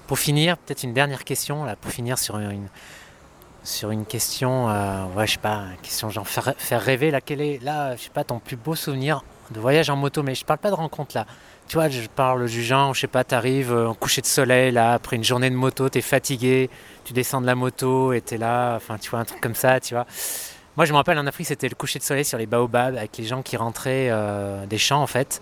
Pour 0.07 0.18
finir, 0.18 0.59
peut-être 0.59 0.83
une 0.83 0.92
dernière 0.92 1.25
question, 1.25 1.64
là, 1.64 1.77
pour 1.77 1.90
finir 1.90 2.18
sur 2.18 2.38
une, 2.38 2.68
sur 3.62 3.90
une 3.90 4.05
question, 4.05 4.68
euh, 4.68 5.05
ouais, 5.16 5.27
je 5.27 5.33
sais 5.33 5.38
pas, 5.38 5.64
question 5.83 6.11
genre 6.11 6.27
faire, 6.27 6.55
faire 6.59 6.83
rêver, 6.83 7.11
là, 7.11 7.20
quel 7.20 7.40
est, 7.40 7.62
là, 7.62 7.96
je 7.96 8.03
sais 8.03 8.11
pas, 8.11 8.25
ton 8.25 8.38
plus 8.38 8.57
beau 8.57 8.75
souvenir 8.75 9.25
de 9.51 9.61
voyage 9.61 9.90
en 9.90 9.96
moto, 9.96 10.22
mais 10.22 10.35
je 10.35 10.44
parle 10.44 10.59
pas 10.59 10.70
de 10.70 10.75
rencontre, 10.75 11.16
là. 11.16 11.27
Tu 11.68 11.77
vois, 11.77 11.88
je 11.88 12.07
parle 12.09 12.46
du 12.46 12.62
genre, 12.62 12.92
je 12.92 13.01
sais 13.01 13.07
pas, 13.07 13.25
t'arrives 13.25 13.72
euh, 13.72 13.88
en 13.88 13.94
coucher 13.94 14.20
de 14.20 14.27
soleil, 14.27 14.72
là, 14.72 14.94
après 14.94 15.16
une 15.16 15.25
journée 15.25 15.48
de 15.48 15.55
moto, 15.55 15.88
t'es 15.88 16.01
fatigué, 16.01 16.68
tu 17.05 17.12
descends 17.12 17.40
de 17.40 17.46
la 17.46 17.55
moto 17.55 18.12
et 18.12 18.20
t'es 18.20 18.37
là, 18.37 18.75
enfin, 18.75 18.98
tu 18.98 19.11
vois, 19.11 19.20
un 19.20 19.25
truc 19.25 19.40
comme 19.40 19.55
ça, 19.55 19.79
tu 19.81 19.94
vois. 19.94 20.07
Moi, 20.77 20.87
je 20.87 20.92
me 20.92 20.96
rappelle 20.96 21.18
en 21.18 21.27
Afrique, 21.27 21.46
c'était 21.46 21.68
le 21.68 21.75
coucher 21.75 21.98
de 21.98 22.05
soleil 22.05 22.25
sur 22.25 22.38
les 22.38 22.46
baobabs, 22.46 22.96
avec 22.96 23.16
les 23.16 23.25
gens 23.25 23.42
qui 23.42 23.57
rentraient 23.57 24.09
euh, 24.11 24.66
des 24.66 24.79
champs, 24.79 25.03
en 25.03 25.07
fait. 25.07 25.40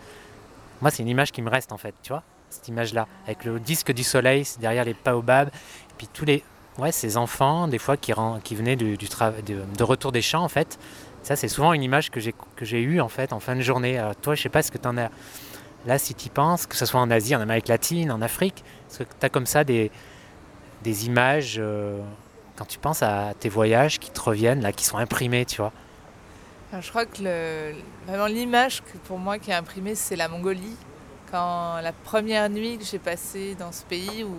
Moi, 0.81 0.91
c'est 0.91 1.03
une 1.03 1.09
image 1.09 1.33
qui 1.33 1.43
me 1.43 1.51
reste, 1.51 1.73
en 1.73 1.79
fait, 1.79 1.95
tu 2.03 2.13
vois 2.13 2.23
cette 2.51 2.67
image-là, 2.67 3.07
avec 3.27 3.45
le 3.45 3.61
disque 3.61 3.93
du 3.93 4.03
soleil 4.03 4.45
derrière 4.59 4.85
les 4.85 4.97
baobabs, 5.05 5.49
et 5.49 5.95
puis 5.97 6.09
tous 6.13 6.25
les, 6.25 6.43
ouais, 6.79 6.91
ces 6.91 7.17
enfants, 7.17 7.69
des 7.69 7.79
fois, 7.79 7.97
qui, 7.97 8.13
qui 8.43 8.55
venaient 8.57 8.75
du, 8.75 8.97
de, 8.97 9.83
retour 9.85 10.11
des 10.11 10.23
champs, 10.23 10.43
en 10.43 10.49
fait. 10.49 10.79
Ça, 11.23 11.37
c'est 11.37 11.49
souvent 11.49 11.73
une 11.73 11.83
image 11.83 12.11
que 12.11 12.19
j'ai 12.19 12.83
eue, 12.83 13.01
en 13.01 13.09
fait, 13.09 13.33
en 13.33 13.41
fin 13.41 13.55
de 13.55 13.61
journée. 13.61 13.99
Alors, 13.99 14.17
toi, 14.17 14.35
je 14.35 14.43
sais 14.43 14.49
pas 14.49 14.63
ce 14.63 14.71
que 14.73 14.79
tu 14.79 14.89
en 14.89 14.99
as 14.99 15.11
là, 15.87 15.99
si 15.99 16.15
tu 16.15 16.29
penses, 16.29 16.67
que 16.67 16.77
ce 16.77 16.87
soit 16.87 17.01
en 17.01 17.11
Asie, 17.11 17.35
en 17.35 17.41
Amérique 17.41 17.69
latine, 17.69 18.11
en 18.11 18.21
Afrique, 18.21 18.65
est-ce 18.91 19.05
que 19.05 19.15
tu 19.19 19.27
as 19.27 19.29
comme 19.29 19.47
ça 19.47 19.65
des, 19.65 19.91
des 20.83 21.07
images, 21.07 21.57
euh, 21.59 21.99
quand 22.57 22.67
tu 22.67 22.79
penses 22.79 23.03
à 23.03 23.33
tes 23.39 23.49
voyages 23.49 23.99
qui 23.99 24.11
te 24.11 24.21
reviennent, 24.21 24.61
là, 24.61 24.73
qui 24.73 24.85
sont 24.85 24.99
imprimés, 24.99 25.47
tu 25.47 25.57
vois 25.57 25.73
Je 26.73 26.89
crois 26.89 27.05
que 27.05 27.23
le- 27.23 27.75
vraiment 28.07 28.27
l'image 28.27 28.83
que 28.83 28.97
pour 28.99 29.19
moi 29.19 29.39
qui 29.39 29.51
est 29.51 29.55
imprimée, 29.55 29.95
c'est 29.97 30.17
la 30.17 30.29
Mongolie. 30.29 30.77
Quand 31.31 31.81
la 31.81 31.93
première 31.93 32.49
nuit 32.49 32.79
que 32.79 32.85
j'ai 32.85 32.99
passée 32.99 33.55
dans 33.59 33.73
ce 33.73 33.83
pays 33.85 34.25
où, 34.25 34.37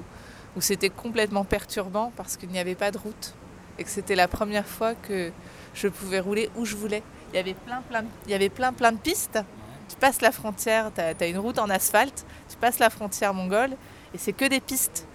où 0.56 0.62
c'était 0.62 0.90
complètement 0.90 1.44
perturbant 1.46 2.12
parce 2.16 2.38
qu'il 2.38 2.50
n'y 2.50 2.60
avait 2.60 2.76
pas 2.76 2.92
de 2.92 2.98
route 2.98 3.34
et 3.78 3.84
que 3.84 3.90
c'était 3.90 4.16
la 4.16 4.28
première 4.28 4.66
fois 4.66 4.94
que 4.96 5.32
je 5.74 5.88
pouvais 5.88 6.20
rouler 6.20 6.50
où 6.56 6.66
je 6.66 6.76
voulais. 6.76 7.04
Il 7.34 7.36
y 7.38 7.40
avait 7.40 7.54
plein, 7.54 7.82
plein, 7.82 8.02
de- 8.04 8.08
il 8.26 8.32
y 8.32 8.34
avait 8.34 8.50
plein, 8.50 8.72
plein 8.74 8.92
de 8.92 8.98
pistes. 8.98 9.40
Tu 9.90 9.96
passes 9.98 10.22
la 10.22 10.32
frontière, 10.32 10.92
tu 10.94 11.02
as, 11.02 11.28
une 11.28 11.38
route 11.38 11.60
en 11.60 11.70
asphalte, 11.70 12.26
tu 12.50 12.56
passes 12.58 12.80
la 12.80 12.90
frontière 12.90 13.34
mongole 13.34 13.72
et 14.14 14.18
c'est 14.18 14.34
que 14.34 14.46
des 14.46 14.60
pistes. 14.62 15.06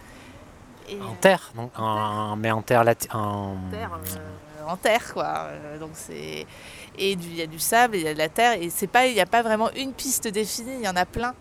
Et- 0.89 1.01
En 1.01 1.15
terre, 1.15 1.51
donc, 1.55 1.73
en, 1.79 2.37
mais 2.37 2.51
en 2.51 2.63
terre, 2.63 2.85
lati- 2.85 3.09
en, 3.15 3.57
terre, 3.71 3.91
euh, 3.95 4.19
en 4.67 4.77
terre 4.77 5.13
quoi. 5.15 5.49
Euh, 5.51 5.79
donc 5.79 5.91
c'est 5.95 6.47
et 6.99 7.13
il 7.13 7.35
y 7.37 7.43
a 7.43 7.47
du 7.47 7.59
sable, 7.59 7.97
il 7.97 8.03
y 8.03 8.09
a 8.09 8.15
de 8.15 8.19
la 8.19 8.29
terre 8.29 8.61
et 8.61 8.71
c'est 8.71 8.87
pas 8.87 9.07
il 9.07 9.15
n'y 9.15 9.21
a 9.21 9.27
pas 9.27 9.43
vraiment 9.43 9.71
une 9.73 9.93
piste 9.93 10.29
définie, 10.29 10.75
il 10.79 10.85
y 10.85 10.89
en 10.89 10.97
a 10.97 11.05
plein. 11.07 11.35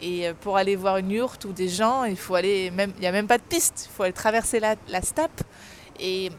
Et 0.00 0.28
euh, 0.28 0.34
pour 0.38 0.56
aller 0.58 0.76
voir 0.76 0.98
une 0.98 1.10
yourte 1.10 1.44
ou 1.46 1.52
des 1.52 1.68
gens, 1.68 2.04
il 2.04 2.16
faut 2.16 2.34
aller 2.34 2.70
même 2.70 2.92
il 2.98 3.04
y 3.04 3.06
a 3.06 3.12
même 3.12 3.26
pas 3.26 3.38
de 3.38 3.42
piste, 3.44 3.88
il 3.90 3.94
faut 3.94 4.02
aller 4.02 4.12
traverser 4.12 4.60
la, 4.60 4.76
la 4.88 5.02
steppe 5.02 5.42
et 5.98 6.30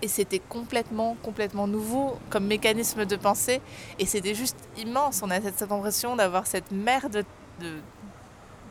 et 0.00 0.06
c'était 0.08 0.38
complètement 0.38 1.16
complètement 1.22 1.66
nouveau 1.66 2.18
comme 2.30 2.46
mécanisme 2.46 3.04
de 3.04 3.16
pensée 3.16 3.60
et 3.98 4.06
c'était 4.06 4.34
juste 4.34 4.56
immense. 4.76 5.22
On 5.24 5.30
a 5.30 5.40
cette, 5.40 5.58
cette 5.58 5.72
impression 5.72 6.14
d'avoir 6.14 6.46
cette 6.46 6.70
mer 6.70 7.08
de 7.10 7.24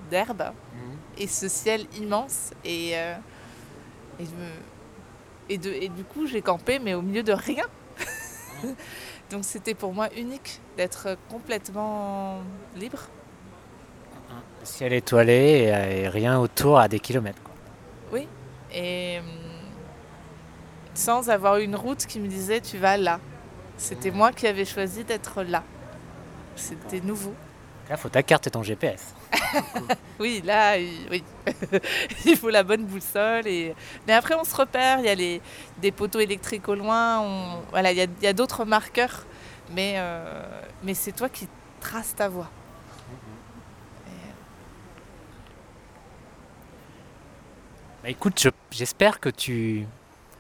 d'herbe 0.09 0.41
Mhm. 0.73 0.97
et 1.17 1.27
ce 1.27 1.47
ciel 1.49 1.85
immense 1.99 2.51
et, 2.63 2.91
euh, 2.95 3.15
et, 4.19 4.25
je 4.25 4.29
me- 4.31 4.61
et, 5.49 5.57
de- 5.57 5.71
et 5.71 5.89
du 5.89 6.03
coup 6.03 6.27
j'ai 6.27 6.41
campé 6.41 6.79
mais 6.79 6.93
au 6.93 7.01
milieu 7.01 7.23
de 7.23 7.31
rien 7.33 7.63
donc 9.31 9.43
c'était 9.43 9.73
pour 9.75 9.93
moi 9.93 10.10
unique 10.15 10.60
d'être 10.77 11.17
complètement 11.29 12.39
libre 12.75 13.07
Le 14.62 14.65
ciel 14.65 14.93
étoilé 14.93 15.71
et, 15.73 16.10
rien 16.10 16.39
autour 16.39 16.79
à 16.79 16.88
des 16.88 16.99
kilomètres. 16.99 17.41
quoi. 17.43 18.19
et 18.73 19.19
hum, 19.19 19.25
sans 20.93 21.29
avoir 21.29 21.57
une 21.57 21.75
route 21.75 22.05
qui 22.05 22.19
me 22.19 22.27
disait 22.27 22.60
tu 22.62 22.77
vas 22.77 22.97
là 22.97 23.19
c'était 23.77 24.12
moi 24.12 24.31
qui 24.31 24.47
avais 24.47 24.65
choisi 24.65 25.03
d'être 25.03 25.43
là 25.43 25.63
c'était 26.55 27.01
nouveau 27.01 27.33
Là, 27.89 27.95
faut 27.95 28.10
ta 28.10 28.21
carte 28.21 28.47
et 28.47 28.49
ton 28.51 28.63
GPS. 28.63 29.13
Oui, 30.19 30.41
là, 30.43 30.75
oui. 31.11 31.23
il 32.25 32.35
faut 32.35 32.49
la 32.49 32.63
bonne 32.63 32.85
boussole. 32.85 33.45
Et... 33.47 33.75
Mais 34.07 34.13
après, 34.13 34.33
on 34.35 34.43
se 34.43 34.55
repère. 34.55 34.99
Il 34.99 35.05
y 35.05 35.09
a 35.09 35.15
les, 35.15 35.41
des 35.77 35.91
poteaux 35.91 36.19
électriques 36.19 36.67
au 36.69 36.75
loin. 36.75 37.59
Voilà, 37.69 37.91
il 37.91 38.09
y 38.21 38.27
a, 38.27 38.33
d'autres 38.33 38.65
marqueurs. 38.65 39.25
Mais, 39.71 39.95
euh, 39.97 40.41
mais 40.83 40.93
c'est 40.93 41.11
toi 41.11 41.29
qui 41.29 41.47
traces 41.79 42.15
ta 42.15 42.29
voie. 42.29 42.49
Bah, 48.03 48.09
écoute, 48.09 48.39
je- 48.41 48.49
j'espère 48.71 49.19
que 49.19 49.29
tu 49.29 49.87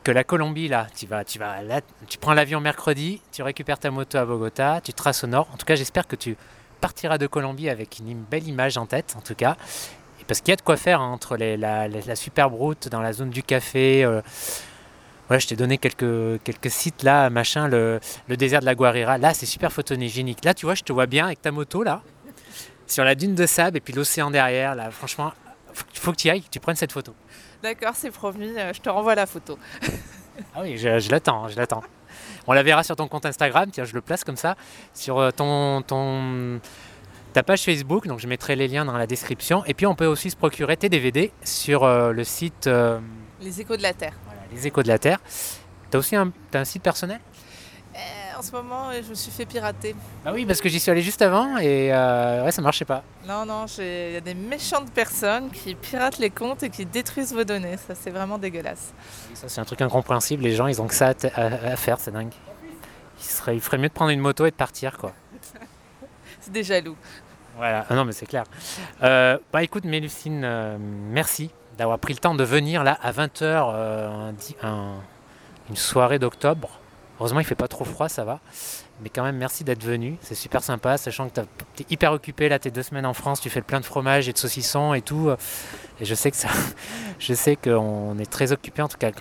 que 0.03 0.11
la 0.11 0.23
Colombie 0.23 0.69
là, 0.69 0.87
tu 0.95 1.05
vas, 1.05 1.25
tu 1.25 1.37
vas 1.37 1.61
là, 1.63 1.81
tu 2.07 2.17
prends 2.17 2.33
l'avion 2.33 2.61
mercredi, 2.61 3.21
tu 3.33 3.43
récupères 3.43 3.77
ta 3.79 3.91
moto 3.91 4.17
à 4.17 4.25
Bogota, 4.25 4.79
tu 4.81 4.93
traces 4.93 5.23
au 5.25 5.27
nord. 5.27 5.49
En 5.53 5.57
tout 5.57 5.65
cas, 5.65 5.75
j'espère 5.75 6.07
que 6.07 6.15
tu 6.15 6.37
partiras 6.79 7.17
de 7.17 7.27
Colombie 7.27 7.69
avec 7.69 7.99
une 7.99 8.21
belle 8.23 8.47
image 8.47 8.77
en 8.77 8.85
tête, 8.85 9.15
en 9.17 9.21
tout 9.21 9.35
cas, 9.35 9.55
Et 10.21 10.23
parce 10.25 10.41
qu'il 10.41 10.49
y 10.51 10.53
a 10.53 10.55
de 10.57 10.61
quoi 10.61 10.77
faire 10.77 11.01
hein, 11.01 11.11
entre 11.11 11.37
les- 11.37 11.57
la, 11.57 11.87
la- 11.87 11.99
la 12.05 12.15
superbe 12.15 12.53
route 12.53 12.87
dans 12.89 13.01
la 13.01 13.13
zone 13.13 13.29
du 13.29 13.43
café. 13.43 14.03
euh, 14.03 14.21
ouais, 15.29 15.39
je 15.39 15.47
t'ai 15.47 15.55
donné 15.55 15.77
quelques 15.77 16.41
quelques 16.43 16.71
sites 16.71 17.03
là, 17.03 17.29
machin, 17.29 17.67
le, 17.67 17.99
le 18.27 18.37
désert 18.37 18.61
de 18.61 18.65
la 18.65 18.75
Guarira. 18.75 19.17
Là, 19.17 19.33
c'est 19.33 19.45
super 19.45 19.71
photogénique. 19.71 20.43
Là, 20.45 20.53
tu 20.53 20.65
vois, 20.65 20.75
je 20.75 20.83
te 20.83 20.93
vois 20.93 21.05
bien 21.05 21.25
avec 21.27 21.41
ta 21.41 21.51
moto 21.51 21.83
là, 21.83 22.01
sur 22.87 23.03
la 23.03 23.15
dune 23.15 23.35
de 23.35 23.45
sable 23.45 23.77
et 23.77 23.81
puis 23.81 23.93
l'océan 23.93 24.31
derrière. 24.31 24.75
Là, 24.75 24.91
franchement, 24.91 25.31
faut, 25.73 25.85
faut 25.93 26.11
que 26.11 26.17
tu 26.17 26.27
y 26.27 26.31
ailles, 26.31 26.41
que 26.41 26.49
tu 26.49 26.59
prennes 26.59 26.75
cette 26.77 26.91
photo. 26.93 27.13
D'accord, 27.63 27.93
c'est 27.95 28.11
promis. 28.11 28.53
euh, 28.57 28.71
Je 28.73 28.79
te 28.81 28.89
renvoie 28.89 29.15
la 29.15 29.25
photo. 29.25 29.57
Ah 30.55 30.59
oui, 30.61 30.77
je 30.77 31.09
l'attends, 31.11 31.47
je 31.47 31.57
l'attends. 31.57 31.83
On 32.47 32.53
la 32.53 32.63
verra 32.63 32.83
sur 32.83 32.95
ton 32.95 33.07
compte 33.07 33.25
Instagram, 33.25 33.69
tiens, 33.71 33.83
je 33.83 33.93
le 33.93 34.01
place 34.01 34.23
comme 34.23 34.37
ça, 34.37 34.55
sur 34.93 35.19
euh, 35.19 35.31
ton, 35.31 35.81
ton, 35.81 36.59
ta 37.33 37.43
page 37.43 37.63
Facebook, 37.63 38.07
donc 38.07 38.19
je 38.19 38.27
mettrai 38.27 38.55
les 38.55 38.67
liens 38.67 38.85
dans 38.85 38.97
la 38.97 39.05
description. 39.05 39.63
Et 39.65 39.73
puis 39.73 39.85
on 39.85 39.95
peut 39.95 40.05
aussi 40.05 40.29
se 40.31 40.35
procurer 40.37 40.77
tes 40.77 40.89
DVD 40.89 41.31
sur 41.43 41.83
euh, 41.83 42.13
le 42.13 42.23
site 42.23 42.67
euh, 42.67 42.99
Les 43.41 43.59
échos 43.61 43.75
de 43.77 43.81
la 43.83 43.93
Terre. 43.93 44.13
voilà, 44.25 44.39
Les 44.51 44.65
Échos 44.65 44.81
de 44.81 44.87
la 44.87 44.97
Terre. 44.97 45.19
Tu 45.91 45.97
as 45.97 45.99
aussi 45.99 46.15
un, 46.15 46.31
t'as 46.51 46.61
un 46.61 46.65
site 46.65 46.83
personnel? 46.83 47.19
En 48.37 48.41
ce 48.41 48.51
moment, 48.51 48.89
euh, 48.89 49.01
je 49.03 49.09
me 49.09 49.15
suis 49.15 49.31
fait 49.31 49.45
pirater. 49.45 49.95
Ah 50.25 50.31
oui, 50.33 50.45
parce 50.45 50.61
que 50.61 50.69
j'y 50.69 50.79
suis 50.79 50.91
allé 50.91 51.01
juste 51.01 51.21
avant 51.21 51.57
et 51.57 51.93
euh, 51.93 52.43
ouais, 52.45 52.51
ça 52.51 52.61
marchait 52.61 52.85
pas. 52.85 53.03
Non, 53.27 53.45
non, 53.45 53.65
j'ai- 53.67 54.09
il 54.09 54.13
y 54.13 54.17
a 54.17 54.21
des 54.21 54.33
méchantes 54.35 54.91
personnes 54.91 55.49
qui 55.49 55.75
piratent 55.75 56.19
les 56.19 56.29
comptes 56.29 56.63
et 56.63 56.69
qui 56.69 56.85
détruisent 56.85 57.33
vos 57.33 57.43
données. 57.43 57.77
Ça, 57.77 57.95
c'est 57.95 58.11
vraiment 58.11 58.37
dégueulasse. 58.37 58.93
Ça, 59.33 59.49
c'est 59.49 59.59
un 59.61 59.65
truc 59.65 59.81
incompréhensible, 59.81 60.43
les 60.43 60.55
gens, 60.55 60.67
ils 60.67 60.81
ont 60.81 60.87
que 60.87 60.93
ça 60.93 61.07
à, 61.07 61.13
t- 61.13 61.31
à- 61.35 61.71
à 61.71 61.75
faire, 61.75 61.99
c'est 61.99 62.11
dingue. 62.11 62.31
Il, 63.19 63.25
serait, 63.25 63.55
il 63.55 63.61
ferait 63.61 63.77
mieux 63.79 63.89
de 63.89 63.93
prendre 63.93 64.11
une 64.11 64.19
moto 64.19 64.45
et 64.45 64.51
de 64.51 64.55
partir, 64.55 64.97
quoi. 64.97 65.13
C'est 66.41 66.51
des 66.51 66.63
jaloux. 66.63 66.95
Voilà, 67.57 67.85
ah 67.89 67.95
non 67.95 68.05
mais 68.05 68.11
c'est 68.11 68.27
clair. 68.27 68.43
Euh, 69.01 69.39
bah 69.51 69.63
écoute 69.63 69.83
Mélucine, 69.83 70.43
euh, 70.45 70.77
merci 70.79 71.49
d'avoir 71.79 71.97
pris 71.97 72.13
le 72.13 72.19
temps 72.19 72.35
de 72.35 72.43
venir 72.43 72.83
là 72.83 72.97
à 73.01 73.11
20h 73.11 73.73
une 75.69 75.75
soirée 75.75 76.19
d'octobre. 76.19 76.69
Heureusement 77.19 77.39
il 77.39 77.45
fait 77.45 77.55
pas 77.55 77.67
trop 77.67 77.85
froid, 77.85 78.09
ça 78.09 78.23
va. 78.23 78.39
mais 79.01 79.09
quand 79.09 79.23
même 79.23 79.37
merci 79.37 79.63
d'être 79.63 79.83
venu. 79.83 80.17
C'est 80.21 80.35
super 80.35 80.63
sympa, 80.63 80.97
sachant 80.97 81.29
que 81.29 81.41
tu 81.75 81.83
es 81.83 81.85
hyper 81.89 82.11
occupé 82.11 82.49
là, 82.49 82.59
tes 82.59 82.71
deux 82.71 82.83
semaines 82.83 83.05
en 83.05 83.13
France, 83.13 83.41
tu 83.41 83.49
fais 83.49 83.61
plein 83.61 83.79
de 83.79 83.85
fromages 83.85 84.29
et 84.29 84.33
de 84.33 84.37
saucissons 84.37 84.93
et 84.93 85.01
tout. 85.01 85.31
Et 85.99 86.05
je 86.05 86.15
sais 86.15 86.31
que 86.31 86.37
ça, 86.37 86.49
je 87.19 87.33
sais 87.33 87.55
qu'on 87.55 88.17
est 88.19 88.29
très 88.29 88.51
occupé. 88.51 88.81
En 88.81 88.87
tout 88.87 88.97
cas, 88.97 89.11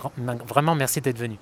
vraiment 0.46 0.74
merci 0.74 1.00
d'être 1.00 1.18
venu. 1.18 1.38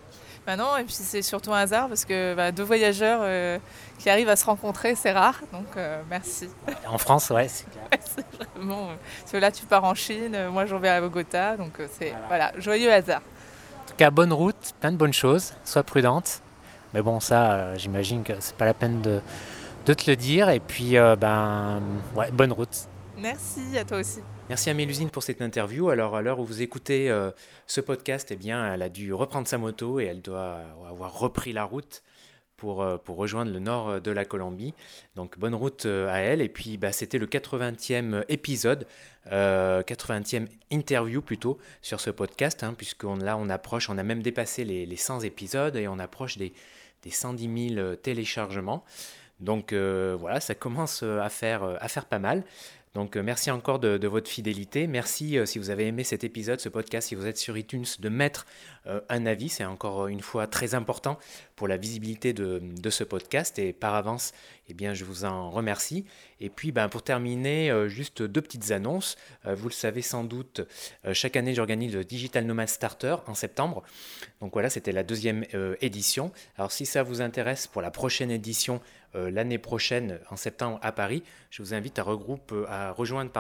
Bah 0.46 0.56
non, 0.56 0.76
et 0.76 0.84
puis 0.84 0.92
c'est 0.92 1.22
surtout 1.22 1.54
un 1.54 1.60
hasard 1.60 1.88
parce 1.88 2.04
que 2.04 2.34
bah, 2.34 2.52
deux 2.52 2.62
voyageurs 2.62 3.20
euh, 3.22 3.58
qui 3.98 4.10
arrivent 4.10 4.28
à 4.28 4.36
se 4.36 4.44
rencontrer, 4.44 4.94
c'est 4.94 5.12
rare. 5.12 5.40
Donc 5.52 5.76
euh, 5.76 6.02
merci. 6.10 6.48
En 6.86 6.98
France, 6.98 7.30
ouais, 7.30 7.48
c'est 7.48 7.64
clair. 7.70 7.84
c'est 8.04 8.52
vraiment. 8.52 8.90
Euh, 9.32 9.40
là, 9.40 9.50
tu 9.50 9.64
pars 9.64 9.84
en 9.84 9.94
Chine, 9.94 10.48
moi 10.50 10.66
j'en 10.66 10.78
vais 10.78 10.90
à 10.90 11.00
Bogota, 11.00 11.56
donc 11.56 11.80
c'est 11.98 12.12
voilà. 12.28 12.52
joyeux 12.58 12.92
hasard. 12.92 13.22
En 13.82 13.88
tout 13.88 13.96
cas, 13.96 14.10
bonne 14.10 14.32
route, 14.32 14.74
plein 14.80 14.92
de 14.92 14.96
bonnes 14.96 15.14
choses, 15.14 15.54
sois 15.64 15.82
prudente. 15.82 16.42
Mais 16.94 17.02
bon, 17.02 17.20
ça, 17.20 17.74
j'imagine 17.74 18.22
que 18.22 18.32
c'est 18.38 18.56
pas 18.56 18.64
la 18.64 18.74
peine 18.74 19.02
de, 19.02 19.20
de, 19.84 19.94
te 19.94 20.10
le 20.10 20.16
dire. 20.16 20.48
Et 20.48 20.60
puis, 20.60 20.94
ben, 21.20 21.82
ouais, 22.16 22.30
bonne 22.30 22.52
route. 22.52 22.88
Merci 23.18 23.76
à 23.76 23.84
toi 23.84 23.98
aussi. 23.98 24.20
Merci 24.50 24.68
à 24.68 24.74
Mélusine 24.74 25.08
pour 25.08 25.22
cette 25.22 25.40
interview. 25.40 25.88
Alors, 25.88 26.16
à 26.16 26.20
l'heure 26.20 26.38
où 26.38 26.44
vous 26.44 26.60
écoutez 26.60 27.10
euh, 27.10 27.30
ce 27.66 27.80
podcast, 27.80 28.28
eh 28.30 28.36
bien, 28.36 28.74
elle 28.74 28.82
a 28.82 28.90
dû 28.90 29.14
reprendre 29.14 29.48
sa 29.48 29.56
moto 29.56 30.00
et 30.00 30.04
elle 30.04 30.20
doit 30.20 30.60
avoir 30.86 31.18
repris 31.18 31.54
la 31.54 31.64
route 31.64 32.02
pour, 32.58 32.82
euh, 32.82 32.98
pour 32.98 33.16
rejoindre 33.16 33.50
le 33.50 33.58
nord 33.58 34.02
de 34.02 34.10
la 34.10 34.26
Colombie. 34.26 34.74
Donc, 35.16 35.38
bonne 35.38 35.54
route 35.54 35.86
euh, 35.86 36.12
à 36.12 36.18
elle. 36.18 36.42
Et 36.42 36.50
puis, 36.50 36.76
bah, 36.76 36.92
c'était 36.92 37.16
le 37.16 37.26
80e 37.26 38.24
épisode, 38.28 38.86
80e 39.30 40.46
interview 40.70 41.22
plutôt, 41.22 41.56
sur 41.80 42.00
ce 42.00 42.10
podcast, 42.10 42.62
hein, 42.62 42.74
puisque 42.76 43.04
là, 43.04 43.38
on 43.38 43.48
approche, 43.48 43.88
on 43.88 43.96
a 43.96 44.02
même 44.02 44.22
dépassé 44.22 44.64
les, 44.64 44.84
les 44.84 44.96
100 44.96 45.20
épisodes 45.20 45.76
et 45.76 45.88
on 45.88 45.98
approche 45.98 46.36
des, 46.36 46.52
des 47.04 47.10
110 47.10 47.74
000 47.74 47.96
téléchargements. 47.96 48.84
Donc 49.40 49.72
voilà, 49.72 50.40
ça 50.40 50.54
commence 50.54 51.02
à 51.02 51.28
faire, 51.28 51.62
à 51.80 51.88
faire 51.88 52.06
pas 52.06 52.18
mal. 52.18 52.42
Donc 52.94 53.16
euh, 53.16 53.22
merci 53.24 53.50
encore 53.50 53.80
de, 53.80 54.06
votre 54.06 54.30
fidélité. 54.30 54.86
Merci 54.86 55.36
euh, 55.36 55.46
si 55.46 55.58
vous 55.58 55.70
avez 55.70 55.88
aimé 55.88 56.04
cet 56.04 56.22
épisode, 56.22 56.60
ce 56.60 56.68
podcast, 56.68 57.08
si 57.08 57.16
vous 57.16 57.26
êtes 57.26 57.38
sur 57.38 57.58
iTunes, 57.58 57.84
de 57.98 58.08
mettre 58.08 58.46
euh, 58.86 59.00
un 59.08 59.26
avis. 59.26 59.48
C'est 59.48 59.64
encore 59.64 60.06
une 60.06 60.20
fois 60.20 60.46
très 60.46 60.76
important 60.76 61.18
pour 61.56 61.66
la 61.66 61.76
visibilité 61.76 62.32
de, 62.32 62.90
ce 62.90 63.02
podcast. 63.02 63.58
Et 63.58 63.72
par 63.72 63.94
avance, 63.96 64.32
eh 64.68 64.74
bien, 64.74 64.94
je 64.94 65.04
vous 65.04 65.24
en 65.24 65.50
remercie. 65.50 66.04
Et 66.40 66.50
puis 66.50 66.70
ben, 66.70 66.88
pour 66.88 67.02
terminer, 67.02 67.72
juste 67.88 68.22
deux 68.22 68.42
petites 68.42 68.70
annonces. 68.70 69.16
vous 69.44 69.68
le 69.68 69.74
savez 69.74 70.02
sans 70.02 70.24
doute, 70.24 70.60
chaque 71.12 71.36
année 71.36 71.54
j'organise 71.54 71.94
le 71.94 72.04
Digital 72.04 72.44
Nomad 72.44 72.68
Starter 72.68 73.16
en 73.26 73.34
septembre. 73.34 73.82
Donc 74.40 74.52
voilà, 74.52 74.68
c'était 74.68 74.92
la 74.92 75.04
deuxième 75.04 75.44
édition. 75.80 76.32
Alors 76.58 76.72
si 76.72 76.86
ça 76.86 77.02
vous 77.02 77.22
intéresse 77.22 77.66
pour 77.66 77.82
la 77.82 77.90
prochaine 77.90 78.30
édition, 78.30 78.80
l'année 79.14 79.58
prochaine, 79.58 80.18
en 80.30 80.36
septembre, 80.36 80.78
à 80.82 80.92
Paris, 80.92 81.22
je 81.50 81.62
vous 81.62 81.72
invite 81.72 81.98
à, 81.98 82.02
regroupe, 82.02 82.52
euh, 82.52 82.66
à 82.68 82.90
rejoindre 82.90 83.30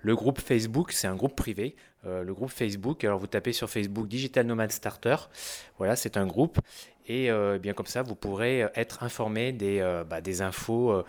le 0.00 0.14
groupe 0.14 0.40
Facebook. 0.40 0.92
C'est 0.92 1.06
un 1.06 1.16
groupe 1.16 1.34
privé. 1.34 1.76
Euh, 2.06 2.22
le 2.22 2.34
groupe 2.34 2.50
Facebook, 2.50 3.04
alors 3.04 3.18
vous 3.18 3.26
tapez 3.26 3.54
sur 3.54 3.70
Facebook 3.70 4.06
Digital 4.06 4.46
Nomad 4.46 4.70
Starter. 4.70 5.16
Voilà, 5.78 5.96
c'est 5.96 6.16
un 6.16 6.26
groupe. 6.26 6.58
Et 7.06 7.28
bien 7.60 7.74
comme 7.74 7.84
ça, 7.84 8.00
vous 8.00 8.14
pourrez 8.14 8.60
être 8.74 9.02
informé 9.02 9.52
des, 9.52 9.80
bah, 10.08 10.20
infos 10.40 11.04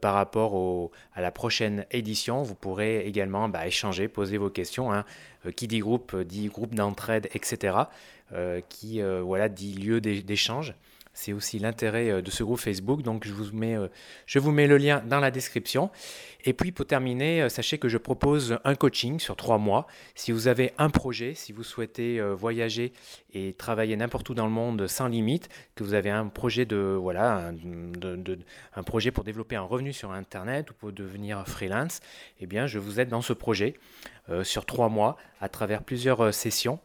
par 0.00 0.14
rapport 0.14 0.90
à 1.14 1.20
la 1.20 1.30
prochaine 1.30 1.86
édition. 1.92 2.42
Vous 2.42 2.56
pourrez 2.56 3.06
également 3.06 3.48
bah, 3.48 3.64
échanger, 3.64 4.08
poser 4.08 4.38
vos 4.38 4.50
questions. 4.50 4.92
Hein. 4.92 5.04
qui 5.54 5.68
dit 5.68 5.78
groupe 5.78 6.16
dit 6.16 6.48
groupe 6.48 6.74
d'entraide, 6.74 7.28
etc. 7.32 7.76
qui 8.68 9.00
voilà, 9.00 9.48
dit 9.48 9.74
lieu 9.74 10.00
d'échange. 10.00 10.74
C'est 11.16 11.32
aussi 11.32 11.58
l'intérêt 11.58 12.10
euh, 12.10 12.20
de 12.20 12.30
ce 12.30 12.44
groupe 12.44 12.58
Facebook. 12.58 13.00
Donc 13.00 13.26
je 13.26 13.32
vous, 13.32 13.56
mets, 13.56 13.74
euh, 13.74 13.88
je 14.26 14.38
vous 14.38 14.52
mets 14.52 14.66
le 14.66 14.76
lien 14.76 15.02
dans 15.06 15.18
la 15.18 15.30
description. 15.30 15.90
Et 16.44 16.52
puis 16.52 16.72
pour 16.72 16.86
terminer, 16.86 17.42
euh, 17.42 17.48
sachez 17.48 17.78
que 17.78 17.88
je 17.88 17.96
propose 17.96 18.58
un 18.64 18.74
coaching 18.74 19.18
sur 19.18 19.34
trois 19.34 19.56
mois. 19.56 19.86
Si 20.14 20.30
vous 20.30 20.46
avez 20.46 20.74
un 20.76 20.90
projet, 20.90 21.32
si 21.32 21.52
vous 21.52 21.64
souhaitez 21.64 22.20
voyager 22.20 22.92
et 23.32 23.54
travailler 23.54 23.96
n'importe 23.96 24.28
où 24.28 24.34
dans 24.34 24.44
le 24.44 24.52
monde 24.52 24.86
sans 24.88 25.08
limite, 25.08 25.48
que 25.74 25.84
vous 25.84 25.94
avez 25.94 26.10
un 26.10 26.26
projet 26.26 26.66
de 26.66 26.76
voilà 26.76 27.50
un, 28.74 28.82
projet 28.82 29.10
pour 29.10 29.24
développer 29.24 29.56
un 29.56 29.62
revenu 29.62 29.94
sur 29.94 30.12
Internet 30.12 30.70
ou 30.70 30.74
pour 30.74 30.92
devenir 30.92 31.48
freelance, 31.48 32.00
eh 32.40 32.46
bien 32.46 32.66
je 32.66 32.78
vous 32.78 33.00
aide 33.00 33.08
dans 33.08 33.22
ce 33.22 33.32
projet 33.32 33.74
sur 34.42 34.66
trois 34.66 34.88
mois 34.88 35.16
à 35.40 35.48
travers 35.48 35.82
plusieurs 35.82 36.34
sessions. 36.34 36.78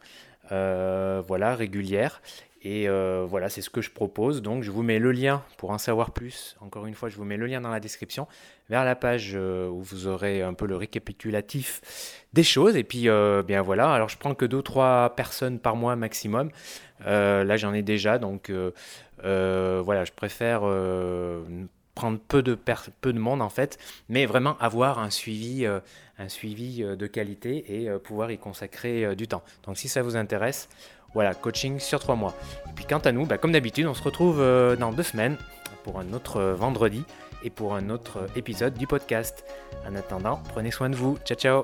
régulières. 0.50 2.22
Et 2.64 2.88
euh, 2.88 3.26
voilà, 3.28 3.48
c'est 3.48 3.60
ce 3.60 3.70
que 3.70 3.80
je 3.80 3.90
propose. 3.90 4.40
Donc, 4.40 4.62
je 4.62 4.70
vous 4.70 4.84
mets 4.84 5.00
le 5.00 5.10
lien 5.10 5.42
pour 5.56 5.70
en 5.70 5.78
savoir 5.78 6.12
plus. 6.12 6.56
Encore 6.60 6.86
une 6.86 6.94
fois, 6.94 7.08
je 7.08 7.16
vous 7.16 7.24
mets 7.24 7.36
le 7.36 7.46
lien 7.46 7.60
dans 7.60 7.70
la 7.70 7.80
description 7.80 8.28
vers 8.70 8.84
la 8.84 8.94
page 8.94 9.32
euh, 9.34 9.68
où 9.68 9.82
vous 9.82 10.06
aurez 10.06 10.42
un 10.42 10.54
peu 10.54 10.66
le 10.66 10.76
récapitulatif 10.76 12.24
des 12.32 12.44
choses. 12.44 12.76
Et 12.76 12.84
puis, 12.84 13.08
euh, 13.08 13.42
bien 13.42 13.62
voilà. 13.62 13.92
Alors, 13.92 14.08
je 14.08 14.16
prends 14.16 14.34
que 14.34 14.44
2 14.44 14.62
trois 14.62 15.14
personnes 15.16 15.58
par 15.58 15.74
mois 15.74 15.96
maximum. 15.96 16.50
là, 17.04 17.56
j'en 17.56 17.74
ai 17.74 17.82
déjà. 17.82 18.18
Donc, 18.18 18.52
voilà, 19.22 20.04
je 20.04 20.12
préfère 20.12 20.60
prendre 21.96 22.20
peu 22.20 22.42
de, 22.44 22.56
peu 23.00 23.12
de 23.12 23.18
monde 23.18 23.42
en 23.42 23.50
fait, 23.50 23.76
mais 24.08 24.24
vraiment 24.24 24.56
avoir 24.58 25.00
un 25.00 25.10
suivi, 25.10 25.66
un 25.66 26.28
suivi 26.28 26.84
de 26.84 27.06
qualité 27.08 27.82
et 27.82 27.90
pouvoir 27.98 28.30
y 28.30 28.38
consacrer 28.38 29.16
du 29.16 29.26
temps. 29.26 29.42
Donc, 29.64 29.76
si 29.78 29.88
ça 29.88 30.02
vous 30.02 30.16
intéresse, 30.16 30.68
voilà, 31.14 31.34
coaching 31.34 31.78
sur 31.78 32.00
trois 32.00 32.16
mois. 32.16 32.34
Et 32.68 32.72
puis 32.74 32.84
quant 32.84 32.98
à 32.98 33.12
nous, 33.12 33.26
bah, 33.26 33.38
comme 33.38 33.52
d'habitude, 33.52 33.86
on 33.86 33.94
se 33.94 34.02
retrouve 34.02 34.40
euh, 34.40 34.76
dans 34.76 34.92
deux 34.92 35.02
semaines 35.02 35.36
pour 35.84 35.98
un 35.98 36.12
autre 36.12 36.38
euh, 36.38 36.54
vendredi 36.54 37.04
et 37.42 37.50
pour 37.50 37.74
un 37.74 37.90
autre 37.90 38.26
épisode 38.36 38.74
du 38.74 38.86
podcast. 38.86 39.44
En 39.88 39.94
attendant, 39.94 40.40
prenez 40.48 40.70
soin 40.70 40.90
de 40.90 40.96
vous. 40.96 41.18
Ciao 41.24 41.36
ciao 41.36 41.62